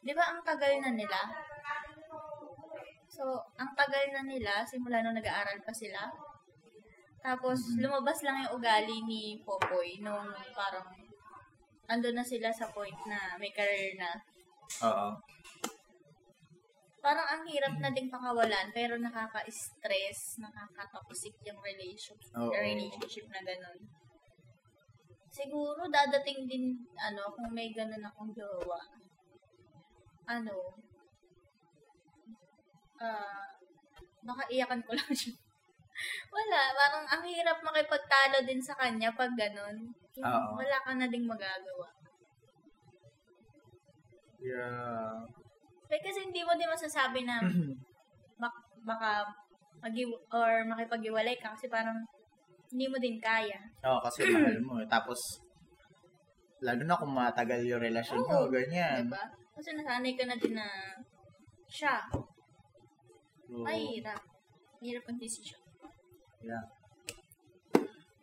di 0.00 0.12
ba 0.16 0.24
ang 0.32 0.40
tagal 0.40 0.80
na 0.80 0.92
nila? 0.96 1.20
So, 3.10 3.22
ang 3.60 3.76
tagal 3.76 4.16
na 4.16 4.22
nila, 4.24 4.64
simula 4.64 5.04
nung 5.04 5.18
nag-aaral 5.18 5.60
pa 5.60 5.74
sila. 5.74 6.08
Tapos, 7.20 7.76
Mhm. 7.76 7.84
lumabas 7.84 8.24
lang 8.24 8.40
yung 8.40 8.56
ugali 8.56 9.04
ni 9.04 9.36
Popoy 9.44 10.00
nung 10.00 10.32
parang 10.56 10.88
ando 11.90 12.08
na 12.16 12.24
sila 12.24 12.48
sa 12.48 12.70
point 12.72 12.96
na 13.04 13.36
may 13.36 13.52
career 13.52 13.98
na. 14.00 14.14
Oo. 14.88 15.20
Parang 17.00 17.26
ang 17.28 17.42
hirap 17.48 17.76
na 17.80 17.92
ding 17.92 18.12
pakawalan, 18.12 18.72
pero 18.76 18.96
nakaka-stress, 19.00 20.36
nakakatoxic 20.40 21.32
yung 21.48 21.60
relationship, 21.60 22.36
Oo. 22.36 22.52
relationship 22.52 23.26
na 23.32 23.40
ganun. 23.40 23.80
Siguro 25.32 25.88
dadating 25.88 26.44
din, 26.44 26.64
ano, 27.00 27.32
kung 27.32 27.52
may 27.52 27.72
ganun 27.72 28.04
akong 28.04 28.32
jowa. 28.36 28.80
Ano, 30.26 30.54
ah, 33.00 33.44
baka 34.20 34.42
iyakan 34.52 34.82
ko 34.84 34.92
lang 34.98 35.12
siya. 35.12 35.34
Wala, 36.32 36.60
parang 36.72 37.04
ang 37.04 37.22
hirap 37.28 37.60
makipagtalo 37.60 38.40
din 38.46 38.60
sa 38.62 38.72
kanya 38.76 39.12
pag 39.12 39.32
ganun. 39.36 39.92
Oo. 40.20 40.48
Wala 40.56 40.76
ka 40.80 40.92
na 40.96 41.08
ding 41.08 41.28
magagawa. 41.28 41.88
Yeah. 44.40 45.28
Eh, 45.90 46.00
kasi 46.00 46.24
hindi 46.24 46.40
mo 46.40 46.56
din 46.56 46.70
masasabi 46.70 47.28
na 47.28 47.44
mak- 48.42 48.68
baka 48.86 49.28
mag 49.80 49.96
or 50.32 50.64
makipag-iwalay 50.64 51.36
ka 51.36 51.52
kasi 51.52 51.68
parang 51.68 52.00
hindi 52.72 52.86
mo 52.88 52.96
din 52.96 53.20
kaya. 53.20 53.58
Oo, 53.84 54.00
kasi 54.00 54.24
mahal 54.30 54.56
mo. 54.64 54.80
eh. 54.80 54.88
Tapos, 54.88 55.18
lalo 56.64 56.82
na 56.86 56.96
kung 56.96 57.12
matagal 57.12 57.60
yung 57.66 57.82
relasyon 57.82 58.24
mo, 58.24 58.46
Oo, 58.46 58.48
ganyan. 58.48 59.04
Diba? 59.04 59.24
Kasi 59.60 59.76
nasanay 59.76 60.16
ka 60.16 60.24
na 60.24 60.40
din 60.40 60.56
na 60.56 60.64
siya. 61.68 62.00
So, 63.44 63.60
Ay, 63.68 64.00
hirap. 64.00 64.24
Hirap 64.80 65.04
ang 65.04 65.20
decision. 65.20 65.60
yeah. 66.40 66.64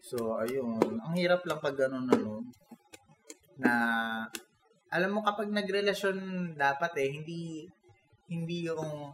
So, 0.02 0.42
ayun. 0.42 0.82
Ang 0.98 1.14
hirap 1.14 1.46
lang 1.46 1.62
pag 1.62 1.78
ganun, 1.78 2.10
ano, 2.10 2.42
na, 3.62 3.72
alam 4.90 5.14
mo, 5.14 5.22
kapag 5.22 5.54
nagrelasyon, 5.54 6.18
dapat 6.58 7.06
eh, 7.06 7.10
hindi, 7.22 7.70
hindi 8.34 8.66
yung, 8.66 9.14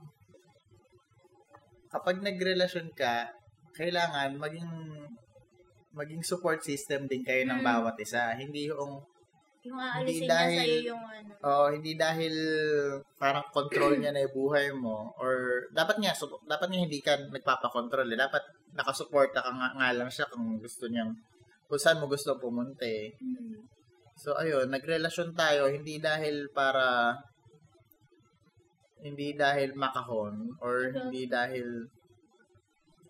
kapag 1.91 2.23
nagrelasyon 2.23 2.87
ka, 2.95 3.27
kailangan 3.75 4.39
maging, 4.39 4.71
maging 5.91 6.23
support 6.23 6.63
system 6.63 7.03
din 7.11 7.19
kayo 7.27 7.43
ng 7.51 7.59
Mm. 7.59 7.67
bawat 7.67 7.99
isa. 7.99 8.31
Hindi 8.31 8.71
yung, 8.71 9.03
Yung 9.63 9.79
Hindi 9.79 9.95
aalisin 9.95 10.23
niya 10.27 10.31
dahil- 10.35 10.59
sa'yo 10.59 10.79
yung 10.91 11.03
ano. 11.07 11.31
Oh, 11.43 11.67
hindi 11.71 11.91
dahil 11.95 12.35
parang 13.15 13.45
control 13.55 13.95
niya 13.95 14.11
na 14.11 14.27
yung 14.27 14.35
buhay 14.35 14.67
mo 14.75 15.15
or 15.15 15.63
dapat 15.71 16.03
niya 16.03 16.11
so, 16.11 16.27
dapat 16.43 16.67
niya 16.67 16.83
hindi 16.83 16.99
ka 16.99 17.15
nagpapakontrol 17.31 18.11
eh. 18.11 18.19
Dapat 18.19 18.43
nakasuporta 18.75 19.39
ka 19.39 19.51
nga, 19.55 19.69
nga 19.79 19.89
lang 19.95 20.09
siya 20.11 20.27
kung 20.27 20.59
gusto 20.59 20.91
niya 20.91 21.07
kung 21.71 21.79
saan 21.79 22.03
mo 22.03 22.11
gusto 22.11 22.35
pumunta 22.35 22.83
eh. 22.83 23.15
Hmm. 23.23 23.63
So 24.19 24.35
ayun, 24.35 24.67
nagrelasyon 24.67 25.31
tayo 25.31 25.71
hindi 25.71 25.97
dahil 26.03 26.51
para 26.51 27.15
hindi 28.99 29.35
dahil 29.35 29.71
makahon 29.75 30.59
or 30.59 30.91
hindi 30.91 31.27
dahil 31.27 31.87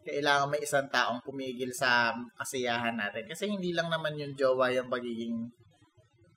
kailangan 0.04 0.52
may 0.52 0.62
isang 0.62 0.86
taong 0.92 1.24
pumigil 1.26 1.74
sa 1.74 2.13
kasiyahan 2.38 2.94
natin. 2.94 3.26
Kasi 3.26 3.50
hindi 3.50 3.74
lang 3.74 3.89
naman 3.89 4.20
yung 4.20 4.36
jowa 4.38 4.70
yung 4.70 4.92
pagiging 4.92 5.48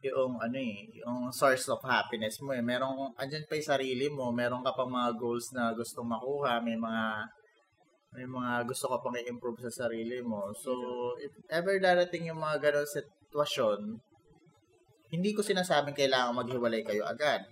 yung 0.07 0.39
ano 0.39 0.59
eh, 0.59 0.87
yung 1.03 1.29
source 1.35 1.67
of 1.71 1.83
happiness 1.83 2.39
mo 2.43 2.55
eh. 2.55 2.63
Merong, 2.63 3.15
andyan 3.19 3.47
pa 3.49 3.59
yung 3.59 3.71
sarili 3.75 4.07
mo, 4.11 4.31
meron 4.31 4.63
ka 4.63 4.73
pang 4.73 4.91
mga 4.91 5.11
goals 5.19 5.51
na 5.51 5.75
gustong 5.75 6.07
makuha, 6.07 6.63
may 6.63 6.79
mga 6.79 7.05
may 8.17 8.25
mga 8.25 8.65
gusto 8.65 8.89
ka 8.89 8.97
pang 9.05 9.13
i-improve 9.13 9.61
sa 9.69 9.85
sarili 9.85 10.25
mo. 10.25 10.49
So, 10.57 10.73
if 11.21 11.29
ever 11.53 11.77
darating 11.77 12.33
yung 12.33 12.41
mga 12.41 12.65
ganong 12.65 12.89
sitwasyon, 12.89 14.01
hindi 15.13 15.31
ko 15.37 15.45
sinasabing 15.45 15.93
kailangan 15.93 16.33
maghiwalay 16.33 16.81
kayo 16.81 17.05
agad. 17.05 17.45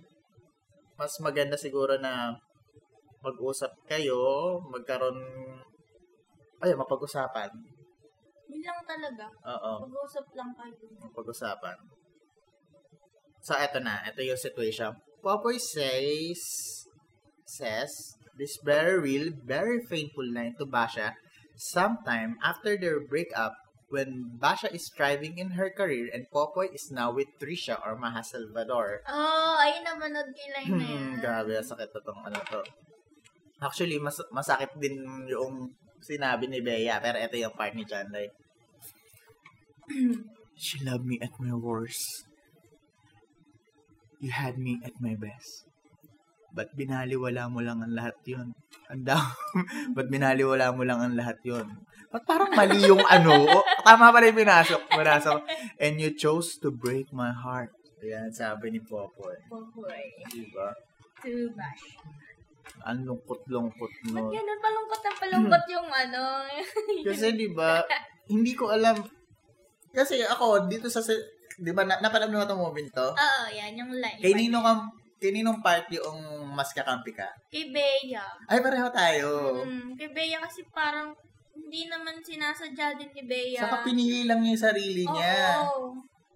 Mas 0.97 1.13
maganda 1.21 1.53
siguro 1.53 2.01
na 2.01 2.33
mag-usap 3.21 3.73
kayo, 3.85 4.57
magkaroon, 4.69 5.17
ay, 6.65 6.73
mapag-usapan. 6.73 7.51
Yun 8.49 8.61
lang 8.65 8.81
talaga. 8.85 9.25
Oo, 9.45 9.85
Mag-usap 9.85 10.25
lang 10.33 10.49
kayo. 10.57 10.85
mapag-usapan. 10.97 11.77
So, 13.45 13.53
eto 13.53 13.77
na. 13.77 14.01
Ito 14.09 14.25
yung 14.25 14.41
situation. 14.41 14.97
Popoy 15.21 15.61
says, 15.61 16.41
says, 17.45 18.17
this 18.33 18.57
very 18.65 18.97
real, 18.97 19.37
very 19.37 19.85
painful 19.85 20.25
line 20.25 20.57
to 20.57 20.65
Basha 20.65 21.13
sometime 21.53 22.41
after 22.41 22.73
their 22.73 22.97
breakup 23.05 23.53
when 23.93 24.33
Basha 24.41 24.73
is 24.73 24.89
thriving 24.89 25.37
in 25.37 25.61
her 25.61 25.69
career 25.69 26.09
and 26.09 26.25
Popoy 26.33 26.73
is 26.73 26.89
now 26.89 27.13
with 27.13 27.29
Trisha 27.37 27.77
or 27.85 27.93
Maha 27.95 28.25
Salvador. 28.25 29.05
Oh, 29.05 29.61
ayun 29.61 29.85
na, 29.85 29.93
manood 29.93 30.33
ko 30.33 30.39
yung 30.41 30.53
line 30.57 30.73
na 30.73 30.85
yan. 30.89 31.05
Hmm, 31.05 31.13
grabe, 31.21 31.53
sakit 31.61 31.89
na 31.93 32.01
tong 32.01 32.21
ano 32.25 32.39
to. 32.49 32.61
Actually, 33.61 34.01
mas 34.01 34.17
masakit 34.33 34.73
din 34.81 35.05
yung 35.29 35.69
sinabi 36.01 36.49
ni 36.49 36.65
Bea, 36.65 36.97
pero 36.97 37.21
ito 37.21 37.37
yung 37.37 37.53
part 37.53 37.77
ni 37.77 37.85
Lloyd. 37.85 38.33
She 40.57 40.79
loved 40.81 41.05
me 41.05 41.21
at 41.21 41.35
my 41.37 41.53
worst. 41.53 42.25
You 44.25 44.33
had 44.33 44.57
me 44.57 44.81
at 44.81 44.97
my 44.97 45.13
best. 45.13 45.69
Ba't 46.49 46.73
binaliwala 46.73 47.45
mo 47.45 47.61
lang 47.61 47.85
ang 47.85 47.93
lahat 47.93 48.17
yun? 48.25 48.57
Ang 48.89 49.05
Ba't 49.95 50.07
binaliwala 50.09 50.73
mo 50.73 50.81
lang 50.81 50.97
ang 50.97 51.13
lahat 51.13 51.37
yun? 51.45 51.69
Ba't 52.09 52.25
parang 52.25 52.49
mali 52.57 52.81
yung 52.89 53.05
ano? 53.05 53.45
O, 53.45 53.61
tama 53.85 54.09
pala 54.09 54.25
yung 54.25 54.41
pinasok. 54.41 54.81
Pinasok. 54.89 55.45
And 55.77 56.01
you 56.01 56.17
chose 56.17 56.57
to 56.57 56.73
break 56.73 57.13
my 57.13 57.29
heart. 57.29 57.69
Ayan, 58.01 58.33
sabi 58.33 58.73
ni 58.73 58.81
Popoy. 58.81 59.37
Popoy. 59.45 60.01
Diba? 60.33 60.73
To 61.21 61.29
bash. 61.53 61.85
Ang 62.81 63.05
lungkot-lungkot 63.05 63.91
Ba't 64.09 64.25
no. 64.25 64.33
ganun 64.33 64.57
palungkot 64.57 65.01
na 65.05 65.11
palungkot 65.21 65.63
yung 65.69 65.89
ano? 65.93 66.49
Kasi 67.05 67.37
di 67.37 67.53
ba, 67.53 67.85
hindi 68.25 68.57
ko 68.57 68.73
alam. 68.73 68.97
Kasi 69.93 70.25
ako, 70.25 70.65
dito 70.65 70.89
sa, 70.89 71.05
di 71.59 71.71
ba, 71.71 71.87
na, 71.87 71.99
napanood 72.03 72.31
mo 72.31 72.43
itong 72.43 72.61
moment 72.61 72.89
to? 72.91 73.07
Oo, 73.15 73.43
yan, 73.51 73.79
yung 73.79 73.91
line. 73.95 74.19
Kay 74.19 74.33
Nino 74.35 74.59
kam, 74.59 74.91
kay 75.15 75.31
Ninong 75.31 75.63
part 75.63 75.87
yung 75.89 76.19
mas 76.51 76.75
kakampi 76.75 77.15
ka. 77.15 77.25
Kay 77.47 77.71
Bea. 77.71 78.25
Ay, 78.45 78.59
pareho 78.59 78.87
tayo. 78.91 79.63
Mm, 79.63 79.95
kay 79.95 80.11
Bea 80.11 80.37
kasi 80.43 80.67
parang 80.69 81.15
hindi 81.55 81.87
naman 81.87 82.19
sinasadya 82.19 82.99
din 82.99 83.09
ni 83.15 83.23
Bea. 83.23 83.63
Saka 83.63 83.87
pinili 83.87 84.27
lang 84.27 84.43
niya 84.43 84.53
yung 84.53 84.65
sarili 84.69 85.03
niya. 85.07 85.65
Oo. 85.65 85.95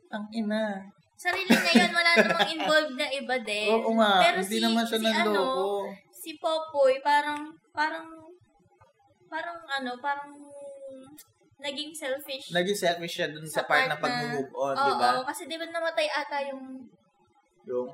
Ang 0.10 0.26
ina. 0.32 0.80
Sarili 1.20 1.52
niya 1.52 1.86
yun, 1.86 1.92
wala 1.92 2.12
namang 2.16 2.50
involved 2.56 2.96
na 2.96 3.08
iba 3.12 3.36
din. 3.44 3.70
Oo 3.76 3.92
nga, 4.00 4.24
Pero 4.24 4.38
hindi 4.40 4.58
si, 4.58 4.64
naman 4.64 4.84
siya 4.88 5.00
si 5.00 5.06
nanloko. 5.06 5.36
ano, 5.36 5.94
si 6.10 6.32
Popoy, 6.40 6.94
parang, 7.04 7.52
parang, 7.76 8.08
parang 9.28 9.60
ano, 9.68 9.92
parang 10.00 10.32
naging 11.60 11.92
selfish. 11.92 12.50
Naging 12.50 12.78
selfish 12.78 13.14
siya 13.14 13.28
dun 13.28 13.44
sa, 13.44 13.62
Sa 13.62 13.68
part, 13.68 13.86
na 13.86 13.96
part 13.96 14.08
na- 14.08 14.20
pag-move 14.26 14.52
on, 14.52 14.74
Oo, 14.74 14.86
di 14.86 14.94
ba? 14.96 15.10
kasi 15.24 15.42
di 15.46 15.56
ba 15.56 15.66
namatay 15.66 16.08
ata 16.08 16.38
yung... 16.48 16.64
Yung, 17.66 17.90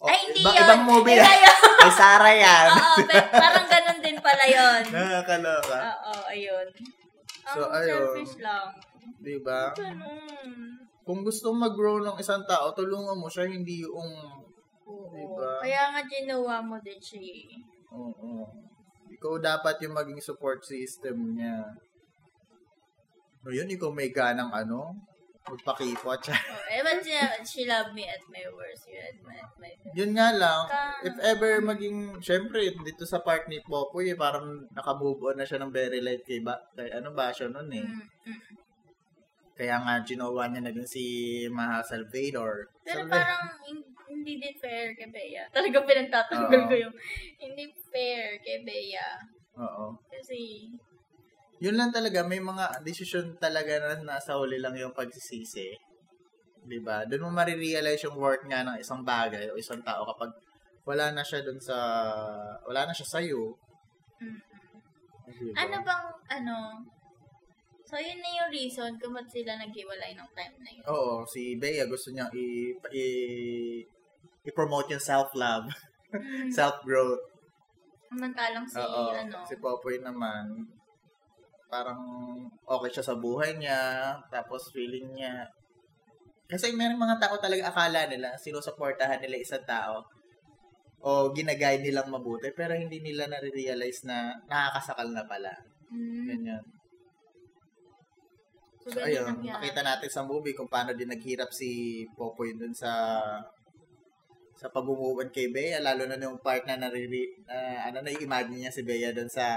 Oh, 0.00 0.08
Ay, 0.08 0.16
hindi 0.24 0.40
iba- 0.40 0.48
yun. 0.50 0.64
Ibang 0.64 0.82
movie 0.88 1.12
yun. 1.12 1.28
Ay, 1.84 1.92
Sarah 1.92 2.32
yan. 2.32 2.68
Oo, 2.72 2.96
pero 3.04 3.28
parang 3.30 3.68
ganun 3.68 4.00
din 4.00 4.16
pala 4.16 4.44
yun. 4.48 4.80
Nakakaloka. 4.88 5.76
Oo, 5.76 6.12
ayun. 6.24 6.66
Ang 7.44 7.52
So, 7.52 7.68
ayun. 7.68 8.00
selfish 8.08 8.40
lang. 8.40 8.72
Di 9.20 9.36
ba? 9.44 9.76
Ganun. 9.76 10.80
Kung 11.04 11.20
gusto 11.20 11.52
mag-grow 11.52 12.00
ng 12.00 12.16
isang 12.16 12.40
tao, 12.48 12.72
tulungan 12.72 13.12
mo 13.12 13.28
siya, 13.28 13.44
hindi 13.44 13.84
yung 13.84 14.40
Oo. 14.88 15.12
Diba? 15.12 15.60
Kaya 15.60 15.92
nga 15.92 16.02
ginawa 16.02 16.64
mo 16.64 16.80
din 16.80 16.96
siya 16.96 17.20
eh. 17.20 17.60
Oo. 17.92 18.48
Ikaw 19.10 19.32
dapat 19.36 19.84
yung 19.84 19.92
maging 19.92 20.18
support 20.18 20.64
system 20.64 21.36
niya. 21.36 21.60
O 23.40 23.48
yun, 23.48 23.66
ikaw 23.66 23.88
may 23.88 24.10
ganang 24.10 24.52
ano, 24.52 24.92
magpakipot 25.42 26.20
siya. 26.20 26.36
Oh, 26.36 26.84
but 26.84 27.00
siya, 27.00 27.22
she 27.42 27.64
loved 27.64 27.90
me 27.90 28.04
at 28.04 28.20
my 28.28 28.44
worst. 28.50 28.84
You 28.86 29.00
at 29.00 29.16
my 29.18 29.40
best. 29.58 29.80
yun 29.96 30.12
nga 30.12 30.30
lang, 30.32 30.68
Ka- 30.68 31.00
if 31.02 31.16
ever 31.18 31.58
maging, 31.60 32.20
syempre, 32.20 32.70
dito 32.78 33.02
sa 33.02 33.18
part 33.18 33.48
ni 33.48 33.58
Popoy, 33.60 34.12
eh, 34.12 34.18
parang 34.18 34.68
nakamove 34.70 35.18
on 35.24 35.40
na 35.40 35.48
siya 35.48 35.58
ng 35.58 35.72
very 35.72 35.98
light 35.98 36.22
kay, 36.22 36.38
ba, 36.38 36.54
kay 36.72 36.92
ano 36.92 37.10
ba 37.10 37.32
siya 37.32 37.48
nun 37.48 37.66
eh. 37.72 37.82
Mm, 37.82 38.04
mm. 38.28 38.40
Kaya 39.56 39.76
nga, 39.76 39.94
ginawa 40.00 40.48
niya 40.48 40.60
na 40.62 40.72
din 40.72 40.86
si 40.86 41.04
Maha 41.48 41.80
Salvador. 41.82 42.68
Pero 42.80 43.04
Salva- 43.04 43.12
parang 43.14 43.48
hin- 43.64 43.88
hindi 44.06 44.36
din 44.36 44.54
fair 44.54 44.92
kay 44.94 45.08
Bea. 45.08 45.44
Talaga 45.56 45.80
pinagtatanggol 45.82 46.62
ko 46.66 46.74
yung 46.78 46.94
hindi 47.38 47.64
fair 47.88 48.40
kay 48.40 48.60
Bea. 48.62 49.08
Oo. 49.56 49.96
Kasi, 50.08 50.68
Yun 51.60 51.76
lang 51.76 51.92
talaga, 51.92 52.24
may 52.24 52.40
mga 52.40 52.80
desisyon 52.80 53.36
talaga 53.36 53.76
na 53.84 54.16
nasa 54.16 54.32
huli 54.40 54.56
lang 54.56 54.72
yung 54.80 54.96
pagsisisi. 54.96 55.76
'Di 56.64 56.78
ba? 56.80 57.04
Doon 57.08 57.28
mo 57.28 57.30
marirealize 57.36 58.04
yung 58.08 58.16
worth 58.16 58.44
nga 58.48 58.64
ng 58.64 58.80
isang 58.80 59.04
bagay 59.04 59.48
o 59.52 59.60
isang 59.60 59.80
tao 59.84 60.04
kapag 60.08 60.32
wala 60.88 61.12
na 61.12 61.20
siya 61.20 61.44
doon 61.44 61.60
sa 61.60 61.76
wala 62.64 62.88
na 62.88 62.94
siya 62.96 63.08
sa 63.08 63.20
iyo. 63.20 63.56
mm. 64.24 64.40
'Di 65.36 65.52
ba? 65.52 65.60
ano 65.60 65.76
bang, 65.84 66.06
ano, 66.40 66.56
so 67.84 68.00
yun 68.00 68.20
na 68.24 68.30
yung 68.40 68.50
reason 68.52 68.90
kung 68.96 69.12
ba't 69.12 69.28
sila 69.28 69.60
naghiwalay 69.60 70.16
ng 70.16 70.30
time 70.32 70.56
na 70.64 70.70
yun. 70.72 70.84
Oo, 70.88 71.28
si 71.28 71.60
Bea 71.60 71.84
gusto 71.84 72.08
niya 72.08 72.32
i, 72.32 72.72
i 72.96 73.04
i-promote 74.48 74.96
yung 74.96 75.04
self-love, 75.04 75.68
Mm. 76.10 76.50
self-growth. 76.56 77.22
Samantalang 78.10 78.66
si, 78.66 78.80
Oo. 78.80 79.14
ano, 79.14 79.38
Si 79.46 79.54
Popoy 79.60 80.02
naman 80.02 80.66
parang 81.70 82.02
okay 82.66 82.90
siya 82.90 83.04
sa 83.06 83.14
buhay 83.16 83.54
niya, 83.56 83.80
tapos 84.28 84.74
feeling 84.74 85.14
niya 85.14 85.46
kasi 86.50 86.74
may 86.74 86.90
mga 86.90 87.22
tao 87.22 87.38
talaga 87.38 87.70
akala 87.70 88.10
nila 88.10 88.34
sinusuportahan 88.34 89.22
nila 89.22 89.38
isang 89.38 89.62
tao 89.62 90.02
o 90.98 91.30
ginagay 91.30 91.78
nilang 91.78 92.10
mabuti 92.10 92.50
pero 92.50 92.74
hindi 92.74 92.98
nila 92.98 93.30
na-realize 93.30 94.02
na 94.02 94.34
nakakasakal 94.50 95.14
na 95.14 95.22
pala. 95.24 95.54
mm, 95.94 96.26
Ganyan. 96.26 96.64
so, 98.82 98.90
So, 98.90 98.98
ayun, 99.06 99.46
nakita 99.46 99.80
natin 99.86 100.10
sa 100.10 100.26
movie 100.26 100.58
kung 100.58 100.66
paano 100.66 100.90
din 100.90 101.08
naghirap 101.08 101.54
si 101.54 102.02
Popoy 102.18 102.58
dun 102.58 102.74
sa 102.74 102.90
sa 104.60 104.68
pag-umuwan 104.68 105.32
kay 105.32 105.48
Bea, 105.48 105.80
lalo 105.80 106.04
na 106.04 106.20
yung 106.20 106.36
part 106.44 106.68
na 106.68 106.76
nariri, 106.76 107.32
na 107.48 107.88
ano 107.88 108.04
na 108.04 108.12
imagine 108.12 108.60
niya 108.60 108.68
si 108.68 108.84
Bea 108.84 109.08
dun 109.08 109.32
sa 109.32 109.48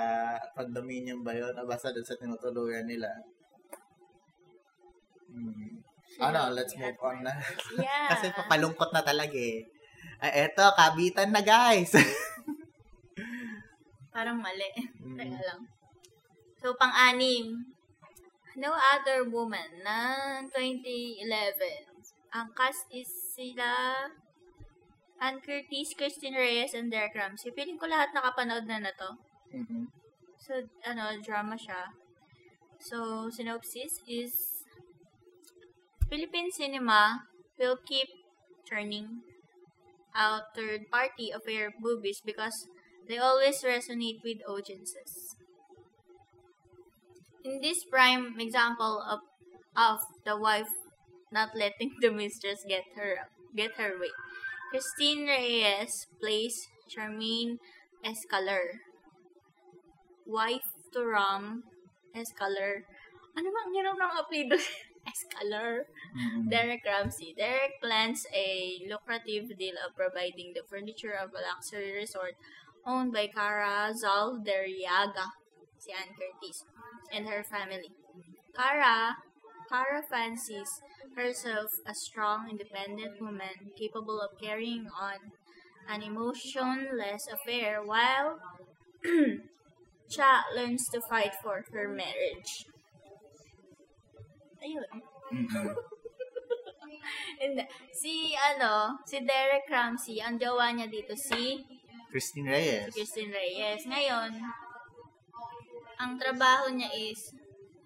condominium 0.56 1.28
ba 1.28 1.36
yun, 1.36 1.52
o 1.52 1.68
basta 1.68 1.92
dun 1.92 2.08
sa 2.08 2.16
tinutuluyan 2.16 2.88
nila. 2.88 3.12
Hmm. 5.28 5.84
Ano, 6.24 6.56
loved 6.56 6.56
let's 6.56 6.80
me 6.80 6.88
move 6.88 7.04
on 7.04 7.20
na. 7.20 7.36
Yeah. 7.76 8.08
Kasi 8.16 8.32
papalungkot 8.32 8.96
na 8.96 9.04
talaga 9.04 9.36
eh. 9.36 9.68
Ay, 10.24 10.48
eto, 10.48 10.63
kabitan 10.72 11.36
na 11.36 11.44
guys. 11.44 12.00
Parang 14.16 14.39
mali. 14.39 14.72
Mm. 15.04 15.20
Teka 15.20 15.42
lang. 15.44 15.62
So, 16.63 16.80
pang-anim. 16.80 17.60
No 18.56 18.72
Other 18.72 19.28
Woman 19.28 19.84
na 19.84 19.98
2011. 20.48 21.28
Ang 22.32 22.48
cast 22.56 22.88
is 22.94 23.10
sila 23.36 23.68
Ann 25.26 25.40
Curtis, 25.42 25.94
Christine 25.98 26.36
Reyes, 26.36 26.74
and 26.76 26.92
Derek 26.92 27.16
Ramsey. 27.16 27.50
Feeling 27.56 27.80
ko 27.80 27.88
lahat 27.88 28.10
nakapanood 28.14 28.66
na 28.68 28.78
na 28.84 28.92
to. 29.02 29.10
Mhm. 29.56 29.88
So, 30.46 30.54
ano, 30.84 31.06
drama 31.28 31.56
siya. 31.56 31.82
So, 32.80 33.30
synopsis 33.32 33.94
is 34.08 34.34
Philippine 36.10 36.50
cinema 36.50 37.28
will 37.58 37.76
keep 37.76 38.08
turning 38.70 39.22
out 40.16 40.56
third-party 40.56 41.32
affair 41.32 41.74
movies 41.80 42.22
because 42.26 42.68
they 43.08 43.18
always 43.18 43.62
resonate 43.64 44.24
with 44.24 44.42
audiences. 44.48 45.36
In 47.44 47.62
this 47.62 47.86
prime 47.86 48.40
example 48.40 49.00
of 49.00 49.20
of 49.78 50.00
the 50.26 50.36
wife 50.36 50.70
not 51.32 51.56
letting 51.56 51.96
the 52.02 52.10
mistress 52.10 52.66
get 52.68 52.86
her 52.96 53.30
get 53.56 53.76
her 53.76 54.00
way, 54.00 54.10
Christine 54.74 55.28
Reyes 55.28 56.08
plays 56.20 56.68
Charmaine 56.90 57.60
Escaler, 58.04 58.82
wife 60.26 60.66
to 60.94 61.06
Ram 61.06 61.62
Escaler. 62.18 62.82
Ano 63.38 63.54
ba 63.54 63.60
ang 63.66 63.74
hirap 63.78 63.94
ng 64.02 64.14
apelido? 64.18 64.58
Escaler. 65.14 65.86
Mhm. 66.18 66.50
Derek 66.50 66.82
Ramsey. 66.82 67.38
Derek 67.38 67.78
plans 67.78 68.26
a 68.34 68.82
lucrative 68.90 69.54
deal 69.62 69.78
of 69.78 69.94
providing 69.94 70.58
the 70.58 70.66
furniture 70.66 71.14
of 71.14 71.30
a 71.38 71.42
luxury 71.46 71.94
resort 71.94 72.34
owned 72.82 73.14
by 73.14 73.30
Cara 73.30 73.94
Zaldariaga, 73.94 75.38
si 75.78 75.94
Ann 75.94 76.18
Curtis, 76.18 76.66
and 77.14 77.30
her 77.30 77.46
family. 77.46 77.94
Cara, 78.58 79.22
Cara 79.74 80.06
fancies 80.06 80.70
herself 81.18 81.82
a 81.90 81.96
strong, 81.98 82.46
independent 82.46 83.18
woman 83.20 83.74
capable 83.74 84.22
of 84.22 84.38
carrying 84.38 84.86
on 84.94 85.34
an 85.90 86.04
emotionless 86.04 87.26
affair 87.26 87.82
while 87.82 88.38
Cha 90.14 90.46
learns 90.54 90.86
to 90.94 91.02
fight 91.10 91.34
for 91.42 91.66
her 91.74 91.90
marriage. 91.90 92.70
Ayun. 94.62 95.02
Hindi. 97.42 97.66
Si, 97.98 98.38
ano, 98.38 99.02
si 99.10 99.26
Derek 99.26 99.66
Ramsey, 99.66 100.22
ang 100.22 100.38
jowa 100.38 100.70
niya 100.70 100.86
dito, 100.86 101.18
si 101.18 101.66
Christine 102.14 102.54
Reyes. 102.54 102.94
Christine 102.94 103.34
Reyes. 103.34 103.90
Ngayon, 103.90 104.38
ang 105.98 106.22
trabaho 106.22 106.70
niya 106.70 106.94
is 106.94 107.34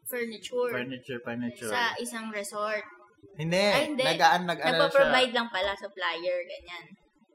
furniture, 0.08 0.72
Furniture, 0.72 1.20
furniture. 1.22 1.70
sa 1.70 1.92
isang 2.00 2.32
resort. 2.32 2.84
hindi, 3.36 3.60
Ay, 3.60 3.92
hindi. 3.92 4.02
nagaan, 4.02 4.48
nag-ano 4.48 4.66
siya. 4.66 4.82
Nagpo-provide 4.88 5.34
lang 5.36 5.50
pala, 5.52 5.72
supplier, 5.76 6.38
ganyan. 6.48 6.86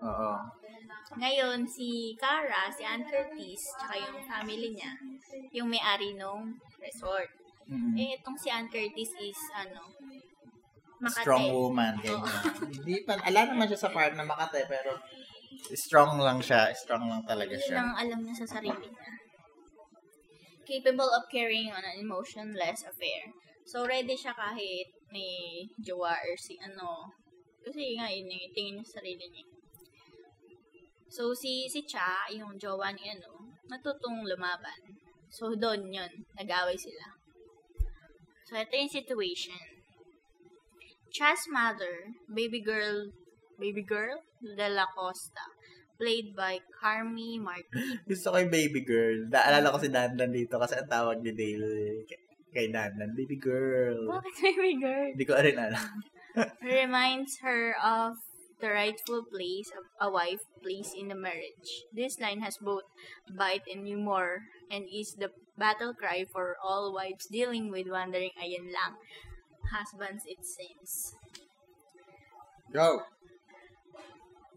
Oo. 0.03 0.33
Ngayon, 1.13 1.69
si 1.69 2.17
Cara, 2.17 2.73
si 2.73 2.83
Ann 2.83 3.05
Curtis, 3.05 3.61
tsaka 3.77 3.95
yung 4.01 4.19
family 4.25 4.73
niya, 4.73 4.93
yung 5.53 5.69
may-ari 5.69 6.17
nung 6.17 6.57
resort. 6.81 7.29
Mm. 7.69 7.95
Eh, 7.95 8.09
itong 8.17 8.35
si 8.35 8.49
Ann 8.49 8.67
Curtis 8.67 9.13
is, 9.21 9.39
ano, 9.55 9.85
Makate. 11.03 11.27
Strong 11.27 11.47
woman, 11.51 11.95
ganyan. 11.99 12.43
Hindi 12.79 12.95
pa, 13.03 13.19
ala 13.19 13.51
naman 13.51 13.67
siya 13.67 13.81
sa 13.81 13.91
part 13.91 14.15
na 14.15 14.23
Makate, 14.23 14.71
pero 14.71 14.95
strong 15.75 16.15
lang 16.17 16.39
siya. 16.39 16.71
Strong 16.71 17.11
lang 17.11 17.23
talaga 17.27 17.51
Yun 17.53 17.63
siya. 17.67 17.77
ang 17.83 17.93
alam 17.99 18.19
niya 18.23 18.35
sa 18.39 18.59
sarili 18.59 18.87
niya. 18.87 19.11
Capable 20.73 21.13
of 21.13 21.29
carrying 21.29 21.69
on 21.69 21.85
an 21.85 22.01
emotionless 22.01 22.81
affair. 22.81 23.29
So, 23.69 23.85
ready 23.85 24.17
siya 24.17 24.33
kahit 24.33 24.89
may 25.13 25.69
jowa 25.85 26.17
or 26.17 26.33
si 26.41 26.57
ano. 26.65 27.13
Kasi 27.61 28.01
nga, 28.01 28.09
yun 28.09 28.33
yung 28.33 28.57
tingin 28.57 28.75
niya 28.81 28.89
sa 28.89 29.05
sarili 29.05 29.29
niya. 29.29 29.47
So, 31.13 31.37
si, 31.37 31.69
si 31.69 31.85
Cha, 31.85 32.25
yung 32.33 32.57
jowa 32.57 32.89
ni 32.97 33.05
ano, 33.05 33.53
natutong 33.69 34.25
lumaban. 34.25 34.97
So, 35.29 35.53
doon 35.53 35.93
yun. 35.93 36.25
Nag-away 36.41 36.81
sila. 36.81 37.21
So, 38.49 38.57
ito 38.57 38.73
yung 38.73 38.89
situation. 38.89 39.61
Cha's 41.13 41.45
mother, 41.53 42.17
baby 42.33 42.65
girl, 42.65 43.13
baby 43.61 43.85
girl 43.85 44.25
de 44.41 44.69
la 44.73 44.89
Costa, 44.97 45.45
played 46.03 46.35
by 46.35 46.59
Carmi 46.83 47.39
Martin. 47.39 48.03
Gusto 48.11 48.35
ko 48.35 48.43
yung 48.43 48.51
baby 48.51 48.83
girl. 48.83 49.31
Naalala 49.31 49.71
ko 49.71 49.79
si 49.79 49.87
Dandan 49.87 50.35
dito 50.35 50.59
kasi 50.59 50.75
ang 50.75 50.91
tawag 50.91 51.23
ni 51.23 51.31
Dale 51.31 52.03
kay- 52.51 52.75
Dandan, 52.75 53.15
baby 53.15 53.39
girl. 53.39 54.11
Bakit 54.11 54.35
baby 54.43 54.83
girl? 54.83 55.15
Hindi 55.15 55.25
ko 55.31 55.39
rin 55.39 55.55
alam. 55.55 55.87
Reminds 56.67 57.39
her 57.47 57.79
of 57.79 58.19
the 58.59 58.75
rightful 58.75 59.23
place 59.31 59.71
of 59.79 59.87
a 60.03 60.11
wife 60.11 60.43
plays 60.59 60.91
in 60.91 61.15
a 61.15 61.19
marriage. 61.19 61.87
This 61.95 62.19
line 62.19 62.43
has 62.43 62.59
both 62.59 62.85
bite 63.31 63.67
and 63.71 63.87
humor 63.87 64.43
and 64.67 64.91
is 64.91 65.15
the 65.15 65.31
battle 65.55 65.95
cry 65.95 66.27
for 66.27 66.59
all 66.59 66.91
wives 66.91 67.31
dealing 67.31 67.71
with 67.71 67.87
wandering 67.87 68.35
ayan 68.43 68.75
lang. 68.75 68.99
Husbands, 69.71 70.27
it 70.27 70.43
seems. 70.43 71.15
Go! 72.75 73.07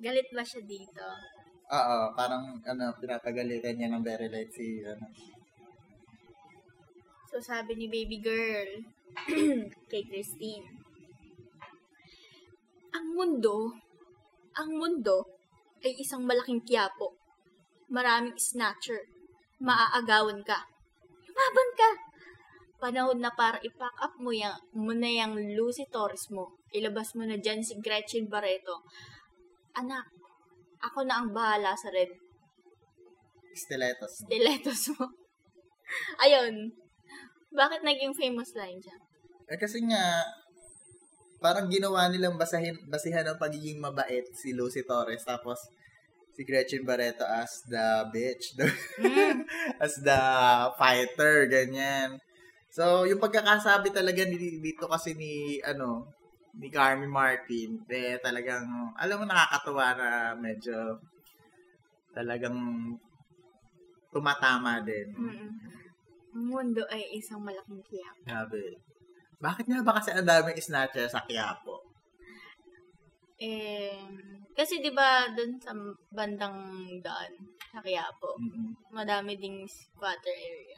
Galit 0.01 0.27
ba 0.36 0.43
siya 0.43 0.60
dito? 0.65 1.08
Oo, 1.65 1.97
parang 2.13 2.62
ano, 2.62 2.93
pinapagalitan 3.01 3.73
niya 3.73 3.89
ng 3.89 4.06
very 4.06 4.30
light 4.30 4.54
si 4.54 4.86
ano. 4.86 5.10
So, 7.34 7.41
sabi 7.41 7.73
ni 7.73 7.89
baby 7.89 8.21
girl 8.21 8.69
kay 9.91 10.04
Christine, 10.06 10.86
Ang 12.95 13.12
mundo, 13.12 13.75
ang 14.56 14.71
mundo 14.71 15.28
ay 15.84 15.99
isang 15.99 16.23
malaking 16.23 16.63
kiyapo. 16.63 17.12
Maraming 17.91 18.39
snatcher. 18.39 19.04
Maaagawan 19.60 20.39
ka. 20.47 20.63
Lumaban 21.28 21.69
ka! 21.75 21.89
Panahon 22.80 23.19
na 23.19 23.36
para 23.36 23.60
ipack 23.60 23.99
up 23.99 24.15
mo, 24.15 24.32
yang, 24.32 24.56
mo 24.71 24.95
na 24.95 25.12
yung 25.12 25.36
Lucy 25.60 25.84
Torres 25.91 26.32
mo. 26.32 26.56
Ilabas 26.71 27.19
mo 27.19 27.28
na 27.28 27.36
dyan 27.36 27.60
si 27.60 27.75
Gretchen 27.84 28.32
Barreto. 28.32 28.80
Anak, 29.75 30.14
ako 30.85 31.03
na 31.03 31.21
ang 31.21 31.29
bahala 31.31 31.73
sa 31.73 31.89
red 31.89 32.09
Stilettos. 33.55 34.27
stilettos 34.27 34.91
mo. 34.99 35.07
Ayun. 36.27 36.67
Bakit 37.55 37.87
naging 37.87 38.11
famous 38.11 38.51
line 38.51 38.83
siya? 38.83 38.97
Eh 39.47 39.55
kasi 39.55 39.79
nga, 39.87 40.27
parang 41.39 41.71
ginawa 41.71 42.11
nilang 42.11 42.35
basahin, 42.35 42.75
basihan 42.91 43.23
ng 43.23 43.39
pagiging 43.39 43.79
mabait 43.79 44.27
si 44.35 44.51
Lucy 44.51 44.83
Torres 44.83 45.23
tapos 45.23 45.55
si 46.35 46.43
Gretchen 46.43 46.83
Barreto 46.83 47.23
as 47.23 47.63
the 47.71 47.85
bitch, 48.11 48.59
Mm. 48.99 49.47
as 49.79 50.03
the 50.03 50.19
fighter, 50.75 51.47
ganyan. 51.47 52.19
So, 52.67 53.07
yung 53.07 53.23
pagkakasabi 53.23 53.95
talaga 53.95 54.27
dito 54.27 54.83
kasi 54.91 55.15
ni, 55.15 55.63
ano, 55.63 56.03
ni 56.55 56.67
Carmi 56.71 57.07
Martin, 57.07 57.83
eh, 57.91 58.15
talagang, 58.23 58.65
alam 58.95 59.17
mo, 59.19 59.25
nakakatuwa 59.27 59.87
na 59.99 60.09
medyo 60.39 60.95
talagang 62.15 62.55
tumatama 64.15 64.79
din. 64.79 65.11
Mm. 65.11 65.49
Ang 66.35 66.45
mundo 66.47 66.83
ay 66.87 67.19
isang 67.19 67.43
malaking 67.43 67.83
kiyap. 67.83 68.15
Sabi, 68.23 68.79
bakit 69.39 69.67
nga 69.67 69.83
ba 69.83 69.99
kasi 69.99 70.15
ang 70.15 70.23
daming 70.23 70.59
snatcher 70.59 71.07
sa 71.11 71.23
Quiapo? 71.27 71.83
Eh, 73.35 73.99
kasi 74.55 74.79
'di 74.79 74.95
ba 74.95 75.27
doon 75.35 75.59
sa 75.59 75.75
bandang 76.07 76.87
daan 77.03 77.35
sa 77.67 77.83
Quiapo, 77.83 78.39
Mm-mm. 78.39 78.71
madami 78.95 79.35
ding 79.35 79.67
squatter 79.67 80.31
area. 80.31 80.74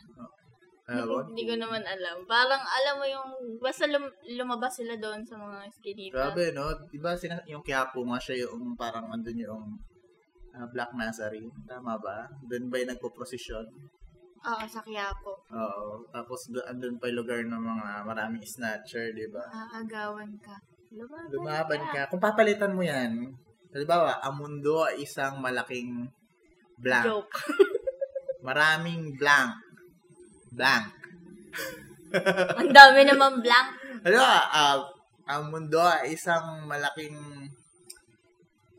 Ewan 0.87 1.35
Hindi 1.35 1.43
ko. 1.43 1.53
naman 1.59 1.83
alam. 1.83 2.23
Parang 2.23 2.63
alam 2.63 2.95
mo 2.95 3.05
yung 3.05 3.29
basta 3.59 3.83
lum- 3.83 4.15
lumabas 4.31 4.71
sila 4.71 4.95
doon 4.95 5.19
sa 5.19 5.35
mga 5.35 5.67
skinita. 5.69 6.15
Grabe, 6.15 6.55
no? 6.55 6.63
Diba 6.87 7.11
sina- 7.13 7.43
yung 7.43 7.59
Quiapo 7.59 8.07
nga 8.07 8.15
siya 8.17 8.47
yung 8.47 8.71
parang 8.79 9.11
andun 9.11 9.35
yung 9.35 9.63
ah, 10.55 10.63
Black 10.71 10.95
Nazarene. 10.95 11.51
Tama 11.67 11.99
ba? 11.99 12.23
Doon 12.47 12.71
ba 12.71 12.79
yung 12.79 12.95
nagpo-prosesyon? 12.95 13.67
Oo, 14.39 14.63
sa 14.63 14.79
Quiapo. 14.79 15.43
Oo. 15.51 16.07
Tapos 16.07 16.47
do- 16.47 16.63
andun 16.63 16.95
pa 16.95 17.11
yung 17.11 17.19
lugar 17.19 17.43
ng 17.43 17.59
mga 17.59 18.07
maraming 18.07 18.47
snatcher, 18.47 19.11
di 19.11 19.27
ba? 19.27 19.43
Aagawan 19.43 20.39
ka. 20.39 20.55
Lumaban, 20.87 21.27
Lumaban 21.27 21.83
ka. 21.91 22.07
Kung 22.07 22.23
papalitan 22.23 22.71
mo 22.71 22.79
yan, 22.79 23.27
halimbawa, 23.75 24.23
ang 24.23 24.39
mundo 24.39 24.87
ay 24.87 25.03
isang 25.03 25.43
malaking 25.43 26.07
blank. 26.79 27.11
Joke. 27.11 27.35
Maraming 28.47 29.19
blank. 29.19 29.66
Blank. 30.57 30.89
Ang 32.59 32.71
dami 32.73 33.01
naman 33.05 33.39
blank. 33.45 33.67
Halimbawa, 34.01 34.39
ah, 34.49 34.77
ang 35.27 35.51
mundo 35.51 35.83
ay 35.83 36.15
isang 36.15 36.63
malaking 36.65 37.13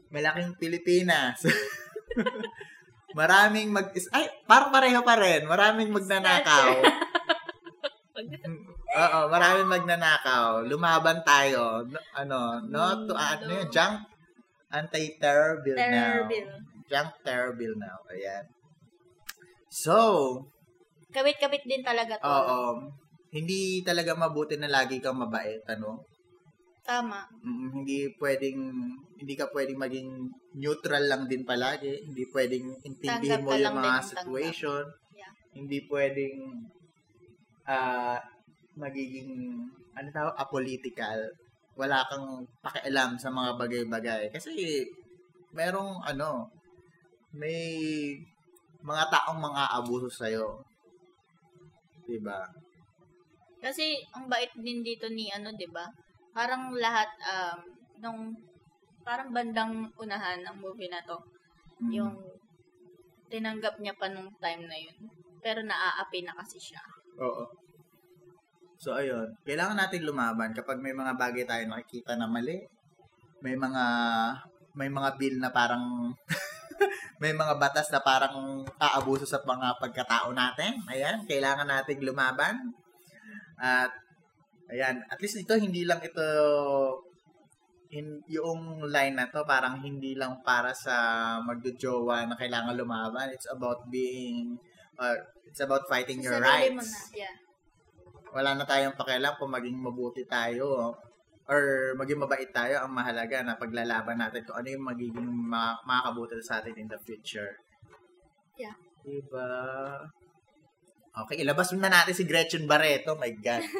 malaking 0.08 0.56
Pilipinas. 0.56 1.44
Maraming 3.18 3.68
mag 3.68 3.92
ay 4.16 4.24
parang 4.48 4.72
pareho 4.72 5.00
pa 5.04 5.20
rin. 5.20 5.44
Maraming 5.44 5.92
magnanakaw. 5.92 6.68
Oo, 8.98 9.20
maraming 9.28 9.68
magnanakaw. 9.68 10.64
Lumaban 10.64 11.20
tayo. 11.22 11.84
No- 11.84 12.06
Ano, 12.16 12.58
no 12.64 13.06
to 13.06 13.12
ah, 13.14 13.36
ano 13.36 13.52
yun, 13.52 13.68
junk 13.68 14.02
anti-terror 14.72 15.60
bill 15.64 15.76
now. 15.76 15.92
Terror 15.92 16.24
bill. 16.28 16.48
Junk 16.88 17.10
terror 17.22 17.52
bill 17.56 17.74
now. 17.76 17.98
Ayan. 18.08 18.44
So, 19.68 19.96
Kabit-kabit 21.18 21.64
din 21.66 21.82
talaga 21.82 22.14
to. 22.18 22.26
oo. 22.30 22.60
Hindi 23.28 23.82
talaga 23.84 24.14
mabuti 24.14 24.54
na 24.56 24.70
lagi 24.70 25.02
kang 25.02 25.18
mabait, 25.20 25.60
ano? 25.68 26.00
Tama. 26.88 27.20
Mm, 27.44 27.68
hindi 27.84 28.08
pwedeng 28.16 28.60
hindi 29.20 29.34
ka 29.36 29.52
pwedeng 29.52 29.76
maging 29.76 30.08
neutral 30.56 31.04
lang 31.04 31.28
din 31.28 31.44
palagi. 31.44 32.00
Hindi 32.08 32.24
pwedeng 32.32 32.64
intindihin 32.80 33.44
Tanggap 33.44 33.44
mo 33.44 33.50
ka 33.52 33.56
yung 33.60 33.64
lang 33.68 33.74
din 33.76 33.84
mga 33.84 33.92
ng 33.92 34.00
tanggap. 34.00 34.14
situation. 34.16 34.84
Yeah. 35.12 35.32
Hindi 35.52 35.78
pwedeng 35.92 36.36
ah 37.68 38.16
magiging 38.78 39.28
ano 39.92 40.08
tawag 40.08 40.36
apolitical. 40.40 41.20
Wala 41.76 42.00
kang 42.08 42.48
pakialam 42.64 43.20
sa 43.20 43.28
mga 43.28 43.60
bagay-bagay 43.60 44.32
kasi 44.32 44.88
merong 45.52 46.00
ano 46.08 46.48
may 47.36 47.68
mga 48.80 49.04
taong 49.12 49.40
mga 49.44 49.62
abuso 49.76 50.08
sa 50.08 50.24
iyo. 50.24 50.64
'Di 52.08 52.18
ba? 52.24 52.40
Kasi 53.60 54.00
ang 54.16 54.32
bait 54.32 54.48
din 54.56 54.80
dito 54.80 55.04
ni 55.12 55.28
ano, 55.28 55.52
'di 55.52 55.68
ba? 55.68 55.84
Parang 56.32 56.72
lahat 56.72 57.10
um 57.28 57.58
nung 58.00 58.20
parang 59.04 59.28
bandang 59.32 59.92
unahan 60.00 60.40
ng 60.40 60.56
movie 60.64 60.88
na 60.88 61.04
to, 61.04 61.16
Mm. 61.78 61.90
yung 61.94 62.14
tinanggap 63.28 63.76
niya 63.78 63.94
pa 64.00 64.08
nung 64.08 64.32
time 64.40 64.64
na 64.66 64.78
yun. 64.78 64.98
Pero 65.44 65.60
naaapi 65.62 66.24
na 66.24 66.34
kasi 66.34 66.58
siya. 66.58 66.82
Oo. 67.20 67.44
So, 68.78 68.94
ayun. 68.94 69.34
Kailangan 69.42 69.78
natin 69.78 70.06
lumaban 70.06 70.54
kapag 70.54 70.78
may 70.78 70.94
mga 70.94 71.18
bagay 71.18 71.44
tayo 71.46 71.66
nakikita 71.66 72.14
na 72.14 72.30
mali. 72.30 72.62
May 73.42 73.54
mga 73.54 73.84
may 74.78 74.90
mga 74.90 75.10
bill 75.18 75.36
na 75.42 75.50
parang 75.50 76.14
may 77.22 77.34
mga 77.34 77.54
batas 77.58 77.90
na 77.90 78.00
parang 78.02 78.62
aabuso 78.78 79.26
sa 79.26 79.42
mga 79.42 79.78
pagkatao 79.82 80.30
natin. 80.32 80.78
Ayan, 80.86 81.24
kailangan 81.26 81.66
nating 81.66 82.02
lumaban. 82.04 82.72
At 83.58 83.90
ayan, 84.70 85.02
at 85.10 85.18
least 85.18 85.42
ito 85.42 85.54
hindi 85.58 85.82
lang 85.82 85.98
ito 86.04 86.22
in, 87.90 88.20
yung 88.28 88.84
line 88.84 89.16
na 89.16 89.32
to 89.32 89.42
parang 89.48 89.80
hindi 89.80 90.14
lang 90.14 90.38
para 90.44 90.70
sa 90.76 91.36
magjojowa 91.42 92.28
na 92.28 92.36
kailangan 92.36 92.76
lumaban. 92.76 93.32
It's 93.32 93.48
about 93.48 93.88
being, 93.88 94.58
uh, 95.00 95.16
it's 95.48 95.60
about 95.64 95.88
fighting 95.88 96.22
your 96.22 96.38
Sarili 96.38 96.76
mo 96.76 96.82
rights. 96.84 96.92
na. 97.12 97.26
Yeah. 97.26 97.34
Wala 98.28 98.60
na 98.60 98.68
tayong 98.68 98.92
pakialam 98.92 99.40
kung 99.40 99.50
maging 99.50 99.80
mabuti 99.80 100.28
tayo 100.28 100.92
or 101.48 101.96
maging 101.96 102.20
mabait 102.20 102.52
tayo. 102.52 102.84
Ang 102.84 102.92
mahalaga 102.92 103.40
na 103.40 103.56
paglalaban 103.56 104.20
natin 104.20 104.44
kung 104.44 104.60
ano 104.60 104.68
yung 104.68 104.84
magiging 104.84 105.28
ma- 105.28 105.80
makakabuti 105.88 106.36
sa 106.44 106.60
atin 106.60 106.76
in 106.76 106.88
the 106.88 107.00
future. 107.00 107.56
Yeah. 108.60 108.76
Diba? 109.00 109.48
Okay, 111.24 111.42
ilabas 111.42 111.72
na 111.74 111.88
natin 111.90 112.14
si 112.14 112.28
Gretchen 112.28 112.68
Barreto. 112.68 113.16
My 113.16 113.32
God. 113.32 113.64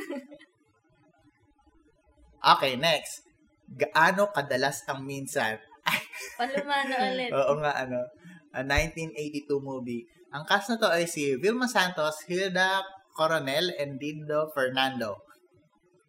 Okay, 2.39 2.79
next. 2.79 3.27
Gaano 3.66 4.31
kadalas 4.31 4.87
ang 4.87 5.03
minsan? 5.03 5.59
Palumano 6.39 6.95
ulit. 7.11 7.31
Oo 7.35 7.59
nga, 7.59 7.75
ano. 7.85 8.01
A 8.55 8.62
1982 8.62 9.59
movie. 9.59 10.07
Ang 10.31 10.47
cast 10.47 10.71
na 10.73 10.79
to 10.79 10.89
ay 10.89 11.11
si 11.11 11.35
Vilma 11.37 11.66
Santos, 11.66 12.25
Hilda 12.31 12.81
Coronel, 13.12 13.75
and 13.77 13.99
Dindo 13.99 14.49
Fernando. 14.55 15.28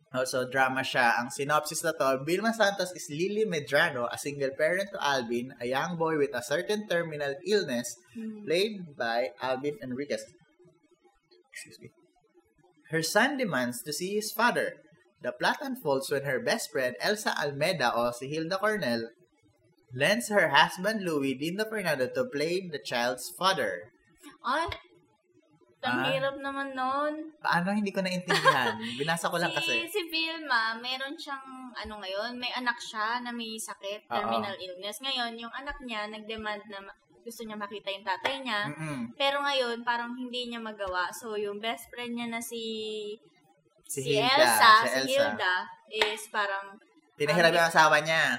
Also, 0.10 0.50
drama 0.50 0.82
siya. 0.82 1.22
Ang 1.22 1.30
synopsis 1.30 1.86
na 1.86 1.94
to, 1.94 2.26
Vilma 2.26 2.50
Santos 2.50 2.90
is 2.98 3.14
Lily 3.14 3.46
Medrano, 3.46 4.10
a 4.10 4.18
single 4.18 4.50
parent 4.58 4.90
to 4.90 4.98
Alvin, 4.98 5.54
a 5.62 5.70
young 5.70 6.02
boy 6.02 6.18
with 6.18 6.34
a 6.34 6.42
certain 6.42 6.90
terminal 6.90 7.38
illness, 7.46 7.94
Hmm. 8.18 8.42
played 8.42 8.98
by 8.98 9.30
Alvin 9.38 9.78
Enriquez. 9.86 10.26
Excuse 11.54 11.78
me. 11.78 11.90
Her 12.90 13.06
son 13.06 13.38
demands 13.38 13.86
to 13.86 13.94
see 13.94 14.18
his 14.18 14.34
father. 14.34 14.82
The 15.22 15.30
plot 15.30 15.62
unfolds 15.62 16.10
when 16.10 16.26
her 16.26 16.42
best 16.42 16.72
friend, 16.74 16.98
Elsa 16.98 17.38
Almeda 17.38 17.94
o 17.94 18.10
si 18.10 18.34
Hilda 18.34 18.58
Cornell, 18.58 19.14
lends 19.94 20.30
her 20.30 20.50
husband 20.50 21.06
Louis 21.06 21.38
Dindo 21.38 21.70
Fernando 21.70 22.08
to 22.10 22.26
play 22.26 22.66
the 22.66 22.82
child's 22.82 23.30
father. 23.30 23.94
Ay, 24.42 24.74
ang 25.82 25.98
Ah. 25.98 26.08
hirap 26.08 26.36
naman 26.38 26.72
nun. 26.72 27.14
Paano 27.40 27.72
hindi 27.72 27.90
ko 27.90 28.00
naintindihan? 28.00 28.76
Binasa 28.96 29.28
ko 29.28 29.38
lang 29.38 29.50
si, 29.50 29.56
kasi. 29.56 29.74
si 29.88 30.02
Vilma, 30.06 30.76
meron 30.76 31.16
siyang, 31.16 31.44
ano 31.72 31.94
ngayon, 31.98 32.36
may 32.36 32.52
anak 32.52 32.76
siya 32.78 33.20
na 33.20 33.30
may 33.30 33.56
sakit, 33.56 34.04
terminal 34.06 34.56
illness. 34.56 35.00
Ngayon, 35.00 35.38
yung 35.38 35.52
anak 35.52 35.80
niya, 35.80 36.06
nag-demand 36.06 36.68
na 36.68 36.84
gusto 37.20 37.44
niya 37.44 37.56
makita 37.56 37.88
yung 37.88 38.04
tatay 38.04 38.36
niya. 38.40 38.68
Mm-mm. 38.68 39.12
Pero 39.14 39.40
ngayon, 39.40 39.80
parang 39.82 40.12
hindi 40.14 40.48
niya 40.48 40.60
magawa. 40.60 41.08
So, 41.12 41.34
yung 41.34 41.60
best 41.60 41.88
friend 41.88 42.14
niya 42.14 42.28
na 42.28 42.40
si 42.40 42.60
Si, 43.86 44.04
si 44.04 44.16
Hilda. 44.16 44.38
Elsa, 44.38 44.72
si 44.78 44.86
si 44.86 44.98
Elsa. 45.10 45.34
Hilda, 45.34 45.56
is 45.90 46.24
parang, 46.30 46.78
Pinahirap 47.16 47.50
yung 47.52 47.68
asawa 47.68 47.98
niya. 48.00 48.38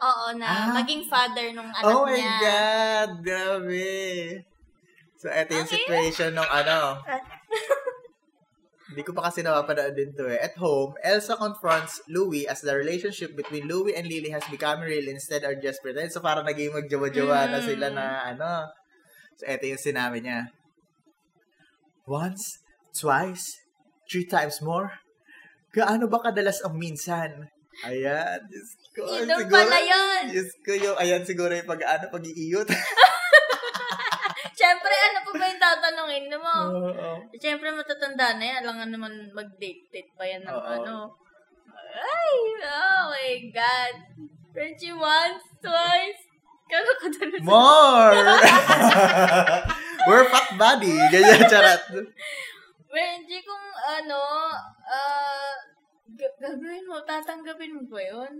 oo, 0.00 0.32
na 0.34 0.48
Ah. 0.48 0.72
maging 0.72 1.04
father 1.04 1.52
nung 1.52 1.68
anak 1.68 1.84
oh 1.84 2.02
my 2.02 2.16
niya. 2.16 2.36
God! 2.40 3.10
Grabe! 3.20 3.92
So, 5.20 5.28
eto 5.28 5.52
yung 5.52 5.68
Okay. 5.68 5.84
situation 5.84 6.32
nung 6.32 6.48
ano. 6.48 6.96
Hindi 8.90 9.06
ko 9.06 9.12
pa 9.14 9.28
kasi 9.28 9.44
napapanood 9.44 9.94
din 9.94 10.10
to 10.16 10.26
eh. 10.26 10.40
At 10.40 10.58
home, 10.58 10.96
Elsa 10.98 11.36
confronts 11.36 12.02
Louis 12.10 12.48
as 12.48 12.64
the 12.64 12.74
relationship 12.74 13.36
between 13.36 13.68
Louis 13.68 13.94
and 13.94 14.08
Lily 14.08 14.32
has 14.32 14.42
become 14.48 14.82
real 14.82 15.06
instead 15.06 15.44
or 15.44 15.54
just 15.54 15.78
pretend. 15.78 16.10
So, 16.10 16.18
parang 16.18 16.42
naging 16.42 16.74
magjawa-jawa 16.74 17.52
na 17.52 17.60
Mm. 17.62 17.66
sila 17.68 17.86
na 17.92 18.06
ano. 18.34 18.50
So, 19.38 19.46
eto 19.46 19.62
yung 19.62 19.78
sinabi 19.78 20.24
niya. 20.24 20.50
Once, 22.02 22.42
twice, 22.90 23.46
three 24.10 24.26
times 24.26 24.58
more. 24.58 24.90
Gaano 25.70 26.10
ba 26.10 26.18
kadalas 26.18 26.58
ang 26.66 26.74
minsan? 26.74 27.46
Ayan. 27.86 28.42
Diyos 28.50 28.74
ko. 28.90 29.06
Yun 29.06 29.28
siguro- 29.30 29.54
pala 29.54 29.78
yun. 29.78 30.22
Diyos 30.34 30.50
ko 30.66 30.72
yung, 30.74 30.96
ayan 30.98 31.22
siguro 31.22 31.54
yung 31.54 31.68
pag-ano, 31.68 32.10
pag-iiyot. 32.10 32.66
tatanungin 36.20 36.36
mo? 36.36 36.56
Oo. 36.92 37.10
Siyempre, 37.40 37.68
matatanda 37.72 38.36
na 38.36 38.44
yan. 38.44 38.60
Alangan 38.64 38.90
naman 38.92 39.12
mag-date-date 39.32 40.12
pa 40.18 40.24
yan 40.28 40.44
ng 40.44 40.52
Oo. 40.52 40.68
ano. 40.80 40.94
Ay, 41.90 42.32
oh 42.60 43.02
my 43.10 43.32
God. 43.50 43.94
Frenchie 44.52 44.94
once, 44.94 45.44
twice. 45.62 46.22
Kano 46.70 46.90
ka 47.02 47.06
doon? 47.10 47.42
More! 47.42 48.14
We're 50.06 50.26
fuck 50.30 50.54
buddy. 50.54 50.94
Ganyan, 51.10 51.50
charat. 51.50 51.82
Frenchie, 52.90 53.42
kung 53.42 53.66
ano, 53.98 54.18
g- 56.14 56.36
gagawin 56.38 56.86
mo, 56.86 57.02
tatanggapin 57.02 57.74
mo 57.74 57.82
ba 57.90 58.00
yun? 58.02 58.32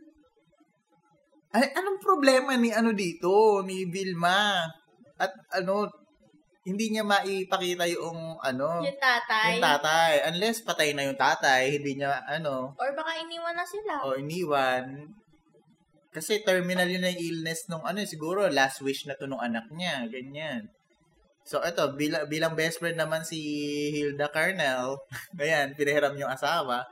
Ay, 1.51 1.66
anong 1.74 1.99
problema 1.99 2.55
ni 2.55 2.70
ano 2.70 2.95
dito, 2.95 3.62
ni 3.66 3.83
Vilma? 3.91 4.62
At 5.18 5.35
ano, 5.59 5.91
hindi 6.61 6.93
niya 6.93 7.01
maipakita 7.03 7.89
yung 7.89 8.37
ano, 8.39 8.85
Yung 8.85 9.01
tatay. 9.01 9.57
yung 9.57 9.65
tatay. 9.65 10.13
Unless 10.29 10.61
patay 10.61 10.93
na 10.93 11.09
yung 11.09 11.17
tatay, 11.17 11.81
hindi 11.81 11.97
niya 11.97 12.21
ano, 12.29 12.77
Or 12.77 12.91
baka 12.93 13.17
iniwan 13.19 13.57
na 13.57 13.65
sila. 13.65 13.93
o 14.05 14.17
iniwan. 14.17 15.09
Kasi 16.11 16.43
terminal 16.43 16.85
yun 16.85 17.01
na 17.01 17.09
yung 17.09 17.23
illness 17.23 17.71
nung 17.71 17.87
ano, 17.87 18.03
siguro 18.05 18.45
last 18.51 18.83
wish 18.83 19.07
na 19.07 19.17
to 19.17 19.25
nung 19.25 19.41
anak 19.41 19.71
niya, 19.73 20.05
ganyan. 20.11 20.69
So, 21.47 21.65
eto, 21.65 21.97
bilang, 21.97 22.29
bilang 22.29 22.53
best 22.53 22.79
friend 22.79 23.01
naman 23.01 23.25
si 23.25 23.41
Hilda 23.97 24.29
Carnell, 24.29 25.01
ayan, 25.41 25.73
pinahiram 25.73 26.13
yung 26.19 26.29
asawa, 26.29 26.85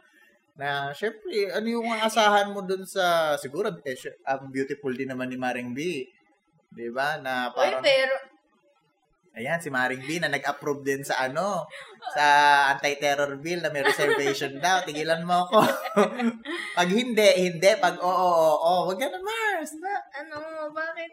na, 0.58 0.90
syempre, 0.90 1.52
ano 1.52 1.66
yung 1.68 1.86
asahan 1.92 2.50
mo 2.50 2.64
dun 2.64 2.82
sa, 2.82 3.36
siguro, 3.38 3.68
eh, 3.84 3.94
ang 4.26 4.48
beautiful 4.50 4.90
din 4.90 5.06
naman 5.12 5.28
ni 5.28 5.36
Maring 5.38 5.70
B. 5.76 6.02
Di 6.72 6.88
ba? 6.90 7.20
Na 7.20 7.52
parang, 7.54 7.78
pero, 7.84 8.14
ayan, 9.38 9.62
si 9.62 9.70
Maring 9.70 10.02
B 10.02 10.18
na 10.18 10.28
nag-approve 10.28 10.82
din 10.82 11.00
sa 11.00 11.22
ano, 11.22 11.64
sa 12.10 12.24
anti-terror 12.74 13.38
bill 13.38 13.62
na 13.62 13.70
may 13.70 13.86
reservation 13.86 14.58
daw. 14.58 14.82
Tigilan 14.82 15.22
mo 15.22 15.46
ako. 15.46 15.58
pag 16.78 16.88
hindi, 16.90 17.28
hindi. 17.38 17.70
Pag 17.78 17.96
oo, 17.98 18.10
oo, 18.10 18.52
oo. 18.58 18.80
Wag 18.90 18.98
ganun, 18.98 19.22
Mars. 19.22 19.72
ba, 19.78 19.94
ano, 20.18 20.36
bakit, 20.70 21.12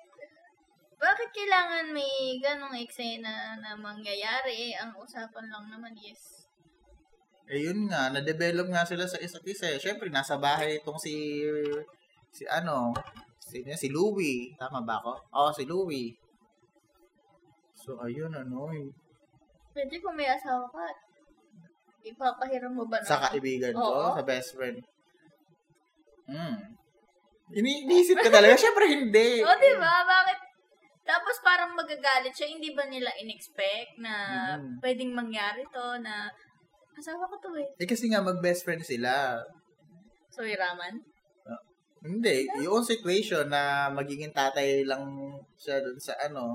bakit 0.97 1.29
kailangan 1.31 1.93
may 1.93 2.41
ganong 2.41 2.73
eksena 2.73 3.61
na 3.61 3.77
mangyayari? 3.77 4.73
Ang 4.73 4.97
usapan 4.97 5.45
lang 5.45 5.69
naman 5.69 5.93
is, 6.01 6.43
Eh, 7.45 7.61
yun 7.61 7.85
nga. 7.85 8.09
Na-develop 8.09 8.73
nga 8.73 8.81
sila 8.81 9.05
sa 9.05 9.21
isa't 9.21 9.45
isa. 9.45 9.69
eh. 9.69 9.77
Siyempre, 9.77 10.09
nasa 10.09 10.33
bahay 10.33 10.81
itong 10.81 10.97
si, 10.97 11.45
si 12.33 12.41
ano, 12.49 12.89
si, 13.37 13.61
si 13.77 13.87
Louie. 13.93 14.49
Tama 14.57 14.81
ba 14.81 14.97
ako? 14.97 15.13
Oo, 15.29 15.49
si 15.53 15.61
Louie. 15.69 16.09
So, 17.85 18.01
ayun, 18.01 18.33
ano, 18.33 18.73
yung- 18.73 18.93
pwede 19.77 19.95
kung 20.01 20.17
may 20.17 20.25
asawa 20.25 20.65
ka, 20.73 20.85
ipapahiram 22.01 22.73
mo 22.73 22.89
ba 22.89 22.97
na? 22.97 23.05
sa 23.05 23.21
kaibigan 23.29 23.77
ko, 23.77 24.17
sa 24.17 24.25
best 24.25 24.57
friend. 24.57 24.81
Hmm. 26.25 26.57
Ini 27.53 27.85
iniisip 27.85 28.17
ko 28.17 28.29
talaga. 28.33 28.57
Siyempre, 28.57 28.89
hindi. 28.89 29.29
O, 29.45 29.53
di 29.61 29.73
ba? 29.77 30.01
Bakit? 30.01 30.39
Tapos 31.05 31.37
parang 31.45 31.77
magagalit 31.77 32.33
siya. 32.33 32.49
Hindi 32.49 32.73
ba 32.73 32.89
nila 32.89 33.13
in-expect 33.21 34.01
na 34.01 34.13
Mm. 34.57 34.81
pwedeng 34.81 35.13
mangyari 35.13 35.61
to 35.69 36.01
na 36.01 36.25
asawa 36.97 37.29
ko 37.29 37.37
to 37.37 37.51
eh. 37.61 37.69
Eh, 37.77 37.85
kasi 37.85 38.09
nga, 38.09 38.25
mag-best 38.25 38.65
friend 38.65 38.81
sila. 38.81 39.37
So, 40.33 40.41
iraman? 40.41 40.97
Hindi, 42.05 42.45
yung 42.61 42.85
situation 42.85 43.49
na 43.49 43.89
magiging 43.89 44.29
tatay 44.29 44.85
lang 44.85 45.05
siya 45.57 45.81
dun 45.81 45.97
sa 45.97 46.13
ano. 46.21 46.53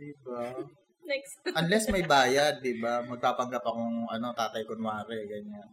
Diba? 0.00 0.56
Next. 1.04 1.44
Unless 1.60 1.92
may 1.92 2.04
bayad, 2.08 2.64
diba? 2.64 3.04
Magpapanggap 3.04 3.60
akong 3.60 4.08
ano, 4.08 4.32
tatay 4.32 4.64
kunwari, 4.64 5.28
ganyan. 5.28 5.68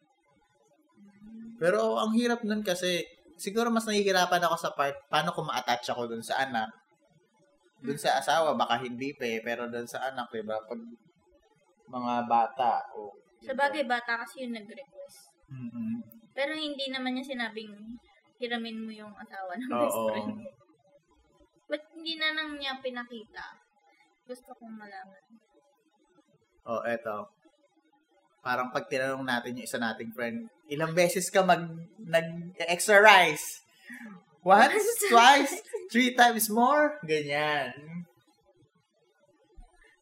Pero 1.57 1.95
ang 1.95 2.11
hirap 2.13 2.43
nun 2.43 2.61
kasi, 2.61 3.07
siguro 3.39 3.71
mas 3.71 3.87
nahihirapan 3.87 4.43
ako 4.43 4.55
sa 4.59 4.71
part, 4.75 4.99
paano 5.07 5.31
ko 5.31 5.47
ma-attach 5.47 5.87
ako 5.95 6.11
dun 6.11 6.21
sa 6.23 6.43
anak. 6.43 6.67
Dun 7.79 7.97
sa 7.97 8.19
asawa, 8.19 8.57
baka 8.57 8.83
hindi 8.83 9.15
pa 9.15 9.25
eh, 9.25 9.39
pero 9.39 9.65
dun 9.71 9.87
sa 9.87 10.11
anak, 10.11 10.27
diba? 10.29 10.59
Pag 10.67 10.81
mga 11.87 12.13
bata, 12.27 12.83
o 12.99 13.15
Sa 13.39 13.55
bagay, 13.55 13.87
bata 13.87 14.19
kasi 14.21 14.43
yung 14.43 14.57
nag-request. 14.57 15.31
mm 15.47 15.97
Pero 16.37 16.53
hindi 16.53 16.91
naman 16.93 17.17
niya 17.17 17.33
sinabing 17.33 17.73
hiramin 18.37 18.77
mo 18.85 18.91
yung 18.93 19.13
asawa 19.17 19.57
ng 19.57 19.71
best 19.71 19.97
Oo. 19.97 20.07
friend. 20.13 20.37
Ba't 21.67 21.83
hindi 21.97 22.13
na 22.21 22.29
lang 22.37 22.49
niya 22.57 22.77
pinakita? 22.77 23.66
Gusto 24.27 24.51
kong 24.59 24.75
malaman. 24.75 25.23
Oh, 26.67 26.83
eto. 26.83 27.31
Parang 28.43 28.75
pag 28.75 28.91
tinanong 28.91 29.23
natin 29.23 29.55
yung 29.55 29.67
isa 29.67 29.79
nating 29.79 30.11
friend, 30.11 30.51
ilang 30.67 30.91
beses 30.91 31.31
ka 31.31 31.47
mag 31.47 31.63
nag-extra 31.95 32.99
rice? 32.99 33.63
Once, 34.43 34.83
twice, 35.11 35.63
three 35.87 36.11
times 36.11 36.51
more? 36.51 36.99
Ganyan. 37.07 38.03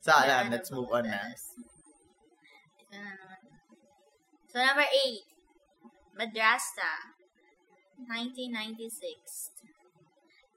So, 0.01 0.13
ayan, 0.13 0.53
let's 0.53 0.69
move 0.69 0.89
on 0.93 1.05
na. 1.09 1.21
So, 4.53 4.61
number 4.61 4.85
eight. 4.85 5.25
Madrasta. 6.13 7.13
1996. 8.05 9.54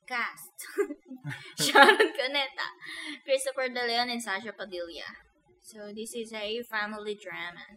Cast. 0.08 0.56
Sharon 1.60 2.10
Cuneta, 2.16 2.68
Christopher 3.24 3.68
De 3.68 3.84
Leon, 3.86 4.08
and 4.08 4.22
Sasha 4.22 4.52
Padilla. 4.56 5.12
So 5.60 5.92
this 5.94 6.14
is 6.14 6.32
a 6.32 6.62
family 6.64 7.14
drama. 7.14 7.76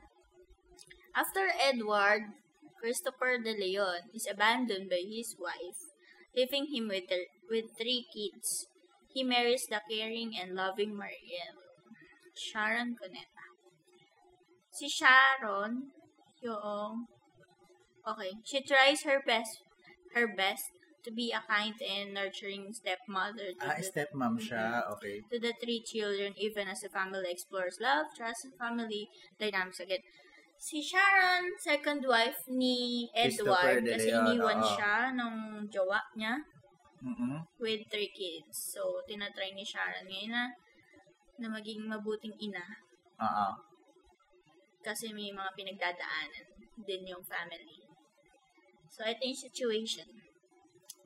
After 1.13 1.51
Edward, 1.59 2.31
Christopher 2.79 3.37
De 3.37 3.51
Leon 3.51 4.09
is 4.15 4.27
abandoned 4.31 4.89
by 4.89 5.03
his 5.03 5.35
wife, 5.37 5.91
leaving 6.35 6.67
him 6.71 6.87
with, 6.87 7.09
her, 7.09 7.27
with 7.49 7.75
three 7.77 8.07
kids. 8.07 8.65
He 9.13 9.23
marries 9.23 9.67
the 9.67 9.81
caring 9.91 10.31
and 10.39 10.55
loving 10.55 10.95
Mariel, 10.95 11.59
Sharon 12.33 12.95
Cuneta. 12.95 13.45
Si 14.71 14.87
Sharon, 14.87 15.91
yung 16.41 17.05
okay, 18.07 18.31
she 18.43 18.63
tries 18.63 19.03
her 19.03 19.19
best 19.21 19.61
her 20.15 20.27
best 20.27 20.71
to 21.03 21.11
be 21.11 21.33
a 21.33 21.41
kind 21.45 21.75
and 21.81 22.13
nurturing 22.13 22.73
stepmother 22.73 23.53
to 23.57 23.65
Ah, 23.65 23.77
the, 23.77 23.85
stepmom 23.85 24.37
siya. 24.37 24.85
Okay. 24.97 25.21
to 25.31 25.37
the 25.41 25.53
three 25.61 25.81
children 25.81 26.33
even 26.37 26.67
as 26.67 26.81
the 26.81 26.89
family 26.89 27.25
explores 27.29 27.77
love, 27.81 28.05
trust, 28.15 28.45
and 28.45 28.53
family 28.57 29.09
dynamics 29.39 29.79
again. 29.81 30.01
Si 30.61 30.77
Sharon, 30.77 31.57
second 31.57 32.05
wife 32.05 32.37
ni 32.45 33.09
Edward 33.17 33.81
kasi 33.81 34.13
iniwan 34.13 34.61
oo. 34.61 34.69
siya 34.77 35.09
ng 35.09 35.65
jowa 35.73 35.97
niya 36.13 36.37
mm 37.01 37.41
with 37.61 37.81
three 37.89 38.09
kids. 38.13 38.73
So, 38.73 39.01
tinatry 39.09 39.53
ni 39.53 39.65
Sharon 39.65 40.05
ngayon 40.05 40.33
na, 40.33 40.43
na 41.41 41.47
maging 41.49 41.85
mabuting 41.89 42.33
ina 42.41 42.61
Oo. 43.21 43.47
kasi 44.81 45.13
may 45.13 45.29
mga 45.29 45.49
pinagdadaanan 45.57 46.45
din 46.85 47.05
yung 47.09 47.21
family. 47.25 47.85
So, 48.89 49.05
ito 49.05 49.21
yung 49.21 49.37
situation. 49.37 50.09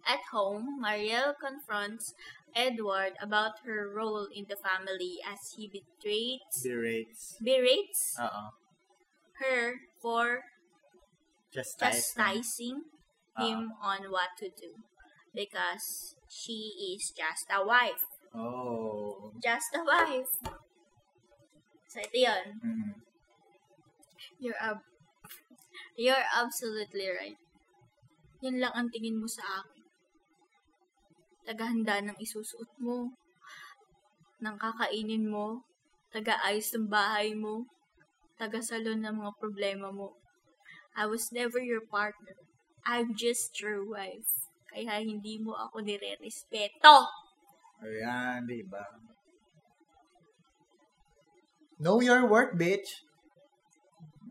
At 0.05 0.21
home, 0.31 0.79
Marielle 0.81 1.33
confronts 1.41 2.13
Edward 2.55 3.13
about 3.21 3.59
her 3.65 3.89
role 3.89 4.27
in 4.31 4.45
the 4.47 4.55
family 4.55 5.19
as 5.25 5.57
he 5.57 5.67
betrays, 5.67 6.39
Berates. 6.63 7.35
berates 7.41 8.15
Oo. 8.21 8.53
her 9.41 9.81
for 10.01 10.45
Just 11.51 11.79
chastising 11.79 12.85
him 13.39 13.71
on 13.81 14.11
what 14.11 14.35
to 14.39 14.47
do 14.49 14.83
because 15.33 16.15
she 16.29 16.71
is 16.95 17.11
just 17.11 17.47
a 17.51 17.65
wife. 17.65 18.05
Oh. 18.33 19.31
Just 19.43 19.75
a 19.75 19.83
wife. 19.83 20.31
So, 21.87 21.99
ito 22.03 22.15
yun. 22.15 22.45
Mm. 22.59 22.91
You're 24.39 24.59
ab- 24.59 24.83
You're 25.95 26.27
absolutely 26.35 27.07
right. 27.07 27.39
Yan 28.43 28.59
lang 28.59 28.75
ang 28.75 28.87
tingin 28.91 29.15
mo 29.15 29.27
sa 29.27 29.43
akin. 29.63 29.74
Tagahanda 31.45 32.01
ng 32.01 32.17
isusuot 32.17 32.73
mo. 32.81 33.13
Ng 34.41 34.57
kakainin 34.57 35.29
mo. 35.29 35.61
Taga-ayos 36.09 36.73
ng 36.73 36.89
bahay 36.89 37.37
mo. 37.37 37.69
Taga-salon 38.41 39.05
ng 39.05 39.15
mga 39.21 39.33
problema 39.37 39.93
mo. 39.93 40.17
I 40.97 41.05
was 41.05 41.29
never 41.29 41.61
your 41.61 41.85
partner. 41.85 42.35
I'm 42.81 43.13
just 43.13 43.53
your 43.61 43.85
wife. 43.85 44.49
Kaya 44.73 45.05
hindi 45.05 45.37
mo 45.37 45.53
ako 45.53 45.85
nire-respeto. 45.85 47.07
Ayan, 47.85 48.49
di 48.49 48.65
ba? 48.65 48.83
Know 51.77 52.01
your 52.01 52.25
worth, 52.25 52.57
bitch. 52.57 53.05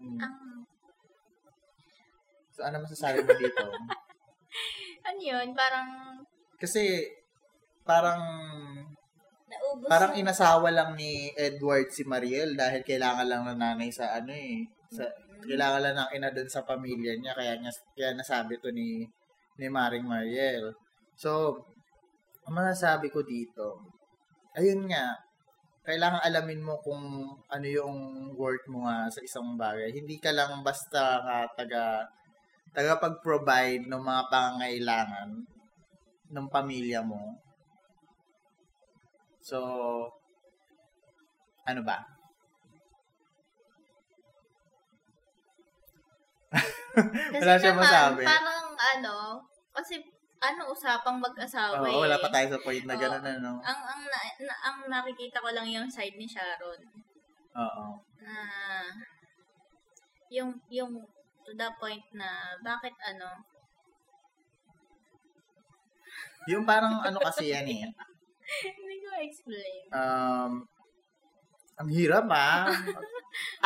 Mm. 0.00 0.18
Ang, 0.20 0.36
So, 2.54 2.62
ano 2.62 2.86
masasabi 2.86 3.26
mo 3.26 3.34
dito? 3.34 3.66
ano 5.10 5.18
yun? 5.20 5.58
Parang 5.58 5.90
Kasi, 6.64 7.04
parang, 7.84 8.24
naubos 9.52 9.84
parang 9.84 10.16
na- 10.16 10.20
inasawa 10.24 10.72
lang 10.72 10.96
ni 10.96 11.28
Edward 11.36 11.92
si 11.92 12.08
Mariel 12.08 12.56
dahil 12.56 12.80
kailangan 12.80 13.28
lang 13.28 13.44
ng 13.44 13.60
nanay 13.60 13.92
sa 13.92 14.16
ano 14.16 14.32
eh. 14.32 14.64
Sa, 14.88 15.04
kailangan 15.44 15.80
lang 15.84 15.96
ng 16.00 16.10
ina 16.16 16.32
dun 16.32 16.48
sa 16.48 16.64
pamilya 16.64 17.20
niya, 17.20 17.36
kaya, 17.36 17.60
niya, 17.60 17.68
kaya 17.92 18.16
nasabi 18.16 18.56
to 18.64 18.72
ni, 18.72 19.04
ni 19.60 19.66
Maring 19.68 20.08
Mariel. 20.08 20.72
So, 21.20 21.60
ang 22.48 22.56
masasabi 22.56 23.12
ko 23.12 23.20
dito, 23.20 23.84
ayun 24.56 24.88
nga, 24.88 25.12
kailangan 25.84 26.24
alamin 26.24 26.64
mo 26.64 26.80
kung 26.80 27.28
ano 27.28 27.66
yung 27.68 28.32
worth 28.40 28.64
mo 28.72 28.88
nga 28.88 29.04
sa 29.12 29.20
isang 29.20 29.60
bagay. 29.60 29.92
Hindi 29.92 30.16
ka 30.16 30.32
lang 30.32 30.64
basta 30.64 31.20
nga 31.20 31.44
taga 31.52 32.08
tagapag-provide 32.74 33.86
ng 33.86 34.02
mga 34.02 34.22
pangangailangan 34.32 35.30
ng 36.34 36.46
pamilya 36.50 37.00
mo. 37.06 37.38
So, 39.38 39.58
ano 41.64 41.80
ba? 41.86 42.02
Wala 47.40 47.54
siya 47.58 47.72
naman, 47.74 47.82
masabi. 47.86 48.22
parang 48.22 48.64
ano, 48.74 49.14
kasi 49.74 49.98
ano 50.38 50.68
usapang 50.70 51.18
mag-asawa 51.18 51.80
Oo, 51.80 51.88
eh. 51.88 51.96
wala 52.04 52.20
pa 52.20 52.28
tayo 52.28 52.46
sa 52.52 52.60
point 52.62 52.84
na 52.84 52.94
gano'n, 52.94 53.24
ano? 53.40 53.52
Ang 53.64 53.80
ang 53.80 54.02
na- 54.04 54.36
na- 54.44 54.60
ang 54.62 54.78
nakikita 54.86 55.40
ko 55.40 55.48
lang 55.50 55.66
yung 55.66 55.88
side 55.88 56.14
ni 56.20 56.28
Sharon 56.28 56.78
Oo. 57.56 57.86
na 58.20 58.34
yung 60.28 60.52
yung 60.68 60.92
to 61.44 61.52
the 61.56 61.68
point 61.80 62.04
na 62.12 62.54
bakit 62.60 62.92
ano 63.00 63.28
Yung 66.50 66.64
parang 66.68 67.00
ano 67.00 67.18
kasi 67.20 67.52
yan 67.52 67.66
eh. 67.68 67.84
hindi 68.78 68.96
ko 69.00 69.08
explain. 69.20 69.82
Um, 69.92 70.52
ang 71.74 71.88
hirap 71.90 72.26
ah. 72.30 72.70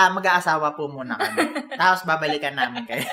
ah, 0.01 0.11
mag-aasawa 0.13 0.73
po 0.73 0.89
muna 0.89 1.19
kami. 1.21 1.45
Tapos 1.77 2.09
babalikan 2.09 2.57
namin 2.57 2.89
kayo. 2.89 3.05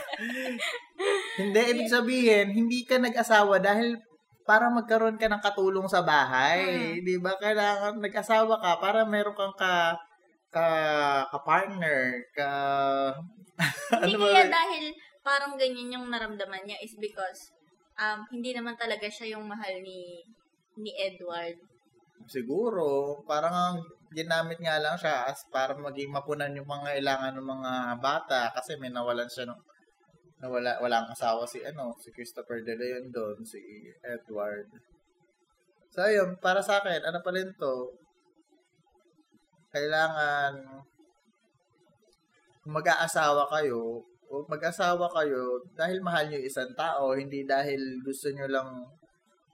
hindi, 1.41 1.61
ibig 1.75 1.91
sabihin, 1.91 2.55
hindi 2.55 2.87
ka 2.87 3.01
nag-asawa 3.01 3.59
dahil 3.59 3.99
para 4.45 4.69
magkaroon 4.69 5.17
ka 5.17 5.27
ng 5.27 5.41
katulong 5.41 5.89
sa 5.89 6.05
bahay. 6.05 7.01
Di 7.01 7.17
ba? 7.19 7.35
Kailangan 7.35 7.99
nag-asawa 7.99 8.61
ka 8.61 8.79
para 8.79 9.03
meron 9.03 9.35
kang 9.35 9.57
ka 9.57 9.97
ka 10.55 10.67
ka-partner, 11.35 12.23
ka 12.31 12.49
Hindi 13.99 14.15
ano 14.15 14.31
kaya 14.31 14.47
dahil 14.47 14.85
parang 15.19 15.59
ganyan 15.59 15.99
yung 15.99 16.07
naramdaman 16.07 16.63
niya 16.63 16.79
is 16.79 16.95
because 16.95 17.54
um 17.95 18.19
hindi 18.31 18.51
naman 18.51 18.75
talaga 18.75 19.07
siya 19.07 19.37
yung 19.37 19.47
mahal 19.47 19.79
ni 19.79 20.23
ni 20.75 20.91
Edward. 20.95 21.55
Siguro, 22.27 23.19
parang 23.23 23.53
ang 23.53 23.77
ginamit 24.15 24.59
nga 24.63 24.79
lang 24.79 24.95
siya 24.95 25.27
as 25.27 25.43
para 25.51 25.75
maging 25.75 26.11
mapunan 26.11 26.55
yung 26.55 26.67
mga 26.67 26.95
kailangan 26.95 27.35
ng 27.35 27.47
mga 27.47 27.71
bata 27.99 28.41
kasi 28.55 28.79
may 28.79 28.87
nawalan 28.87 29.27
siya 29.27 29.51
ng 29.51 29.59
nawala 30.39 30.79
walang 30.79 31.07
asawa 31.11 31.43
si 31.47 31.63
ano 31.63 31.91
si 31.99 32.11
Christopher 32.15 32.63
De 32.63 32.75
Leon 32.75 33.11
doon 33.11 33.39
si 33.43 33.59
Edward 34.03 34.67
so 35.91 36.03
ayun 36.03 36.35
para 36.39 36.59
sa 36.59 36.79
akin 36.79 37.01
ano 37.03 37.19
pa 37.23 37.31
rin 37.31 37.51
to 37.55 37.91
kailangan 39.71 40.63
mag-aasawa 42.67 43.47
kayo 43.51 43.99
o 44.35 44.43
mag-asawa 44.51 45.07
kayo 45.17 45.63
dahil 45.79 46.03
mahal 46.03 46.27
yung 46.35 46.43
isang 46.43 46.71
tao 46.75 47.15
hindi 47.15 47.47
dahil 47.47 47.79
gusto 48.03 48.27
niyo 48.31 48.47
lang 48.51 48.69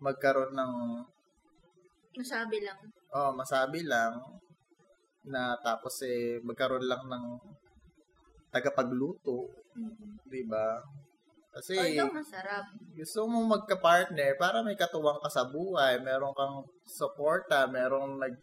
magkaroon 0.02 0.54
ng 0.58 0.74
Masabi 2.18 2.58
lang. 2.66 2.80
oh, 3.14 3.32
masabi 3.32 3.80
lang 3.88 4.14
na 5.24 5.54
tapos 5.62 6.02
eh 6.04 6.42
magkaroon 6.42 6.86
lang 6.90 7.04
ng 7.08 7.26
tagapagluto, 8.54 9.38
Mm-hmm. 9.72 10.28
'di 10.28 10.44
ba? 10.52 10.84
Kasi 11.56 11.80
Although 11.80 12.12
masarap. 12.20 12.66
gusto 12.92 13.24
mo 13.24 13.40
magka-partner 13.48 14.36
para 14.36 14.60
may 14.60 14.76
katuwang 14.76 15.16
ka 15.24 15.32
sa 15.32 15.48
buhay, 15.48 15.96
meron 16.04 16.36
kang 16.36 16.60
suporta, 16.84 17.72
merong 17.72 18.20
nag 18.20 18.36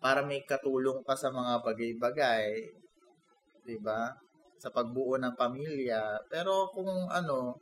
para 0.00 0.24
may 0.24 0.40
katulong 0.48 1.04
ka 1.04 1.12
sa 1.12 1.28
mga 1.28 1.60
bagay-bagay, 1.60 2.72
'di 3.68 3.76
ba? 3.84 4.16
Sa 4.64 4.72
pagbuo 4.72 5.20
ng 5.20 5.36
pamilya. 5.36 6.16
Pero 6.32 6.72
kung 6.72 6.88
ano, 7.12 7.52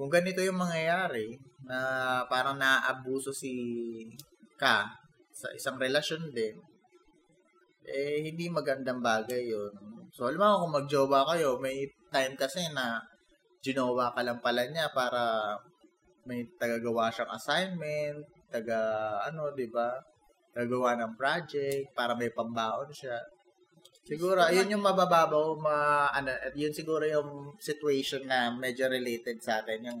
kung 0.00 0.08
ganito 0.08 0.40
yung 0.40 0.56
mangyayari 0.56 1.36
na 1.68 1.76
parang 2.24 2.56
naaabuso 2.56 3.28
si 3.28 3.52
ka 4.56 4.88
sa 5.28 5.52
isang 5.52 5.76
relasyon 5.76 6.32
din, 6.32 6.56
eh, 7.84 8.24
hindi 8.24 8.48
magandang 8.48 9.04
bagay 9.04 9.52
yun. 9.52 9.72
So, 10.08 10.32
alam 10.32 10.40
mo, 10.40 10.64
kung 10.64 10.74
magjowa 10.80 11.28
kayo, 11.36 11.60
may 11.60 11.84
time 12.08 12.32
kasi 12.36 12.64
na 12.72 12.96
ginawa 13.60 14.12
ka 14.16 14.24
lang 14.24 14.40
pala 14.40 14.64
niya 14.64 14.88
para 14.96 15.52
may 16.24 16.44
tagagawa 16.56 17.12
siyang 17.12 17.32
assignment, 17.36 18.24
taga, 18.48 18.80
ano, 19.28 19.52
di 19.52 19.68
ba? 19.68 19.96
Tagagawa 20.56 20.96
ng 20.96 21.12
project, 21.16 21.92
para 21.92 22.16
may 22.16 22.32
pambaon 22.32 22.88
siya. 22.88 23.16
Siguro, 24.04 24.42
yun 24.48 24.72
yung 24.72 24.84
mabababaw, 24.84 25.60
ma, 25.60 26.08
ano, 26.10 26.32
at 26.32 26.56
yun 26.56 26.72
siguro 26.72 27.04
yung 27.04 27.54
situation 27.60 28.24
na 28.24 28.50
medyo 28.50 28.88
related 28.88 29.38
sa 29.38 29.60
atin, 29.60 29.86
yung 29.86 30.00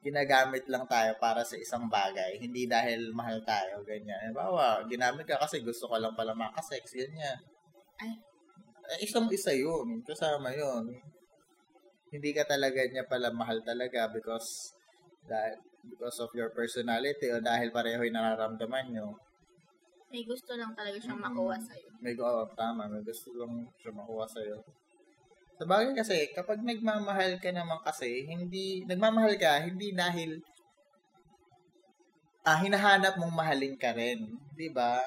ginagamit 0.00 0.64
lang 0.72 0.88
tayo 0.88 1.12
para 1.20 1.44
sa 1.44 1.60
isang 1.60 1.84
bagay, 1.92 2.40
hindi 2.40 2.64
dahil 2.64 3.12
mahal 3.12 3.44
tayo, 3.44 3.84
ganyan. 3.84 4.32
Bawa, 4.32 4.80
ginamit 4.88 5.28
ka 5.28 5.36
kasi 5.36 5.60
gusto 5.60 5.84
ko 5.84 6.00
lang 6.00 6.16
pala 6.16 6.32
makasex, 6.32 6.96
ganyan. 6.96 7.38
Ay. 8.00 8.16
Eh, 8.96 9.06
isang 9.06 9.28
isa 9.28 9.52
yun, 9.52 10.00
kasama 10.02 10.50
yun. 10.56 10.88
Hindi 12.10 12.34
ka 12.34 12.42
talaga 12.48 12.82
niya 12.88 13.06
pala 13.06 13.30
mahal 13.30 13.62
talaga 13.62 14.10
because 14.10 14.74
dahil 15.30 15.54
because 15.86 16.18
of 16.18 16.32
your 16.34 16.50
personality 16.50 17.30
o 17.30 17.38
dahil 17.38 17.70
pareho 17.70 18.02
yung 18.02 18.18
nararamdaman 18.18 18.90
nyo. 18.90 19.14
May 20.10 20.26
gusto 20.26 20.58
lang 20.58 20.74
talaga 20.74 20.98
siyang 20.98 21.22
Mm. 21.22 21.26
makuha 21.30 21.56
sa'yo. 21.56 21.88
May 22.02 22.14
oh, 22.18 22.42
tama, 22.58 22.90
may 22.90 23.02
gusto 23.06 23.30
lang 23.38 23.62
siya 23.78 23.94
makuha 23.94 24.26
sa'yo. 24.26 24.58
Sa 25.60 25.64
bagay 25.68 25.92
kasi, 25.94 26.34
kapag 26.34 26.64
nagmamahal 26.66 27.38
ka 27.38 27.52
naman 27.54 27.78
kasi, 27.86 28.26
hindi, 28.26 28.82
nagmamahal 28.90 29.38
ka, 29.38 29.62
hindi 29.62 29.92
dahil 29.94 30.40
ah, 32.42 32.58
hinahanap 32.58 33.20
mong 33.20 33.34
mahalin 33.36 33.76
ka 33.76 33.92
rin. 33.92 34.24
Di 34.56 34.72
ba? 34.72 34.98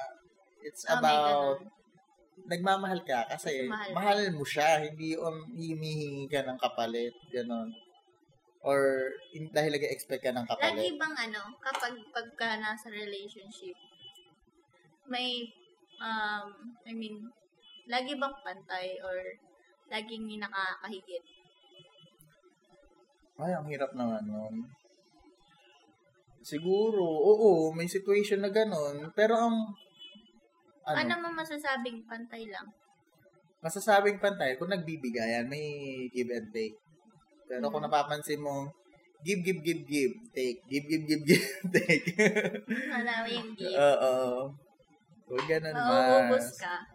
It's 0.64 0.86
may 0.88 0.96
about, 0.96 1.60
ganun. 1.60 2.48
nagmamahal 2.48 3.00
ka 3.04 3.28
kasi 3.28 3.68
mahal 3.68 3.92
mahal, 3.92 4.20
mo 4.32 4.44
siya, 4.46 4.80
hindi 4.88 5.12
um, 5.18 5.44
hinihingi 5.52 6.30
ka 6.32 6.40
ng 6.46 6.56
kapalit, 6.56 7.12
gano'n. 7.28 7.68
Or 8.64 9.12
in, 9.36 9.52
dahil 9.52 9.76
nag-expect 9.76 10.24
ka 10.24 10.32
ng 10.32 10.48
Lagi 10.48 10.56
kapalit. 10.56 10.96
bang 10.96 11.16
ano, 11.28 11.42
kapag 11.60 11.92
pagka 12.16 12.56
nasa 12.56 12.88
relationship, 12.88 13.76
may, 15.08 15.48
um, 16.00 16.46
I 16.84 16.92
mean, 16.92 17.28
lagi 17.86 18.16
bang 18.16 18.36
pantay 18.44 18.96
or 19.04 19.16
laging 19.92 20.24
may 20.24 20.38
nakakahigit? 20.40 21.24
Ay, 23.34 23.50
ang 23.52 23.66
hirap 23.66 23.90
naman 23.98 24.22
nun. 24.30 24.54
Siguro, 26.44 27.02
oo, 27.02 27.72
may 27.72 27.88
situation 27.88 28.44
na 28.44 28.52
ganun. 28.52 29.10
Pero 29.16 29.34
ang, 29.34 29.56
ano, 30.84 30.98
Ano 31.00 31.14
mo 31.24 31.28
masasabing 31.40 32.04
pantay 32.04 32.44
lang? 32.52 32.68
masasabing 33.64 34.20
pantay, 34.20 34.60
kung 34.60 34.68
nagbibigayan, 34.68 35.48
may 35.48 35.64
give 36.12 36.28
and 36.28 36.52
take. 36.52 36.76
Pero 37.48 37.72
kung 37.72 37.80
Mhm. 37.80 37.88
napapansin 37.88 38.44
mo, 38.44 38.68
give, 39.24 39.40
give, 39.40 39.64
give, 39.64 39.82
give, 39.88 40.12
take, 40.36 40.60
give, 40.68 40.84
give, 40.84 41.04
give, 41.08 41.24
give, 41.28 41.48
take. 41.72 42.04
Wala 42.92 43.24
yung 43.24 43.56
gift. 43.56 43.72
Oo. 43.88 44.52
Huwag 45.34 45.50
ganun, 45.50 45.74
mas. 46.30 46.54
ka. 46.54 46.86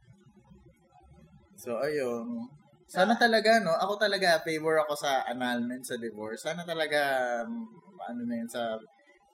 So, 1.60 1.76
ayun. 1.84 2.48
Sana 2.88 3.20
talaga, 3.20 3.60
no? 3.60 3.76
Ako 3.76 4.00
talaga, 4.00 4.40
favor 4.48 4.80
ako 4.80 4.96
sa 4.96 5.28
annulment 5.28 5.84
sa 5.84 6.00
divorce. 6.00 6.48
Sana 6.48 6.64
talaga, 6.64 6.98
um, 7.44 7.68
ano 8.00 8.22
na 8.24 8.40
yun, 8.40 8.48
sa 8.48 8.80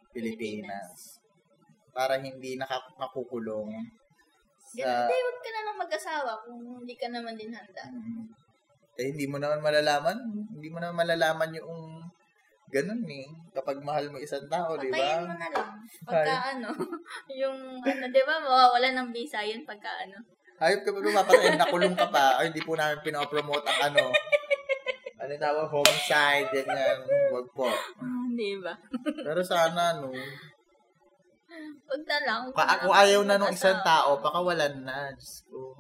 Pilipinas. 0.10 1.22
Para 1.94 2.18
hindi 2.18 2.58
naka- 2.58 2.98
makukulong. 2.98 3.70
Sa, 4.74 5.06
Hindi, 5.06 5.16
huwag 5.22 5.40
ka 5.40 5.50
na 5.54 5.62
lang 5.70 5.78
mag-asawa 5.78 6.32
kung 6.44 6.60
hindi 6.82 6.96
ka 6.98 7.08
naman 7.14 7.38
din 7.38 7.54
handa. 7.54 7.84
Mm. 7.94 8.26
eh, 8.96 9.12
hindi 9.12 9.28
mo 9.28 9.38
naman 9.38 9.60
malalaman. 9.60 10.18
Hindi 10.56 10.68
mo 10.72 10.80
naman 10.82 11.06
malalaman 11.06 11.52
yung 11.60 11.95
ganun 12.70 13.04
eh. 13.06 13.28
Kapag 13.52 13.78
mahal 13.82 14.10
mo 14.10 14.18
isang 14.18 14.46
tao, 14.48 14.76
di 14.76 14.90
Patayin 14.90 15.24
ba? 15.24 15.30
mo 15.30 15.36
na 15.36 15.48
lang. 15.50 15.70
Pagka 16.04 16.36
ano, 16.56 16.70
yung 17.42 17.60
ano, 17.80 18.04
di 18.10 18.22
ba, 18.24 18.36
mawawala 18.42 18.88
ng 18.92 19.10
visa 19.12 19.40
yun 19.42 19.64
pagka 19.64 19.90
ano. 20.06 20.18
Hayop 20.56 20.88
ka 20.88 20.92
pa 20.92 21.00
mapapatayin, 21.04 21.60
nakulong 21.60 21.96
ka 21.96 22.08
pa. 22.08 22.40
Ay, 22.40 22.48
hindi 22.48 22.64
po 22.64 22.80
namin 22.80 23.04
pinopromote 23.04 23.68
ang 23.68 23.92
ano. 23.92 24.08
Ano 25.20 25.32
tawag? 25.36 25.68
Homicide, 25.68 26.48
ganyan. 26.54 27.00
Wag 27.34 27.48
po. 27.52 27.68
Di 28.36 28.56
ba? 28.64 28.72
Pero 29.26 29.42
sana, 29.44 30.00
no. 30.00 30.16
Huwag 31.86 32.04
na 32.08 32.18
lang. 32.24 32.40
huwag 32.48 32.56
Ka- 32.56 32.68
na 32.68 32.82
kung 32.84 32.96
ayaw 32.96 33.22
na 33.24 33.36
nung 33.36 33.52
isang 33.52 33.80
tao, 33.84 34.20
pakawalan 34.20 34.84
na. 34.84 35.12
Diyos 35.12 35.44
ko. 35.48 35.76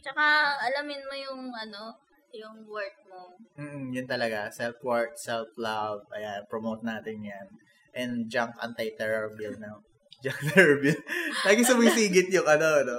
Tsaka, 0.00 0.24
alamin 0.58 1.02
mo 1.04 1.14
yung 1.14 1.42
ano, 1.52 1.92
yung 2.32 2.64
work 2.64 2.96
mo. 3.08 3.36
Mm, 3.60 3.92
yun 3.92 4.06
talaga. 4.08 4.48
Self-worth, 4.48 5.20
self-love. 5.20 6.08
Ayan, 6.16 6.44
promote 6.48 6.80
natin 6.80 7.20
yan. 7.20 7.46
And 7.92 8.26
junk 8.32 8.56
anti-terror 8.60 9.36
bill 9.36 9.56
na. 9.60 9.76
Junk 10.24 10.40
terror 10.52 10.80
bill. 10.80 10.96
Lagi 11.46 11.62
sumisigit 11.66 12.32
yung 12.32 12.48
ano, 12.48 12.86
no? 12.86 12.98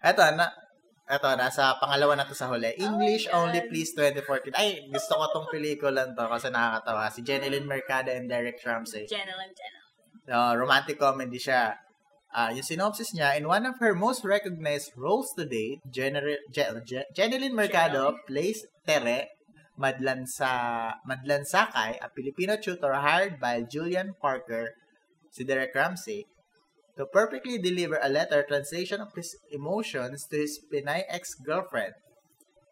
Eto, 0.00 0.24
na, 0.32 0.48
eto, 1.04 1.28
nasa 1.36 1.76
pangalawa 1.76 2.16
na 2.16 2.24
to 2.24 2.32
sa 2.32 2.48
huli. 2.48 2.72
English 2.80 3.28
Oh 3.28 3.44
Only. 3.44 3.68
Please 3.68 3.92
2014. 3.92 4.56
Ay, 4.56 4.88
gusto 4.88 5.12
ko 5.18 5.24
tong 5.28 5.48
pelikula 5.52 6.08
to 6.08 6.24
kasi 6.30 6.48
nakakatawa. 6.48 7.12
Si 7.12 7.20
Jenilyn 7.20 7.68
Mercado 7.68 8.08
and 8.14 8.32
Derek 8.32 8.56
Ramsey. 8.64 9.04
And 9.04 9.12
general. 9.12 9.88
Uh, 10.30 10.54
romantic 10.54 10.96
comedy 10.96 11.36
siya. 11.36 11.74
Ah, 12.30 12.54
yung 12.54 12.62
synopsis 12.62 13.10
niya, 13.10 13.34
in 13.34 13.50
one 13.50 13.66
of 13.66 13.82
her 13.82 13.90
most 13.90 14.22
recognized 14.22 14.94
roles 14.94 15.34
to 15.34 15.42
date, 15.42 15.82
Jenner, 15.90 16.38
Je, 16.54 16.62
Je, 16.86 17.02
Jenilyn 17.10 17.58
Mercado 17.58 18.14
plays 18.22 18.62
Tere 18.86 19.34
Madlan 19.74 20.30
sa 20.30 20.94
Madlan 21.02 21.42
Sakay, 21.42 21.98
a 21.98 22.06
Filipino 22.14 22.54
tutor 22.54 22.94
hired 22.94 23.42
by 23.42 23.66
Julian 23.66 24.14
Parker, 24.22 24.78
si 25.34 25.42
Derek 25.42 25.74
Ramsey, 25.74 26.30
to 26.94 27.02
perfectly 27.10 27.58
deliver 27.58 27.98
a 27.98 28.12
letter 28.12 28.46
translation 28.46 29.02
of 29.02 29.10
his 29.18 29.34
emotions 29.50 30.30
to 30.30 30.38
his 30.38 30.62
Pinay 30.70 31.02
ex-girlfriend. 31.10 31.98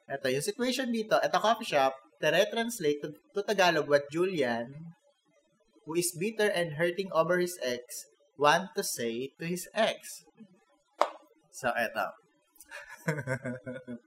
Ito, 0.06 0.30
yung 0.30 0.46
situation 0.46 0.94
dito, 0.94 1.18
at 1.18 1.34
a 1.34 1.42
coffee 1.42 1.66
shop, 1.66 1.98
Tere 2.22 2.46
translate 2.46 3.02
to, 3.02 3.10
to 3.34 3.42
Tagalog 3.42 3.90
what 3.90 4.06
Julian, 4.14 4.94
who 5.82 5.98
is 5.98 6.14
bitter 6.14 6.46
and 6.46 6.78
hurting 6.78 7.10
over 7.10 7.42
his 7.42 7.58
ex, 7.58 8.07
want 8.38 8.70
to 8.78 8.86
say 8.86 9.34
to 9.36 9.44
his 9.44 9.66
ex. 9.74 10.22
So, 11.50 11.74
eto. 11.74 12.06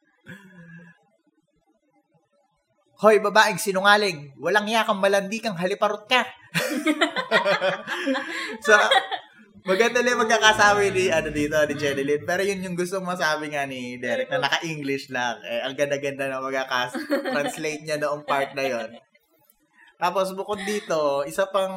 Hoy, 3.01 3.17
babaeng 3.19 3.59
sinungaling, 3.59 4.37
walang 4.39 4.69
yakang 4.69 5.01
malandi 5.01 5.41
kang 5.41 5.57
haliparot 5.57 6.05
ka. 6.05 6.21
so, 8.65 8.77
maganda 9.65 10.05
lang 10.05 10.21
magkakasabi 10.21 10.93
ni, 10.93 11.09
ano 11.09 11.33
dito, 11.33 11.57
ni 11.65 11.73
Jenny 11.81 12.21
Pero 12.21 12.45
yun 12.45 12.61
yung 12.61 12.77
gusto 12.77 13.01
masabi 13.01 13.49
nga 13.51 13.65
ni 13.65 13.97
Derek 13.97 14.29
na 14.29 14.45
naka-English 14.45 15.09
lang. 15.09 15.41
Eh, 15.43 15.65
ang 15.65 15.73
ganda-ganda 15.73 16.29
na 16.29 16.45
magkakas-translate 16.45 17.89
niya 17.89 17.97
noong 17.97 18.21
part 18.23 18.53
na 18.53 18.69
yon. 18.69 18.93
Tapos 19.97 20.37
bukod 20.37 20.61
dito, 20.61 21.25
isa 21.25 21.49
pang 21.49 21.73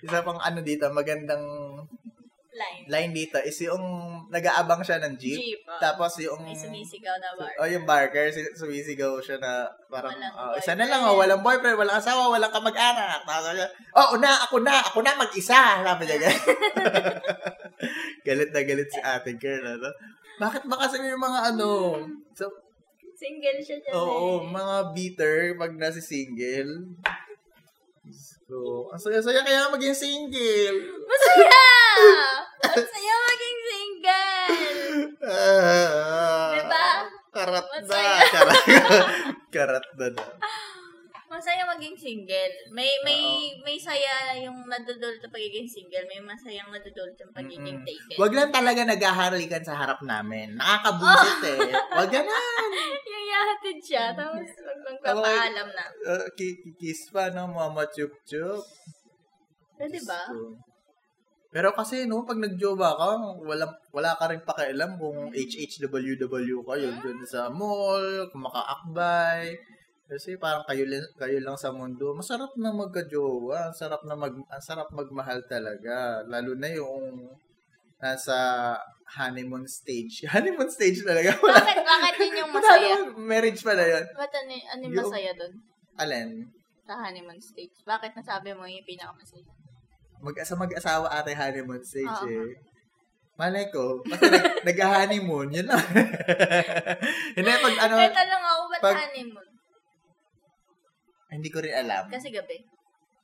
isa 0.00 0.24
pang 0.24 0.40
ano 0.40 0.60
dito, 0.64 0.88
magandang 0.90 1.44
Line. 2.50 2.84
line 2.90 3.12
dito 3.14 3.38
is 3.40 3.56
yung 3.62 3.80
nag-aabang 4.28 4.82
siya 4.82 5.00
ng 5.00 5.14
jeep. 5.16 5.38
Jeep. 5.38 5.62
oh. 5.64 5.78
Tapos 5.80 6.18
yung 6.20 6.42
May 6.44 6.52
sumisigaw 6.52 7.14
na 7.16 7.32
bar. 7.38 7.48
Oh, 7.56 7.68
yung 7.70 7.86
barker, 7.86 8.28
si- 8.28 8.52
sumisigaw 8.52 9.16
siya 9.22 9.38
na 9.38 9.64
parang, 9.86 10.12
Walang 10.12 10.34
oh, 10.34 10.52
isa 10.58 10.74
na 10.74 10.84
lang, 10.84 11.00
oh, 11.06 11.16
walang 11.16 11.40
boyfriend, 11.40 11.78
walang 11.78 11.96
asawa, 11.96 12.28
walang 12.28 12.52
kamag-anak. 12.52 13.22
Tapos 13.24 13.54
siya, 13.54 13.68
oh, 13.96 14.18
una, 14.18 14.28
ako 14.44 14.60
na, 14.60 14.82
ako 14.82 14.98
na 15.00 15.14
mag-isa. 15.16 15.80
Sabi 15.80 16.02
niya 16.04 16.18
ganyan. 16.20 16.42
galit 18.26 18.50
na 18.52 18.62
galit 18.66 18.90
si 18.90 19.00
ate 19.00 19.32
girl, 19.40 19.64
ano? 19.64 19.90
Bakit 20.42 20.62
ba 20.66 20.76
kasi 20.76 21.00
yung 21.00 21.22
mga 21.22 21.54
ano, 21.54 21.96
so, 22.34 22.50
Single 23.20 23.60
siya 23.60 23.76
dyan 23.84 23.92
Oo, 24.00 24.40
eh. 24.40 24.48
mga 24.48 24.76
bitter 24.96 25.36
pag 25.60 25.76
nasi 25.76 26.00
single. 26.00 26.88
So, 28.10 28.90
ang 28.90 28.98
saya-saya 28.98 29.40
kaya 29.46 29.70
maging 29.70 29.94
single. 29.94 30.78
Masaya! 31.06 31.66
Masaya 32.66 33.14
maging 33.30 33.58
single! 33.62 34.56
Ah, 35.22 36.50
Diba? 36.58 36.88
Karat 37.30 37.66
na. 37.86 38.02
Karat, 38.34 38.62
karat 39.54 39.86
na 39.94 40.06
na. 40.10 40.24
Masaya 41.40 41.64
maging 41.72 41.96
single. 41.96 42.54
May 42.68 42.92
may 43.00 43.48
may 43.64 43.80
saya 43.80 44.36
yung 44.44 44.60
nadudulot 44.68 45.24
sa 45.24 45.32
pagiging 45.32 45.64
single. 45.64 46.04
May 46.04 46.20
masayang 46.20 46.68
nadudulot 46.68 47.16
yung 47.16 47.32
pagiging 47.32 47.80
Mm-mm. 47.80 47.88
taken. 47.88 48.20
Wag 48.20 48.36
lang 48.36 48.52
talaga 48.52 48.84
naghahalikan 48.84 49.64
sa 49.64 49.72
harap 49.72 50.04
namin. 50.04 50.60
Nakakabusit 50.60 51.40
eh. 51.56 51.72
Wag 51.96 52.12
ganun. 52.12 52.36
yung 53.16 53.26
yahatid 53.32 53.78
siya, 53.80 54.12
tapos 54.12 54.52
wag 54.52 54.80
magpapaalam 54.84 55.68
na. 55.72 55.84
Uh, 56.04 56.28
kikis 56.36 57.08
pa, 57.08 57.32
no? 57.32 57.48
Mama 57.48 57.88
chup-chup. 57.88 58.60
Pwede 59.80 59.96
ba? 60.04 60.28
So, 60.28 60.60
pero 61.50 61.72
kasi, 61.72 62.04
no, 62.04 62.28
pag 62.28 62.36
nagjowa 62.36 63.00
ka, 63.00 63.08
wala, 63.42 63.64
wala 63.96 64.12
ka 64.14 64.28
rin 64.28 64.44
pakialam 64.44 65.00
kung 65.00 65.32
HHWW 65.32 66.62
ka 66.68 66.74
yun 66.76 66.94
dun 67.00 67.24
sa 67.24 67.48
mall, 67.48 68.28
kung 68.28 68.44
makaakbay. 68.44 69.56
Kasi 70.10 70.34
parang 70.34 70.66
kayo, 70.66 70.82
kayo 71.14 71.38
lang 71.38 71.54
sa 71.54 71.70
mundo. 71.70 72.10
Masarap 72.12 72.50
na 72.58 72.74
magka-jowa. 72.74 73.70
Ang 73.70 73.76
sarap 73.78 74.02
na 74.02 74.18
mag, 74.18 74.34
ang 74.34 74.58
sarap 74.60 74.90
magmahal 74.90 75.38
talaga. 75.46 76.26
Lalo 76.26 76.58
na 76.58 76.66
yung 76.66 77.30
nasa 77.96 78.34
honeymoon 79.06 79.70
stage. 79.70 80.24
Honeymoon 80.34 80.66
stage 80.66 81.06
talaga. 81.06 81.30
Wala. 81.38 81.62
Bakit, 81.62 81.78
bakit 81.84 82.14
yun 82.18 82.42
yung 82.42 82.50
Wala 82.56 82.62
masaya? 82.66 82.94
naman, 82.96 83.22
marriage 83.22 83.62
pala 83.62 83.84
yun. 83.84 84.04
Ba't 84.10 84.32
ano, 84.34 84.50
ano 84.50 84.82
yung 84.82 84.98
masaya 84.98 85.30
doon? 85.38 85.52
Alin? 85.94 86.28
Sa 86.82 86.94
honeymoon 86.96 87.38
stage. 87.38 87.76
Bakit 87.86 88.10
nasabi 88.12 88.50
mo 88.50 88.66
yung 88.66 88.82
pinakamasaya? 88.82 89.46
Mag 90.20 90.36
sa 90.36 90.54
mag-asawa 90.54 91.06
ate 91.12 91.32
honeymoon 91.32 91.80
stage 91.80 92.18
Oo. 92.18 92.28
eh. 92.28 92.50
Malay 93.34 93.72
ko, 93.72 94.02
basta 94.04 94.26
nag, 94.26 94.46
nag-honeymoon, 94.68 95.48
yun 95.48 95.64
lang. 95.64 95.80
Hindi, 97.32 97.50
pag 97.56 97.76
ano, 97.80 97.94
Kaya 97.96 98.12
tanong 98.12 98.44
ako, 98.44 98.62
ba't 98.68 98.82
pag- 98.82 99.00
honeymoon? 99.00 99.48
Hindi 101.30 101.48
ko 101.48 101.62
rin 101.62 101.74
alam. 101.74 102.06
Kasi 102.06 102.28
gabi. 102.28 102.58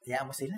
Hayaan 0.06 0.26
mo 0.26 0.32
sila. 0.32 0.54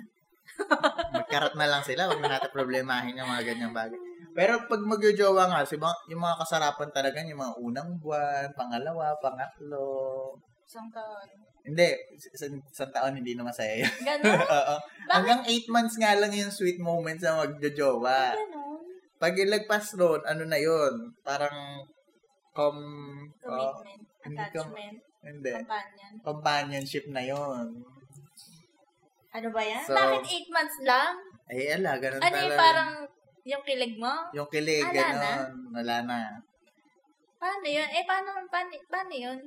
Magkarat 1.11 1.53
na 1.55 1.65
lang 1.65 1.81
sila, 1.81 2.05
huwag 2.05 2.21
na 2.21 2.35
natin 2.35 2.49
problemahin 2.49 3.17
yung 3.17 3.29
mga 3.29 3.45
ganyang 3.45 3.73
bagay. 3.73 3.97
Pero 4.33 4.61
pag 4.65 4.81
magjojowa 4.81 5.45
nga, 5.47 5.61
si 5.63 5.75
mga- 5.75 6.05
yung 6.07 6.21
mga 6.21 6.39
kasarapan 6.39 6.89
talaga, 6.89 7.21
yung 7.21 7.39
mga 7.39 7.55
unang 7.59 7.89
buwan, 7.97 8.49
pangalawa, 8.53 9.13
pangatlo. 9.17 10.33
Isang 10.63 10.89
taon. 10.89 11.27
Hindi, 11.59 11.89
isang, 12.15 12.55
isang 12.61 12.89
taon 12.89 13.13
hindi 13.13 13.33
na 13.33 13.45
masaya 13.45 13.77
yun. 13.77 13.93
Ganon? 13.99 14.25
Oo. 14.57 14.75
Hanggang 15.07 15.41
8 15.43 15.69
months 15.69 15.95
nga 15.97 16.13
lang 16.13 16.31
yung 16.31 16.49
sweet 16.49 16.77
moments 16.79 17.21
na 17.21 17.41
magjojowa. 17.41 18.33
Ganon? 18.33 18.79
Pag 19.19 19.33
ilagpas 19.35 19.97
ron, 19.97 20.23
ano 20.23 20.43
na 20.45 20.55
yun? 20.55 20.93
Parang 21.21 21.83
com... 22.53 22.75
oh, 23.43 23.73
Commitment. 23.75 24.01
hindi 24.23 24.37
ka- 24.39 24.65
attachment. 24.65 24.97
Hindi. 25.21 25.51
Companion. 25.51 26.11
Companionship 26.21 27.05
na 27.09 27.21
yon. 27.21 27.67
Ano 29.29 29.47
ba 29.53 29.61
yan? 29.61 29.83
So, 29.85 29.93
Bakit 29.93 30.23
8 30.25 30.55
months 30.55 30.77
lang? 30.81 31.13
Ay, 31.45 31.73
ala, 31.73 31.97
ganun 31.97 32.17
Ano 32.19 32.33
yung 32.33 32.49
talaga. 32.49 32.61
parang 32.61 32.91
yung 33.45 33.63
kilig 33.63 33.95
mo? 33.97 34.13
Yung 34.33 34.49
kilig, 34.49 34.85
Wala 34.85 34.93
ganun. 34.95 35.19
na? 35.19 35.33
Wala 35.75 35.95
na. 36.05 36.19
Paano 37.39 37.65
yun? 37.65 37.89
Eh, 37.89 38.03
paano, 38.03 38.29
paano, 38.47 38.69
paano 38.85 39.13
yun? 39.13 39.39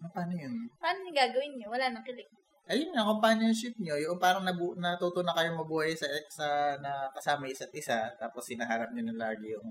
Ano, 0.00 0.08
paano 0.12 0.32
yun? 0.32 0.54
Paano 0.78 0.98
yung 1.02 1.16
gagawin 1.16 1.52
nyo? 1.56 1.68
Wala 1.68 1.90
nang 1.90 2.04
kilig. 2.04 2.28
Ayun 2.70 2.94
nga, 2.94 3.02
companionship 3.02 3.74
nyo. 3.82 3.98
Yung 3.98 4.16
parang 4.16 4.46
nabu- 4.46 4.78
natuto 4.78 5.26
na 5.26 5.34
kayo 5.34 5.58
mabuhay 5.58 5.90
sa, 5.90 6.06
sa 6.30 6.46
na 6.78 7.10
kasama 7.10 7.50
isa't 7.50 7.74
isa. 7.74 8.06
Tapos 8.14 8.46
sinaharap 8.46 8.94
nyo 8.94 9.10
na 9.10 9.26
lagi 9.26 9.50
yung 9.50 9.66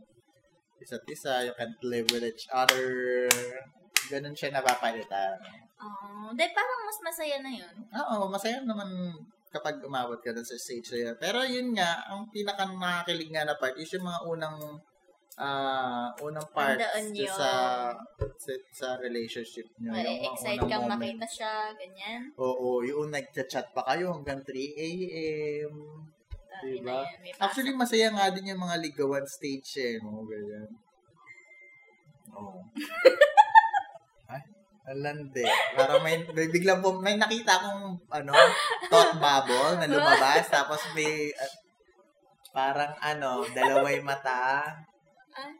isa't 0.79 1.05
isa. 1.07 1.43
You 1.45 1.53
can't 1.55 1.79
live 1.83 2.07
with 2.11 2.25
each 2.25 2.47
other. 2.51 3.27
Ganun 4.09 4.33
siya 4.33 4.49
napapalitan. 4.55 5.37
Oh, 5.79 6.31
dahil 6.35 6.51
parang 6.51 6.81
mas 6.83 6.99
masaya 6.99 7.37
na 7.39 7.51
yun. 7.53 7.75
Oo, 7.95 8.27
masaya 8.27 8.59
naman 8.65 8.89
kapag 9.49 9.81
umabot 9.81 10.19
ka 10.21 10.35
sa 10.35 10.57
stage 10.57 10.91
na 10.93 10.99
yun. 11.09 11.15
Pero 11.17 11.39
yun 11.45 11.71
nga, 11.73 12.03
ang 12.09 12.27
pinaka 12.29 12.67
nakakilig 12.67 13.31
nga 13.31 13.47
na 13.47 13.55
part 13.57 13.75
is 13.79 13.89
yung 13.93 14.05
mga 14.05 14.21
unang 14.27 14.57
ah 15.39 16.11
unang 16.19 16.43
part 16.51 16.75
Tandaan 16.75 17.15
nyo. 17.15 17.31
sa, 17.31 17.49
sa 18.35 18.51
sa 18.75 18.87
relationship 18.99 19.71
nyo. 19.79 19.95
May 19.95 20.03
yung 20.03 20.19
mga 20.19 20.27
excite 20.35 20.59
unang 20.59 20.67
kang 20.67 20.83
moment. 20.83 20.99
makita 20.99 21.27
siya, 21.31 21.53
ganyan. 21.79 22.21
Oo, 22.35 22.83
yung 22.83 23.07
nagchat-chat 23.07 23.71
pa 23.71 23.87
kayo 23.87 24.11
hanggang 24.11 24.43
3 24.43 24.51
a.m. 24.75 25.71
Diba? 26.63 26.99
yun. 27.03 27.35
Actually, 27.39 27.73
masaya 27.75 28.11
nga 28.11 28.31
din 28.31 28.51
yung 28.51 28.61
mga 28.61 28.77
ligawan 28.83 29.23
stage 29.23 29.79
eh. 29.79 29.95
No? 30.03 30.23
Ganyan. 30.27 30.69
Oo. 32.35 32.59
Ay, 34.31 34.43
alande. 34.91 35.43
Parang 35.73 36.03
may, 36.03 36.21
may 36.35 36.47
biglang 36.51 36.83
po, 36.83 36.99
may 36.99 37.15
nakita 37.15 37.57
akong, 37.57 37.97
ano, 38.11 38.33
thought 38.91 39.17
bubble 39.17 39.79
na 39.79 39.87
lumabas. 39.87 40.45
tapos 40.55 40.79
may, 40.93 41.31
at, 41.33 41.51
parang 42.51 42.93
ano, 42.99 43.45
dalaway 43.55 44.03
mata. 44.03 44.67
Ah. 45.33 45.53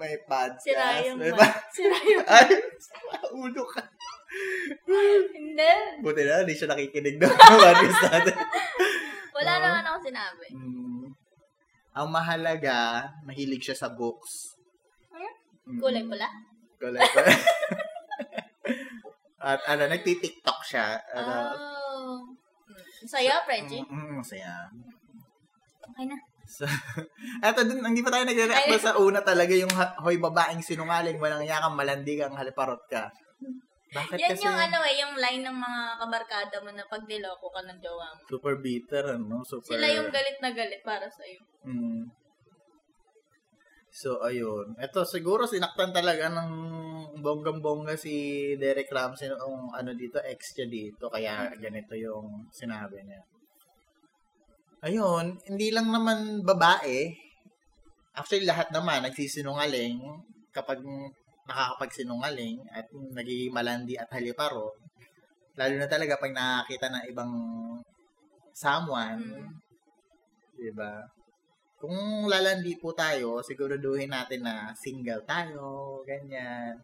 May 0.00 0.16
podcast. 0.24 0.64
Sira 0.64 1.04
yung 1.04 1.20
may 1.20 1.28
ma- 1.28 1.44
pa- 1.44 1.60
Sira 1.68 1.98
yung... 2.00 2.24
Ay, 2.32 2.48
ulo 3.36 3.62
ka. 3.68 3.84
Hindi. 5.36 5.72
Buti 6.00 6.22
na, 6.24 6.40
hindi 6.40 6.56
siya 6.56 6.72
nakikinig 6.72 7.20
ng 7.20 7.34
podcast 7.36 8.00
natin. 8.08 8.36
Wala 9.40 9.52
Oo. 9.56 9.62
naman 9.64 9.84
ako 9.88 9.98
sinabi. 10.04 10.46
Mm. 10.52 11.04
Ang 11.90 12.08
mahalaga, 12.12 13.08
mahilig 13.24 13.64
siya 13.64 13.76
sa 13.76 13.88
books. 13.88 14.52
Mm. 15.64 15.80
Kulay 15.80 16.04
pula? 16.04 16.28
Kulay 16.76 17.00
pula. 17.00 17.32
At 19.50 19.60
ano, 19.72 19.88
nagti-tiktok 19.88 20.60
siya. 20.60 21.00
Ano, 21.16 21.32
Oh. 21.56 22.16
Mm. 22.68 23.08
Saya, 23.08 23.40
Frenchie. 23.48 23.80
Mm, 23.80 23.96
mm, 23.96 24.12
masaya. 24.20 24.68
Okay 25.80 26.04
na. 26.04 26.20
So, 26.50 26.66
eto 27.46 27.62
dun, 27.62 27.78
hindi 27.86 28.02
pa 28.02 28.10
tayo 28.10 28.26
nagre-react 28.26 28.74
sa 28.82 28.98
una 28.98 29.22
talaga 29.22 29.54
yung 29.54 29.70
hoy 30.02 30.18
babaeng 30.18 30.58
sinungaling, 30.58 31.22
walang 31.22 31.46
yakang 31.46 31.78
malandi 31.78 32.18
kang 32.18 32.34
haliparot 32.34 32.82
ka. 32.90 33.06
Bakit 33.90 34.18
Yan 34.22 34.30
kasi 34.30 34.46
yung 34.46 34.54
ano 34.54 34.78
eh, 34.86 34.94
yung 35.02 35.14
line 35.18 35.42
ng 35.42 35.58
mga 35.58 35.82
kabarkada 35.98 36.56
mo 36.62 36.70
na 36.70 36.86
pag 36.86 37.02
niloko 37.10 37.50
ka 37.50 37.60
ng 37.66 37.78
jowa 37.82 38.06
mo. 38.14 38.22
super 38.30 38.54
bitter, 38.62 39.18
ano? 39.18 39.42
Super... 39.42 39.74
Sila 39.74 39.88
yung 39.90 40.10
galit 40.14 40.38
na 40.38 40.50
galit 40.54 40.82
para 40.86 41.10
sa'yo. 41.10 41.42
Mm. 41.66 42.06
So, 43.90 44.22
ayun. 44.22 44.78
Ito, 44.78 45.02
siguro 45.02 45.50
sinaktan 45.50 45.90
talaga 45.90 46.30
ng 46.30 46.50
bonggang-bongga 47.18 47.98
si 47.98 48.14
Derek 48.54 48.86
Ramsey 48.86 49.26
noong 49.26 49.74
ano 49.74 49.90
dito, 49.98 50.22
ex 50.22 50.54
niya 50.54 50.70
dito. 50.70 51.10
Kaya 51.10 51.50
ganito 51.58 51.98
yung 51.98 52.46
sinabi 52.54 53.02
niya. 53.02 53.18
Ayun, 54.86 55.34
hindi 55.50 55.74
lang 55.74 55.90
naman 55.90 56.46
babae. 56.46 57.10
Actually, 58.14 58.46
lahat 58.46 58.70
naman 58.70 59.02
nagsisinungaling 59.02 59.98
kapag 60.54 60.78
nakakapagsinungaling 61.50 62.62
at 62.70 62.86
nagiging 62.94 63.50
malandi 63.50 63.98
at 63.98 64.06
haliparo. 64.14 64.70
Lalo 65.58 65.74
na 65.74 65.90
talaga 65.90 66.14
pag 66.22 66.30
nakakita 66.30 66.86
ng 66.94 67.04
ibang 67.10 67.32
someone. 68.54 69.18
Mm. 69.18 69.50
Diba? 70.54 71.02
Kung 71.80 72.28
lalandi 72.28 72.76
po 72.76 72.92
tayo, 72.92 73.40
siguraduhin 73.40 74.12
natin 74.12 74.44
na 74.44 74.70
single 74.76 75.24
tayo, 75.24 75.98
ganyan. 76.04 76.76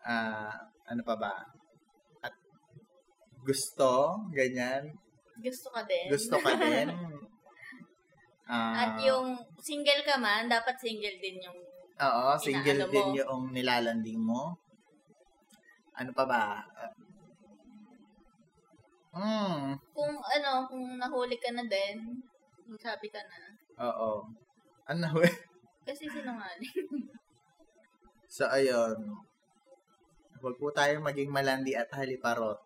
Ah, 0.00 0.56
ano 0.88 1.04
pa 1.04 1.14
ba? 1.14 1.44
At 2.24 2.32
gusto, 3.44 4.16
ganyan. 4.32 4.88
Gusto 5.38 5.68
ka 5.70 5.84
din. 5.84 6.06
Gusto 6.10 6.36
ka 6.42 6.52
din. 6.58 6.88
Ah, 8.48 8.80
At 8.80 9.04
yung 9.04 9.36
single 9.60 10.00
ka 10.08 10.16
man, 10.16 10.48
dapat 10.48 10.72
single 10.80 11.20
din 11.20 11.36
yung 11.36 11.67
Oo, 11.98 12.24
single 12.38 12.78
inaano 12.78 12.86
mo. 12.86 12.94
din 12.94 13.08
yung 13.18 13.44
nilalanding 13.50 14.20
mo. 14.22 14.54
Ano 15.98 16.10
pa 16.14 16.24
ba? 16.24 16.42
Hmm, 19.18 19.74
kung 19.90 20.14
ano, 20.14 20.50
kung 20.70 20.94
nahuli 20.94 21.34
ka 21.42 21.50
na 21.50 21.66
din, 21.66 22.22
sabi 22.78 23.10
ka 23.10 23.18
na. 23.18 23.38
oo. 23.82 24.30
Ano 24.86 25.10
Kasi 25.82 26.06
sinungaling. 26.06 26.76
So, 28.28 28.44
ayun. 28.44 29.24
Huwag 30.44 30.60
po 30.60 30.68
tayong 30.68 31.00
maging 31.00 31.32
malandi 31.32 31.72
at 31.72 31.88
haliparot. 31.96 32.60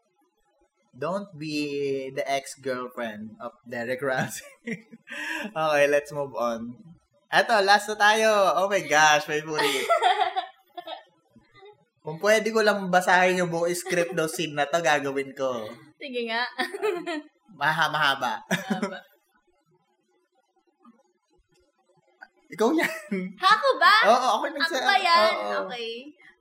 Don't 0.91 1.31
be 1.39 2.11
the 2.11 2.27
ex-girlfriend 2.27 3.39
of 3.39 3.55
Derek 3.65 4.03
Ramsey. 4.03 4.43
okay, 5.55 5.87
let's 5.87 6.11
move 6.11 6.35
on. 6.35 6.77
Eto, 7.33 7.57
last 7.65 7.89
na 7.89 7.97
tayo. 7.97 8.29
Oh 8.61 8.69
my 8.69 8.85
gosh, 8.85 9.25
may 9.25 9.41
puri. 9.41 9.65
Kung 12.05 12.21
pwede 12.21 12.53
ko 12.53 12.61
lang 12.61 12.93
basahin 12.93 13.41
yung 13.41 13.49
buong 13.49 13.73
script 13.73 14.13
ng 14.13 14.29
scene 14.29 14.53
na 14.53 14.69
to, 14.69 14.85
gagawin 14.85 15.33
ko. 15.33 15.65
Sige 15.97 16.29
nga. 16.29 16.45
Maha, 17.61 17.89
mahaba. 17.89 18.37
Haba. 18.69 19.01
Ikaw 22.53 22.69
yan. 22.77 22.93
Ako 23.41 23.69
ba? 23.81 23.95
Oo, 24.13 24.29
ako 24.37 24.45
yung 24.53 24.61
Ako 24.61 24.77
nagsa- 24.77 24.85
ba 24.85 24.97
yan? 25.01 25.33
Oo. 25.33 25.73
Okay. 25.73 25.93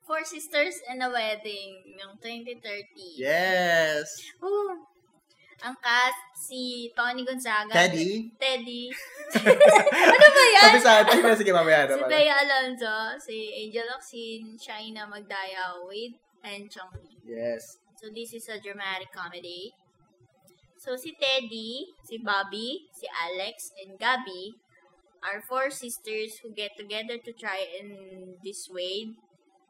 Four 0.04 0.28
Sisters 0.28 0.76
and 0.92 1.00
a 1.00 1.08
Wedding, 1.08 1.96
yung 1.96 2.20
2030. 2.20 3.16
Yes. 3.16 4.12
Woo! 4.44 4.91
Ang 5.62 5.78
cast, 5.78 6.22
si 6.34 6.90
Tony 6.98 7.22
Gonzaga. 7.22 7.70
Teddy? 7.70 8.34
Teddy. 8.34 8.90
ano 10.10 10.28
ba 10.34 10.44
yan? 10.58 10.64
Sabi 10.66 10.80
sa 10.82 10.94
atin, 11.06 11.22
ay, 11.22 11.38
sige 11.38 11.54
mamaya 11.54 11.86
na 11.86 12.02
Si. 12.02 12.04
Bea 12.10 12.34
Alonzo, 12.34 12.98
si 13.22 13.36
Angel 13.54 13.88
Oxin, 13.94 14.58
Shaina 14.58 15.06
Magdaya, 15.06 15.78
Wade, 15.86 16.18
and 16.42 16.66
Chong. 16.66 16.90
Yes. 17.22 17.78
So 18.02 18.10
this 18.10 18.34
is 18.34 18.50
a 18.50 18.58
dramatic 18.58 19.14
comedy. 19.14 19.70
So 20.82 20.98
si 20.98 21.14
Teddy, 21.14 21.94
si 22.10 22.18
Bobby, 22.18 22.90
si 22.90 23.06
Alex, 23.06 23.70
and 23.78 24.02
Gabby 24.02 24.58
are 25.22 25.46
four 25.46 25.70
sisters 25.70 26.42
who 26.42 26.50
get 26.58 26.74
together 26.74 27.22
to 27.22 27.32
try 27.38 27.62
and 27.78 27.94
dissuade 28.42 29.14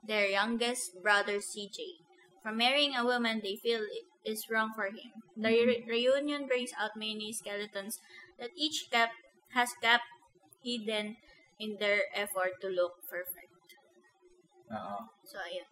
their 0.08 0.32
youngest 0.32 1.04
brother 1.04 1.44
CJ 1.44 2.00
from 2.42 2.58
marrying 2.58 2.96
a 2.96 3.04
woman 3.04 3.42
they 3.44 3.60
feel 3.60 3.84
is 4.26 4.46
wrong 4.50 4.72
for 4.76 4.90
him. 4.90 5.12
The 5.38 5.50
re- 5.50 5.84
reunion 5.88 6.46
brings 6.46 6.72
out 6.78 6.94
many 6.96 7.34
skeletons 7.34 7.98
that 8.40 8.54
each 8.56 8.90
kept 8.92 9.18
has 9.54 9.74
kept 9.82 10.06
hidden 10.64 11.18
in 11.60 11.78
their 11.78 12.06
effort 12.16 12.62
to 12.62 12.70
look 12.70 13.02
perfect. 13.10 13.50
Oo. 14.72 14.98
So, 15.26 15.38
ayun. 15.42 15.70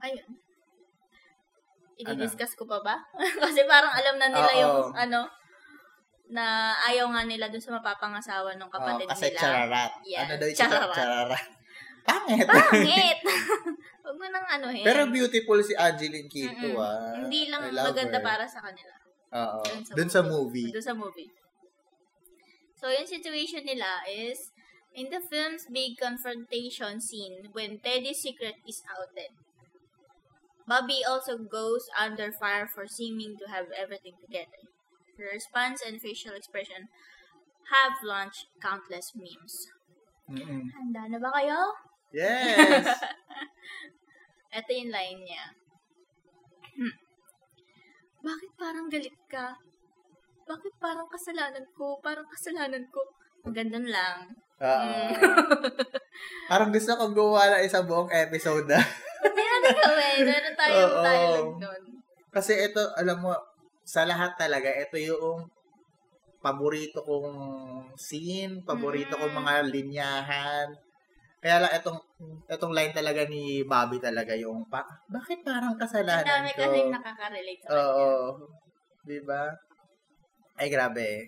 Ayun. 0.00 0.30
I-discuss 2.00 2.56
ko 2.56 2.64
pa 2.64 2.80
ba? 2.80 2.96
Kasi 3.44 3.60
parang 3.68 3.92
alam 3.92 4.16
na 4.16 4.28
nila 4.32 4.52
Oo. 4.56 4.60
yung 4.62 4.78
ano, 4.96 5.28
na 6.30 6.72
ayaw 6.86 7.10
nga 7.10 7.26
nila 7.26 7.50
dun 7.50 7.60
sa 7.60 7.74
mapapangasawa 7.74 8.54
ng 8.54 8.70
kapatid 8.70 9.06
Oo, 9.10 9.12
kasi 9.12 9.34
nila. 9.34 9.40
chararat. 9.42 9.92
Yeah, 10.06 10.22
ano 10.24 10.34
daw 10.38 10.46
yung 10.46 10.58
chararat. 10.62 10.94
chararat? 10.94 11.46
Pangit. 12.04 12.46
Pangit! 12.46 13.18
Huwag 14.04 14.16
mo 14.16 14.26
nang 14.32 14.46
ano 14.48 14.66
eh. 14.72 14.82
Pero 14.82 15.06
beautiful 15.08 15.60
si 15.62 15.76
Angeline 15.76 16.26
Quinto, 16.26 16.74
Mm-mm. 16.74 16.80
ah. 16.82 17.14
Hindi 17.14 17.50
lang 17.52 17.62
I 17.68 17.70
love 17.70 17.92
maganda 17.94 18.18
her. 18.18 18.26
para 18.26 18.44
sa 18.48 18.60
kanila. 18.64 18.94
Oo. 19.30 19.62
Dun 19.94 20.10
sa 20.10 20.20
movie. 20.26 20.70
Doon 20.74 20.82
sa 20.82 20.96
movie. 20.96 21.30
So, 22.74 22.88
yung 22.88 23.06
situation 23.06 23.62
nila 23.68 24.02
is, 24.08 24.50
in 24.96 25.12
the 25.12 25.20
film's 25.20 25.68
big 25.68 26.00
confrontation 26.00 26.98
scene 26.98 27.52
when 27.52 27.78
Teddy's 27.84 28.24
secret 28.24 28.56
is 28.66 28.82
outed, 28.88 29.30
Bobby 30.66 31.02
also 31.04 31.36
goes 31.38 31.86
under 31.98 32.30
fire 32.30 32.66
for 32.66 32.86
seeming 32.86 33.36
to 33.38 33.46
have 33.50 33.66
everything 33.74 34.14
together. 34.22 34.64
Her 35.18 35.28
response 35.34 35.82
and 35.84 36.00
facial 36.00 36.32
expression 36.32 36.88
have 37.70 38.00
launched 38.02 38.46
countless 38.62 39.12
memes. 39.14 39.68
Mm-mm. 40.30 40.70
Handa 40.70 41.10
na 41.10 41.18
ba 41.18 41.30
kayo? 41.34 41.58
Yes! 42.10 42.86
Ito 44.58 44.70
yung 44.74 44.90
line 44.90 45.20
niya. 45.22 45.44
Hmm. 46.74 46.94
Bakit 48.20 48.50
parang 48.58 48.86
galit 48.90 49.16
ka? 49.30 49.54
Bakit 50.50 50.74
parang 50.82 51.06
kasalanan 51.06 51.66
ko? 51.78 51.96
Parang 52.02 52.26
kasalanan 52.26 52.82
ko. 52.90 53.00
Ang 53.46 53.54
ganda 53.54 53.78
lang. 53.80 54.34
Mm. 54.60 55.16
Parang 56.52 56.68
gusto 56.68 56.92
kong 56.92 57.16
gumawa 57.16 57.56
ng 57.56 57.64
isang 57.64 57.88
buong 57.88 58.12
episode 58.12 58.68
na. 58.68 58.76
Hindi 59.24 59.40
natin 59.40 59.72
gawin. 59.72 60.20
Meron 60.28 60.54
tayong 60.58 60.84
Oo. 60.84 61.00
dialogue 61.00 61.56
nun. 61.64 61.82
Kasi 62.28 62.52
ito, 62.68 62.82
alam 63.00 63.24
mo, 63.24 63.32
sa 63.88 64.04
lahat 64.04 64.36
talaga, 64.36 64.68
ito 64.68 65.00
yung 65.00 65.48
paborito 66.44 67.00
kong 67.00 67.32
scene, 67.96 68.60
paborito 68.60 69.16
kong 69.16 69.32
Mm. 69.32 69.40
mga 69.40 69.54
linyahan. 69.72 70.68
Kaya 71.40 71.56
lang, 71.64 71.72
itong, 71.72 71.96
itong 72.52 72.72
line 72.76 72.92
talaga 72.92 73.24
ni 73.24 73.64
Bobby 73.64 73.96
talaga 73.96 74.36
yung, 74.36 74.60
pa, 74.68 74.84
bakit 75.08 75.40
parang 75.40 75.72
Ang 75.72 75.80
kasalanan 75.80 76.20
dami 76.44 76.52
ko? 76.52 76.68
kasing 76.68 76.92
nakaka-relate 76.92 77.60
sa. 77.64 77.68
Oo. 77.80 78.10
Di 79.08 79.18
ba? 79.24 79.48
Ay, 80.60 80.68
grabe. 80.68 81.24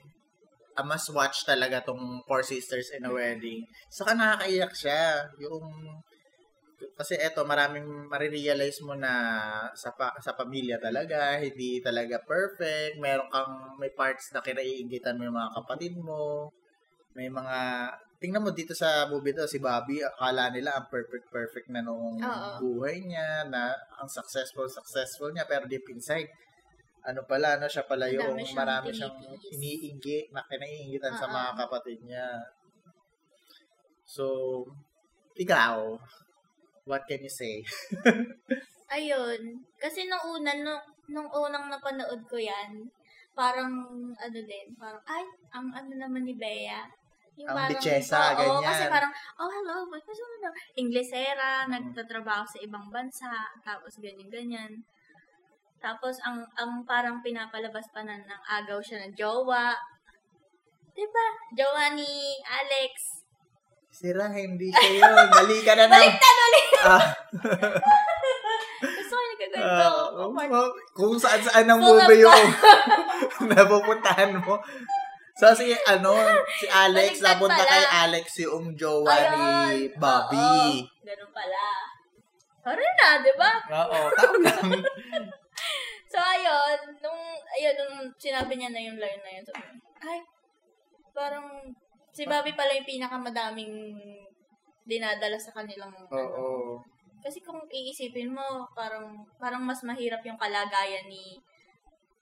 A 0.77 0.85
must 0.85 1.09
watch 1.17 1.49
talaga 1.49 1.81
tong 1.81 2.21
Four 2.29 2.45
Sisters 2.45 2.93
in 2.93 3.09
a 3.09 3.13
Wedding. 3.13 3.65
Saka 3.89 4.13
nakakaiyak 4.13 4.73
siya. 4.77 5.25
Yung, 5.41 5.65
kasi 6.93 7.17
eto, 7.17 7.49
maraming 7.49 7.89
marirealize 8.13 8.85
mo 8.85 8.93
na 8.93 9.13
sa, 9.73 9.97
pa, 9.97 10.13
sa 10.21 10.37
pamilya 10.37 10.77
talaga, 10.77 11.41
hindi 11.41 11.81
talaga 11.81 12.21
perfect. 12.29 13.01
Meron 13.01 13.33
kang, 13.33 13.81
may 13.81 13.89
parts 13.97 14.29
na 14.37 14.45
kinaiingitan 14.45 15.17
mo 15.17 15.25
yung 15.25 15.37
mga 15.41 15.57
kapatid 15.57 15.97
mo. 15.97 16.53
May 17.17 17.33
mga, 17.33 17.89
tingnan 18.23 18.47
mo 18.47 18.55
dito 18.55 18.71
sa 18.71 19.11
movie 19.11 19.35
to, 19.35 19.51
si 19.51 19.59
Bobby, 19.59 19.99
akala 19.99 20.55
nila 20.55 20.79
ang 20.79 20.87
perfect-perfect 20.87 21.67
na 21.75 21.83
noong 21.83 22.23
Oo. 22.23 22.51
buhay 22.63 23.03
niya, 23.03 23.51
na 23.51 23.75
ang 23.99 24.07
successful-successful 24.07 25.35
niya, 25.35 25.43
pero 25.51 25.67
deep 25.67 25.91
inside, 25.91 26.31
ano 27.03 27.27
pala, 27.27 27.59
ano, 27.59 27.67
siya 27.67 27.83
pala 27.83 28.07
yung 28.07 28.39
Dami 28.39 28.47
siyang 28.47 28.59
marami 28.63 28.89
siyang 28.95 29.15
tinitiis. 29.19 29.53
iniingi, 29.59 30.19
na 30.31 30.47
kinaiingitan 30.47 31.19
sa 31.19 31.27
Oo. 31.27 31.35
mga 31.35 31.51
kapatid 31.67 31.99
niya. 32.07 32.27
So, 34.07 34.25
ikaw, 35.35 35.99
what 36.87 37.03
can 37.11 37.27
you 37.27 37.33
say? 37.33 37.67
Ayun. 38.95 39.67
Kasi 39.83 40.07
nung 40.07 40.39
una, 40.39 40.53
nung, 40.63 40.83
nung 41.11 41.31
unang 41.33 41.67
napanood 41.73 42.23
ko 42.31 42.39
yan, 42.39 42.87
parang, 43.35 43.73
ano 44.15 44.39
din, 44.47 44.67
parang, 44.79 45.03
ay, 45.11 45.25
ang 45.51 45.75
ano 45.75 45.93
naman 45.97 46.23
ni 46.23 46.37
Bea. 46.39 46.87
Yung 47.33 47.49
Ang 47.49 47.69
bitchesa, 47.73 48.37
oo, 48.37 48.61
ganyan. 48.61 48.65
kasi 48.69 48.85
parang, 48.87 49.13
oh, 49.41 49.49
hello, 49.49 49.89
what 49.89 50.05
was 50.05 50.21
ano? 50.21 50.53
Inglesera, 50.77 51.65
nagtatrabaho 51.65 52.45
sa 52.45 52.61
ibang 52.61 52.93
bansa, 52.93 53.33
tapos 53.65 53.97
ganyan-ganyan. 53.99 54.69
Tapos, 55.81 56.21
ang 56.23 56.39
ang 56.55 56.85
parang 56.85 57.19
pinapalabas 57.19 57.89
pa 57.91 58.05
na 58.05 58.15
ng 58.15 58.43
agaw 58.47 58.79
siya 58.79 59.03
ng 59.03 59.17
jowa. 59.17 59.73
Diba? 60.93 61.27
Jowa 61.57 61.97
ni 61.97 62.37
Alex. 62.45 63.25
Sira, 63.89 64.29
hindi 64.29 64.69
siya 64.69 65.01
yun. 65.01 65.27
Mali 65.35 65.59
ka 65.65 65.73
na 65.73 65.85
ng... 65.85 65.93
Baliktad 65.93 66.37
ulit! 66.39 66.67
Ah, 66.83 66.99
Gusto 68.83 69.15
ko 69.15 69.23
yung 69.23 69.39
nagkaganto. 69.39 69.91
ah, 70.19 70.27
Oh, 70.27 70.71
kung 70.91 71.15
saan-saan 71.15 71.63
ang 71.71 71.79
movie 71.79 72.19
yung 72.19 72.43
napupuntahan 73.55 74.35
mo. 74.35 74.59
So, 75.33 75.49
si, 75.57 75.73
ano, 75.89 76.13
si 76.61 76.69
Alex, 76.69 77.19
Baliktad 77.19 77.41
napunta 77.41 77.65
pala. 77.65 77.73
kay 77.73 77.85
Alex 78.05 78.27
yung 78.45 78.77
jowa 78.77 79.17
ni 79.33 79.49
Ayun. 79.89 79.97
Bobby. 79.97 80.85
Oo, 80.85 81.05
ganun 81.09 81.33
pala. 81.33 81.65
Sorry 82.63 82.89
na, 83.01 83.09
di 83.19 83.33
ba? 83.35 83.53
Oo, 83.83 83.99
tao 84.13 84.35
lang. 84.39 84.69
So, 86.13 86.21
ayun, 86.21 86.93
nung, 87.01 87.23
ayun, 87.57 87.73
nung 87.73 88.05
sinabi 88.21 88.53
niya 88.53 88.69
na 88.69 88.85
yung 88.85 89.01
line 89.01 89.23
na 89.25 89.33
yun, 89.33 89.45
sabi 89.49 89.65
ko, 89.65 89.89
ay, 90.05 90.21
parang, 91.17 91.49
si 92.13 92.29
Bobby 92.29 92.53
pala 92.53 92.77
yung 92.77 92.85
pinakamadaming 92.85 93.97
dinadala 94.85 95.41
sa 95.41 95.57
kanilang, 95.57 95.89
Oo. 96.13 96.77
kasi 97.25 97.41
kung 97.41 97.65
iisipin 97.73 98.29
mo, 98.29 98.69
parang, 98.77 99.25
parang 99.41 99.65
mas 99.65 99.81
mahirap 99.89 100.21
yung 100.29 100.37
kalagayan 100.37 101.09
ni 101.09 101.41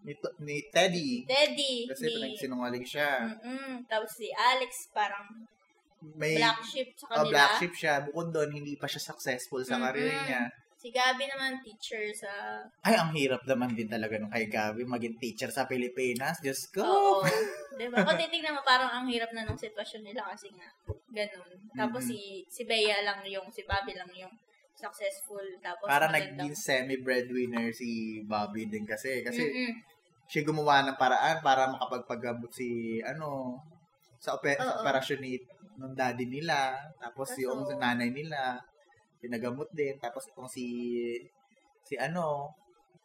Ni, 0.01 0.13
ni 0.41 0.57
Teddy. 0.67 1.25
Teddy, 1.25 1.85
Kasi 1.87 2.05
ni, 2.05 2.13
pinagsinungaling 2.17 2.87
siya. 2.87 3.29
mm 3.37 3.85
tapos 3.85 4.11
si 4.17 4.29
Alex, 4.31 4.89
parang 4.91 5.29
May 6.17 6.41
black 6.41 6.65
sheep 6.65 6.89
sa 6.97 7.05
oh, 7.07 7.15
kanila. 7.21 7.29
black 7.31 7.53
sheep 7.59 7.75
siya. 7.77 7.95
Bukod 8.03 8.33
doon, 8.33 8.51
hindi 8.51 8.73
pa 8.75 8.89
siya 8.89 9.05
successful 9.05 9.61
sa 9.61 9.77
Mm-mm. 9.77 9.85
career 9.87 10.17
niya. 10.25 10.43
Si 10.81 10.89
Gabi 10.89 11.29
naman, 11.29 11.61
teacher 11.61 12.09
sa 12.17 12.57
Ay, 12.81 12.97
ang 12.97 13.13
hirap 13.13 13.45
naman 13.45 13.77
din 13.77 13.85
talaga 13.85 14.17
nung 14.17 14.33
kay 14.33 14.49
Gabi 14.49 14.89
maging 14.89 15.21
teacher 15.21 15.53
sa 15.53 15.69
Pilipinas. 15.69 16.41
Diyos 16.41 16.73
ko. 16.73 16.81
Oo. 16.81 17.21
diba? 17.77 18.01
Kung 18.01 18.17
titignan 18.17 18.57
mo, 18.57 18.65
parang 18.65 18.89
ang 18.89 19.05
hirap 19.05 19.29
na 19.37 19.45
nung 19.45 19.61
sitwasyon 19.61 20.01
nila 20.03 20.25
kasi 20.25 20.49
nga, 20.57 20.69
ganun. 21.13 21.53
Tapos 21.77 22.01
Mhm. 22.01 22.09
si 22.09 22.19
si 22.49 22.63
Bea 22.65 23.05
lang 23.05 23.21
yung, 23.29 23.45
si 23.53 23.61
Bobby 23.69 23.93
lang 23.93 24.09
yung 24.17 24.33
successful. 24.81 25.45
Tapos 25.61 25.85
Para 25.85 26.09
naging 26.09 26.57
semi-breadwinner 26.57 27.69
si 27.77 28.21
Bobby 28.25 28.65
din 28.67 28.89
kasi. 28.89 29.21
Kasi 29.21 29.45
Mm-mm. 29.45 29.73
siya 30.25 30.43
gumawa 30.49 30.81
ng 30.89 30.97
paraan 30.97 31.45
para 31.45 31.69
makapagpagamot 31.69 32.49
si, 32.49 32.99
ano, 33.05 33.61
sa, 34.17 34.41
ope- 34.41 34.57
sa 34.57 34.81
operasyon 34.81 35.21
ni 35.21 35.37
ng 35.77 35.93
daddy 35.93 36.25
nila. 36.25 36.81
Tapos 36.97 37.37
Kaso- 37.37 37.45
yung 37.45 37.69
nanay 37.77 38.09
nila, 38.09 38.57
pinagamot 39.21 39.69
din. 39.77 40.01
Tapos 40.01 40.25
itong 40.33 40.49
si, 40.49 40.65
si 41.85 41.95
ano, 42.01 42.49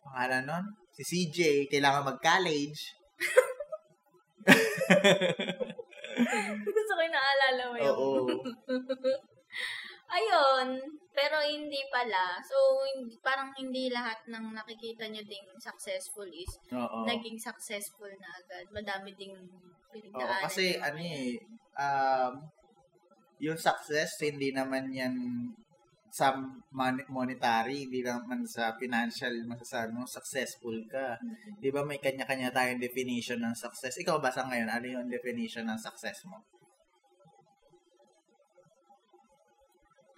pangalan 0.07 0.47
nun? 0.47 0.65
Si 0.95 1.03
CJ, 1.03 1.67
kailangan 1.67 2.15
mag-college. 2.15 2.95
Gusto 6.65 6.91
ko 6.95 7.01
yung 7.03 7.15
naalala 7.15 7.63
mo 7.67 7.75
yun. 7.75 7.91
Oo. 7.91 8.23
Ayun. 10.09 10.67
Pero 11.15 11.37
hindi 11.41 11.79
pala. 11.87 12.37
So, 12.43 12.55
hindi, 12.83 13.15
parang 13.23 13.49
hindi 13.55 13.87
lahat 13.87 14.19
ng 14.27 14.51
nakikita 14.51 15.07
nyo 15.07 15.23
ding 15.23 15.47
successful 15.57 16.27
is 16.27 16.51
Oo. 16.75 17.07
naging 17.07 17.39
successful 17.39 18.11
na 18.19 18.29
agad. 18.35 18.67
Madami 18.75 19.15
ding 19.15 19.33
Oo, 19.33 19.89
pinagdaanan. 19.95 20.43
kasi 20.43 20.75
ano 20.75 20.99
eh, 20.99 21.39
um, 21.79 22.33
yung 23.39 23.55
success, 23.55 24.19
hindi 24.19 24.51
naman 24.51 24.91
yan 24.91 25.15
sa 26.15 26.31
mon- 26.71 27.07
monetary, 27.11 27.91
hindi 27.91 27.99
naman 27.99 28.47
sa 28.47 28.71
financial 28.79 29.35
masasabi 29.43 29.91
mo 29.91 30.07
successful 30.07 30.75
ka. 30.87 31.19
yan. 31.19 31.59
Di 31.59 31.69
ba 31.75 31.83
may 31.83 31.99
kanya-kanya 31.99 32.55
tayong 32.55 32.79
definition 32.79 33.43
ng 33.43 33.51
success? 33.51 33.99
Ikaw 33.99 34.23
ba 34.23 34.31
sa 34.31 34.47
ngayon, 34.47 34.71
ano 34.71 34.85
yung 34.87 35.07
definition 35.11 35.67
ng 35.67 35.75
success 35.75 36.23
mo? 36.23 36.39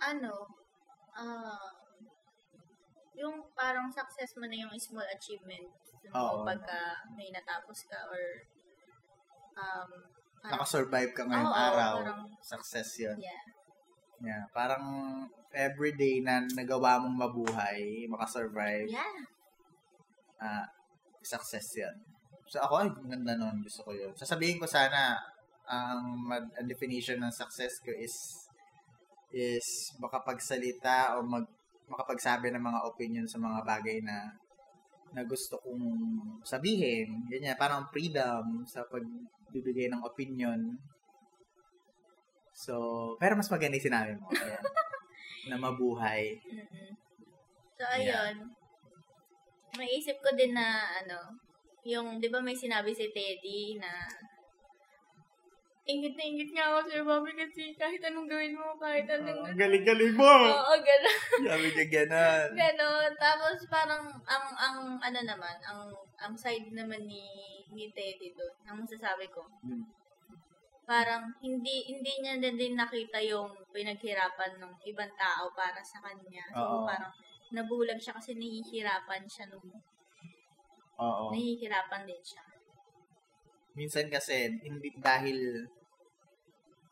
Ano, 0.07 0.33
ah, 1.11 1.67
yung 3.17 3.41
parang 3.57 3.89
success 3.89 4.37
mo 4.37 4.45
na 4.45 4.55
yung 4.55 4.71
small 4.77 5.05
achievement 5.09 5.65
mo 6.07 6.45
pagka 6.45 7.03
may 7.17 7.33
natapos 7.33 7.83
ka 7.89 7.99
or 8.07 8.23
um, 9.57 9.89
parang, 10.39 10.53
Nakasurvive 10.55 11.11
ka 11.11 11.23
ngayong 11.25 11.51
Oo, 11.51 11.65
araw, 11.67 11.93
parang- 12.05 12.29
success 12.39 12.89
yun. 13.01 13.17
yeah. 13.19 13.43
Yeah, 14.17 14.43
parang 14.49 14.81
everyday 15.53 16.25
na 16.25 16.41
nagawa 16.57 16.97
mong 16.97 17.17
mabuhay, 17.21 18.09
makasurvive, 18.09 18.89
Yeah. 18.89 19.21
ah 20.41 20.65
success 21.21 21.75
yan. 21.77 21.93
So 22.47 22.63
ako, 22.63 22.73
ay, 22.81 22.89
ganda 23.11 23.35
nun. 23.35 23.59
Gusto 23.61 23.83
ko 23.83 23.91
yun. 23.91 24.15
Sasabihin 24.15 24.57
ko 24.57 24.65
sana, 24.65 25.19
ang, 25.67 26.23
ang 26.31 26.65
definition 26.65 27.19
ng 27.19 27.29
success 27.29 27.83
ko 27.83 27.91
is 27.91 28.46
is 29.31 29.91
makapagsalita 29.99 31.19
o 31.19 31.25
mag 31.25 31.45
makapagsabi 31.87 32.51
ng 32.51 32.59
mga 32.59 32.83
opinion 32.83 33.25
sa 33.27 33.39
mga 33.39 33.63
bagay 33.63 34.03
na 34.03 34.35
na 35.15 35.23
gusto 35.23 35.55
kong 35.63 35.83
sabihin. 36.43 37.23
Ganyan, 37.31 37.55
parang 37.55 37.87
freedom 37.95 38.67
sa 38.67 38.83
pagbibigay 38.83 39.87
ng 39.87 40.03
opinion. 40.03 40.75
So, 42.51 43.15
pero 43.15 43.39
mas 43.39 43.47
maganda 43.47 43.79
yung 43.79 43.87
sinabi 43.87 44.11
mo. 44.19 44.27
Ayan. 44.35 44.63
na 45.47 45.55
mabuhay. 45.55 46.35
So, 47.79 47.87
ayun. 47.87 48.51
Maisip 49.79 50.19
ko 50.19 50.35
din 50.35 50.51
na, 50.51 50.83
ano, 51.05 51.39
yung, 51.87 52.19
di 52.19 52.27
ba 52.27 52.43
may 52.43 52.57
sinabi 52.57 52.91
si 52.91 53.07
Teddy 53.15 53.79
na 53.79 54.11
ingit 55.87 56.13
na 56.19 56.23
ingit 56.27 56.51
nga 56.51 56.67
ako 56.67 56.79
sa'yo, 56.83 57.03
Bobby, 57.07 57.31
kasi 57.31 57.71
kahit 57.79 58.03
anong 58.03 58.27
gawin 58.27 58.59
mo, 58.59 58.75
kahit 58.75 59.07
anong... 59.07 59.39
Ang 59.47 59.55
galing-galing 59.55 60.13
mo! 60.19 60.27
Oo, 60.27 60.73
gano'n. 60.83 61.19
Sabi 61.47 61.67
niya 61.73 61.87
ganon. 61.87 62.47
Ganon. 62.59 63.11
Tapos 63.15 63.57
parang 63.71 64.03
ang 64.27 64.45
ang 64.59 64.77
ano 64.99 65.19
naman, 65.23 65.55
ang 65.63 65.87
ang 66.19 66.35
side 66.35 66.75
naman 66.75 67.07
ni 67.07 67.23
ni 67.71 67.87
Teddy 67.95 68.35
doon, 68.35 68.53
ang 68.67 68.83
masasabi 68.83 69.31
ko. 69.31 69.47
Hmm. 69.63 69.87
Parang 70.83 71.31
hindi 71.39 71.87
hindi 71.87 72.11
niya 72.19 72.35
din, 72.39 72.59
din 72.59 72.75
nakita 72.75 73.23
yung 73.23 73.55
pinaghirapan 73.71 74.59
ng 74.59 74.73
ibang 74.91 75.13
tao 75.15 75.47
para 75.55 75.79
sa 75.79 76.03
kanya. 76.03 76.43
So 76.51 76.83
Oo. 76.83 76.87
parang 76.87 77.11
nabulag 77.55 77.99
siya 77.99 78.15
kasi 78.15 78.35
nahihirapan 78.35 79.23
siya 79.23 79.47
nung 79.47 79.71
Oo. 80.99 81.31
nahihirapan 81.31 82.03
din 82.03 82.23
siya. 82.23 82.43
Minsan 83.77 84.09
kasi, 84.09 84.49
hindi 84.65 84.89
dahil 84.97 85.69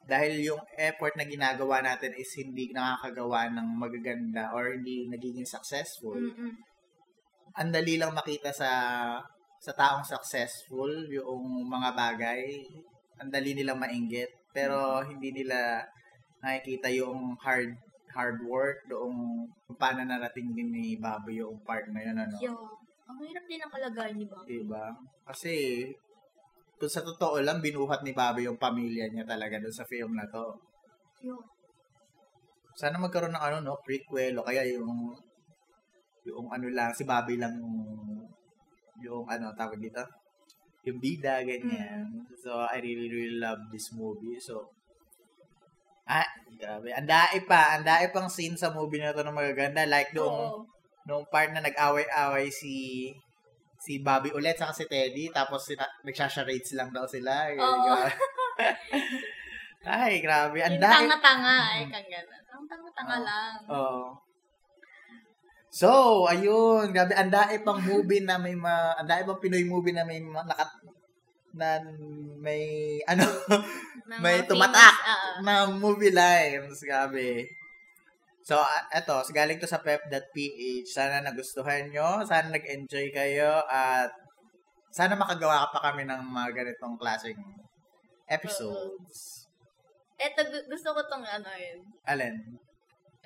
dahil 0.05 0.53
yung 0.53 0.61
effort 0.77 1.17
na 1.17 1.25
ginagawa 1.25 1.81
natin 1.81 2.13
is 2.13 2.29
hindi 2.37 2.69
nakakagawa 2.69 3.49
ng 3.49 3.67
magaganda 3.77 4.53
or 4.53 4.77
hindi 4.77 5.09
nagiging 5.09 5.45
successful, 5.45 6.17
Mm-mm. 6.17 6.53
ang 7.57 7.69
dali 7.73 7.97
lang 7.97 8.13
makita 8.13 8.53
sa 8.53 8.69
sa 9.57 9.73
taong 9.73 10.05
successful 10.05 11.09
yung 11.09 11.65
mga 11.65 11.89
bagay, 11.97 12.61
ang 13.17 13.33
dali 13.33 13.57
nilang 13.57 13.81
mainggit, 13.81 14.29
pero 14.53 15.01
hindi 15.01 15.33
nila 15.33 15.81
nakikita 16.45 16.93
yung 16.93 17.33
hard 17.41 17.73
hard 18.13 18.39
work 18.47 18.85
doong 18.87 19.43
paano 19.75 20.05
narating 20.07 20.55
din 20.55 20.71
ni 20.71 20.95
Babo 20.95 21.27
yung 21.33 21.59
part 21.67 21.89
na 21.91 21.99
yun, 21.99 22.15
ano? 22.15 22.35
Yo, 22.39 22.53
ang 23.09 23.17
hirap 23.19 23.43
din 23.43 23.59
ang 23.59 23.71
kalagayan 23.73 24.15
ni 24.15 24.25
Bob. 24.29 24.45
Diba? 24.47 24.85
Kasi, 25.27 25.53
kung 26.75 26.91
sa 26.91 27.01
totoo 27.01 27.39
lang, 27.39 27.63
binuhat 27.63 28.03
ni 28.03 28.11
Bobby 28.11 28.43
yung 28.47 28.59
pamilya 28.59 29.07
niya 29.07 29.23
talaga 29.23 29.59
doon 29.59 29.75
sa 29.75 29.87
film 29.87 30.11
na 30.11 30.27
to. 30.27 30.51
Yo. 31.23 31.39
Sana 32.75 32.99
magkaroon 32.99 33.31
ng 33.31 33.45
ano, 33.45 33.57
no, 33.63 33.79
prequel 33.79 34.35
o 34.35 34.43
kaya 34.43 34.67
yung 34.67 35.15
yung 36.25 36.49
ano 36.51 36.67
lang, 36.73 36.91
si 36.91 37.05
Bobby 37.05 37.37
lang 37.37 37.55
yung, 37.55 37.77
yung 39.05 39.23
ano, 39.29 39.53
tawag 39.53 39.77
dito? 39.77 40.01
Yung 40.83 40.97
bida, 40.97 41.45
ganyan. 41.45 42.05
So, 42.33 42.65
I 42.65 42.81
really, 42.81 43.09
really 43.09 43.37
love 43.37 43.61
this 43.69 43.93
movie. 43.93 44.37
So, 44.41 44.69
ah, 46.09 46.25
grabe. 46.57 46.93
Ang 46.93 47.09
dae 47.09 47.41
pa, 47.45 47.77
ang 47.77 47.85
dae 47.85 48.09
pang 48.09 48.29
scene 48.29 48.57
sa 48.57 48.73
movie 48.73 49.01
na 49.01 49.13
to 49.13 49.21
na 49.21 49.33
magaganda. 49.33 49.85
Like, 49.85 50.13
doong, 50.13 50.61
Oo. 50.61 50.65
nung 51.09 51.25
part 51.29 51.53
na 51.53 51.61
nag-away-away 51.61 52.49
si 52.49 52.73
si 53.85 54.01
Bobby 54.01 54.33
ulit 54.33 54.57
sa 54.57 54.73
si 54.73 54.89
Teddy 54.89 55.29
tapos 55.29 55.69
sina, 55.69 55.85
nagsha-charades 56.01 56.73
lang 56.73 56.89
daw 56.89 57.05
sila. 57.05 57.53
Oo. 57.53 57.93
Ay, 59.85 60.17
grabe. 60.17 60.65
Ang 60.65 60.81
dahil... 60.81 61.05
tanga-tanga, 61.05 61.57
ay 61.77 61.85
kang 61.85 62.09
gano'n. 62.09 62.43
Ang 62.49 62.65
tanga-tanga 62.65 63.17
lang. 63.21 63.53
Oo. 63.69 64.17
So, 65.69 65.89
ayun. 66.25 66.89
Grabe, 66.89 67.13
ang 67.13 67.29
dae 67.29 67.61
pang 67.61 67.77
movie 67.77 68.25
na 68.25 68.41
may 68.41 68.57
ma... 68.57 68.97
Ang 68.97 69.05
dae 69.05 69.21
pang 69.21 69.37
Pinoy 69.37 69.61
movie 69.61 69.93
na 69.93 70.01
may 70.01 70.25
ma, 70.25 70.41
nakat... 70.41 70.73
Na 71.53 71.77
may... 72.41 72.97
Ano? 73.05 73.29
May 74.21 74.45
tumatak 74.45 74.97
oo. 75.01 75.29
na 75.45 75.69
movie 75.69 76.13
lines. 76.13 76.81
Grabe. 76.81 77.45
So, 78.45 78.61
eto, 78.93 79.25
galing 79.33 79.57
to 79.57 79.65
sa 79.65 79.81
pep.ph. 79.81 80.85
Sana 80.85 81.25
nagustuhan 81.25 81.89
nyo. 81.89 82.21
Sana 82.21 82.53
nag-enjoy 82.53 83.09
kayo. 83.09 83.65
At 83.65 84.13
sana 84.93 85.17
makagawa 85.17 85.73
pa 85.73 85.81
kami 85.89 86.05
ng 86.05 86.21
mga 86.29 86.53
ganitong 86.53 86.93
klaseng 87.01 87.41
episodes. 88.29 89.49
Eto, 90.21 90.45
gu- 90.45 90.67
gusto 90.69 90.93
ko 90.93 91.01
tong 91.09 91.25
ano 91.25 91.49
yun. 91.57 91.81
Alin? 92.05 92.37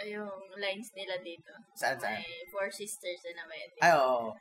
Yung 0.08 0.32
lines 0.56 0.88
nila 0.96 1.20
dito. 1.20 1.52
Saan, 1.76 2.00
saan? 2.00 2.24
May 2.24 2.48
Four 2.48 2.72
Sisters 2.72 3.20
na 3.36 3.44
wedding. 3.44 3.84
Ay, 3.84 3.92
oo. 4.00 4.32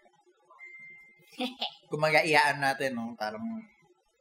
Kung 1.90 2.02
mag-iaan 2.06 2.62
natin, 2.62 2.94
no, 2.94 3.18
parang 3.18 3.42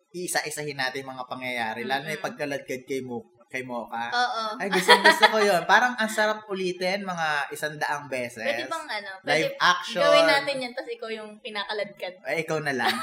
isa-isahin 0.10 0.74
natin 0.74 1.06
mga 1.06 1.30
pangyayari. 1.30 1.86
Lalo 1.86 2.10
na 2.10 2.18
yung 2.18 2.26
pagkaladkad 2.26 2.82
kay 2.90 3.06
mo 3.06 3.37
kay 3.48 3.64
Mocha. 3.64 4.12
Oo. 4.12 4.44
Ay, 4.60 4.68
gusto, 4.68 4.92
gusto 5.00 5.26
ko 5.32 5.40
yun. 5.40 5.64
Parang 5.64 5.96
ang 5.96 6.12
sarap 6.12 6.44
ulitin 6.48 7.04
mga 7.04 7.48
isang 7.50 7.80
daang 7.80 8.12
beses. 8.12 8.44
Pwede 8.44 8.68
bang 8.68 8.88
ano? 8.88 9.12
Live 9.24 9.56
Pwede 9.56 9.58
action. 9.58 10.04
gawin 10.04 10.28
natin 10.28 10.56
yan 10.68 10.72
tapos 10.76 10.92
ikaw 10.92 11.10
yung 11.10 11.32
pinakaladkad. 11.40 12.14
Ay, 12.28 12.44
ikaw 12.44 12.60
na 12.60 12.76
lang. 12.76 12.92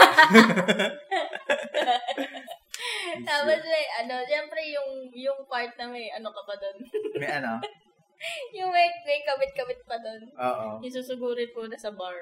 Tapos 3.24 3.60
may 3.62 3.86
ano, 4.02 4.20
syempre 4.26 4.60
yung 4.74 5.06
yung 5.14 5.38
part 5.46 5.70
na 5.78 5.86
may 5.86 6.10
ano 6.10 6.28
ka 6.34 6.42
pa 6.42 6.54
doon. 6.58 6.76
May 7.16 7.30
ano? 7.40 7.62
yung 8.56 8.70
may, 8.72 8.88
may 9.06 9.20
kabit-kabit 9.22 9.80
pa 9.86 9.96
doon. 10.00 10.22
Oo. 10.34 10.68
Isusugurin 10.82 11.50
po 11.54 11.64
na 11.70 11.78
sa 11.78 11.94
bar. 11.94 12.16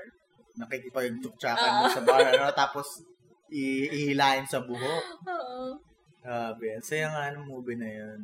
Nakikipag-tuktsakan 0.58 1.80
mo 1.80 1.86
sa 1.88 2.02
bar, 2.04 2.20
ano, 2.28 2.52
tapos 2.52 3.00
i- 3.48 3.88
ihilahin 3.88 4.44
sa 4.44 4.60
buhok. 4.60 5.04
Oo. 5.32 5.80
Grabe. 6.22 6.66
Ang 6.78 6.86
saya 6.86 7.06
nga 7.10 7.34
ng 7.34 7.50
movie 7.50 7.74
na 7.74 7.90
yun. 7.90 8.20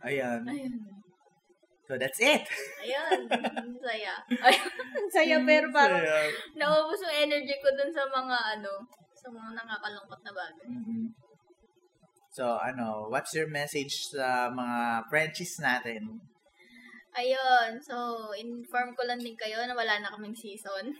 Ayan. 0.00 0.40
Ayun. 0.48 0.74
So, 1.84 2.00
that's 2.00 2.18
it. 2.24 2.40
Ayun. 2.80 3.28
Ang 3.28 3.76
saya. 3.86 4.16
Ayun. 4.32 4.70
Ang 4.96 5.10
saya 5.12 5.36
pero 5.44 5.68
parang 5.68 6.00
Saya. 6.00 6.32
naubos 6.56 7.04
yung 7.04 7.28
energy 7.28 7.52
ko 7.60 7.68
dun 7.76 7.92
sa 7.92 8.08
mga 8.08 8.36
ano, 8.58 8.72
sa 9.12 9.28
mga 9.28 9.50
nakakalungkot 9.60 10.20
na 10.24 10.32
bagay. 10.32 10.68
Mhm. 10.72 11.04
So, 12.32 12.56
ano, 12.56 13.12
what's 13.12 13.36
your 13.36 13.52
message 13.52 14.08
sa 14.08 14.48
mga 14.48 15.04
Frenchies 15.12 15.60
natin? 15.60 16.16
Ayun. 17.12 17.76
So, 17.84 18.32
inform 18.32 18.96
ko 18.96 19.04
lang 19.04 19.20
din 19.20 19.36
kayo 19.36 19.60
na 19.68 19.76
wala 19.76 20.00
na 20.00 20.08
kaming 20.16 20.32
season. 20.32 20.88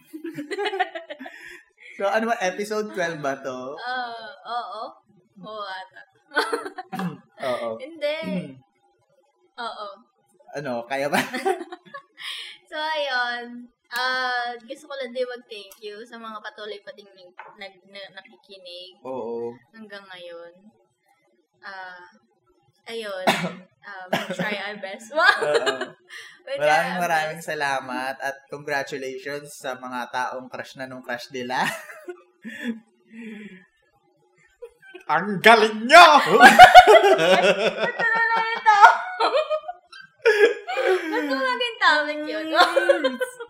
So, 1.93 2.09
ano 2.09 2.33
ba, 2.33 2.37
episode 2.41 2.89
12 2.97 3.21
ba 3.21 3.37
to? 3.45 3.77
Ah, 3.77 4.33
oo. 4.49 4.83
Oo 5.43 5.65
ata. 5.67 6.03
Oo. 7.53 7.69
Hindi. 7.79 8.19
Hmm. 8.23 8.55
Oo. 9.59 9.89
Ano, 10.57 10.85
kaya 10.87 11.07
ba? 11.13 11.19
So, 12.73 12.81
ayun. 12.81 13.69
Ah, 13.93 14.57
gusto 14.65 14.89
ko 14.89 14.97
lang 14.97 15.13
din 15.13 15.29
mag-thank 15.29 15.77
you 15.85 16.01
sa 16.09 16.17
mga 16.17 16.41
patuloy 16.41 16.81
pa 16.81 16.89
ding 16.97 17.13
nag, 17.13 17.29
nag, 17.61 17.75
na- 17.93 18.13
nakikinig 18.17 18.97
Oo. 19.05 19.53
hanggang 19.77 20.01
ngayon. 20.09 20.53
Ah, 21.61 22.09
ayun. 22.89 23.27
Um, 23.83 24.15
try 24.39 24.63
our 24.63 24.79
best. 24.79 25.11
Wow! 25.19 25.27
Maraming 26.47 27.03
maraming 27.03 27.43
salamat 27.43 28.15
at 28.23 28.47
congratulations 28.47 29.59
sa 29.59 29.75
mga 29.75 30.07
taong 30.07 30.47
crush 30.47 30.79
na 30.79 30.87
nung 30.87 31.03
crush 31.03 31.35
nila. 31.35 31.67
Ang 35.13 35.45
galing 35.45 35.79
nyo! 35.85 36.07
Mo 41.23 41.35
maging 41.37 41.77
topic 41.79 42.21
yun? 42.25 42.47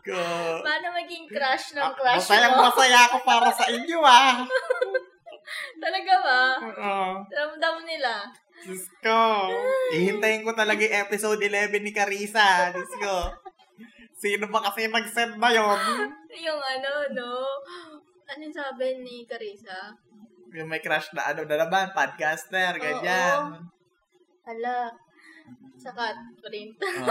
Ko. 0.03 0.19
Paano 0.61 0.87
maging 0.93 1.31
crush 1.31 1.73
ng 1.73 1.83
Ah, 1.83 1.95
crush 1.95 2.19
Masayang 2.19 2.59
mo? 2.59 2.67
masaya 2.67 3.01
ako 3.07 3.17
para 3.23 3.49
sa 3.49 3.65
inyo 3.71 4.01
ah. 4.03 4.43
Talaga 5.79 6.15
ba? 6.19 6.43
Oo. 6.59 6.99
Ramdam 7.23 7.77
nila. 7.87 8.27
Diyos 8.63 8.87
ko. 8.99 9.51
Ihintayin 9.93 10.43
ko 10.43 10.51
talaga 10.53 10.83
yung 10.83 10.99
episode 11.01 11.39
11 11.41 11.79
ni 11.79 11.91
Carissa. 11.91 12.71
Diyos 12.71 12.91
ko. 12.99 13.15
Sino 14.13 14.51
ba 14.51 14.63
kasi 14.63 14.87
nag-send 14.87 15.39
na 15.39 15.51
yun? 15.51 15.79
Yung 16.33 16.59
ano, 16.61 16.91
no? 17.13 17.31
Ano 18.25 18.45
sabi 18.49 19.03
ni 19.03 19.23
Carissa? 19.23 19.91
Yung 20.53 20.69
may 20.69 20.85
crush 20.85 21.09
na 21.17 21.33
ano 21.33 21.49
na 21.49 21.57
naman, 21.65 21.97
podcaster, 21.97 22.77
ganyan. 22.77 23.65
Hala. 24.45 24.93
Sakat 25.81 26.17
print. 26.39 26.77
Oo. 26.79 27.09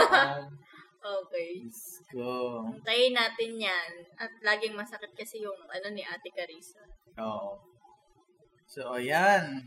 okay. 1.25 1.65
Diyos 1.65 2.05
ko. 2.13 2.29
Antayin 2.69 3.17
natin 3.17 3.57
yan. 3.57 3.91
At 4.15 4.31
laging 4.45 4.77
masakit 4.77 5.09
kasi 5.17 5.41
yung 5.41 5.57
ano 5.67 5.87
ni 5.91 6.05
Ate 6.05 6.29
Carissa. 6.29 6.85
Oo. 7.17 7.57
So, 8.69 8.95
ayan. 8.95 9.65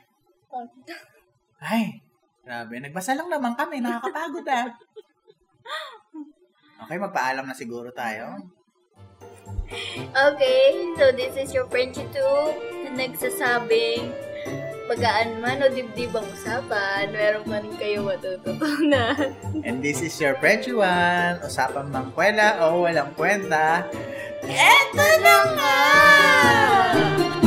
Ay, 1.65 2.01
grabe. 2.47 2.79
Nagbasa 2.79 3.19
lang 3.19 3.29
naman 3.29 3.59
kami. 3.59 3.83
Nakakapagod 3.83 4.47
ah. 4.49 4.69
Okay, 6.85 7.01
magpaalam 7.01 7.49
na 7.49 7.57
siguro 7.57 7.89
tayo. 7.97 8.37
Okay, 10.15 10.93
so 10.97 11.13
this 11.13 11.35
is 11.37 11.55
your 11.55 11.65
Frenchie 11.73 12.07
2 12.13 12.85
na 12.85 12.91
nagsasabing 12.95 14.13
magaan 14.85 15.41
man 15.41 15.65
o 15.65 15.69
dibdib 15.73 16.13
ang 16.13 16.29
usapan, 16.29 17.09
meron 17.09 17.45
man 17.49 17.65
kayo 17.81 18.05
matututunan. 18.05 19.33
And 19.67 19.81
this 19.81 20.05
is 20.05 20.13
your 20.21 20.37
Frenchie 20.37 20.77
One. 20.77 21.41
Usapang 21.41 21.89
mangkwela 21.89 22.61
o 22.69 22.85
walang 22.85 23.17
kwenta. 23.17 23.89
Eto 24.45 25.09
na 25.25 25.37
nga! 25.57 27.44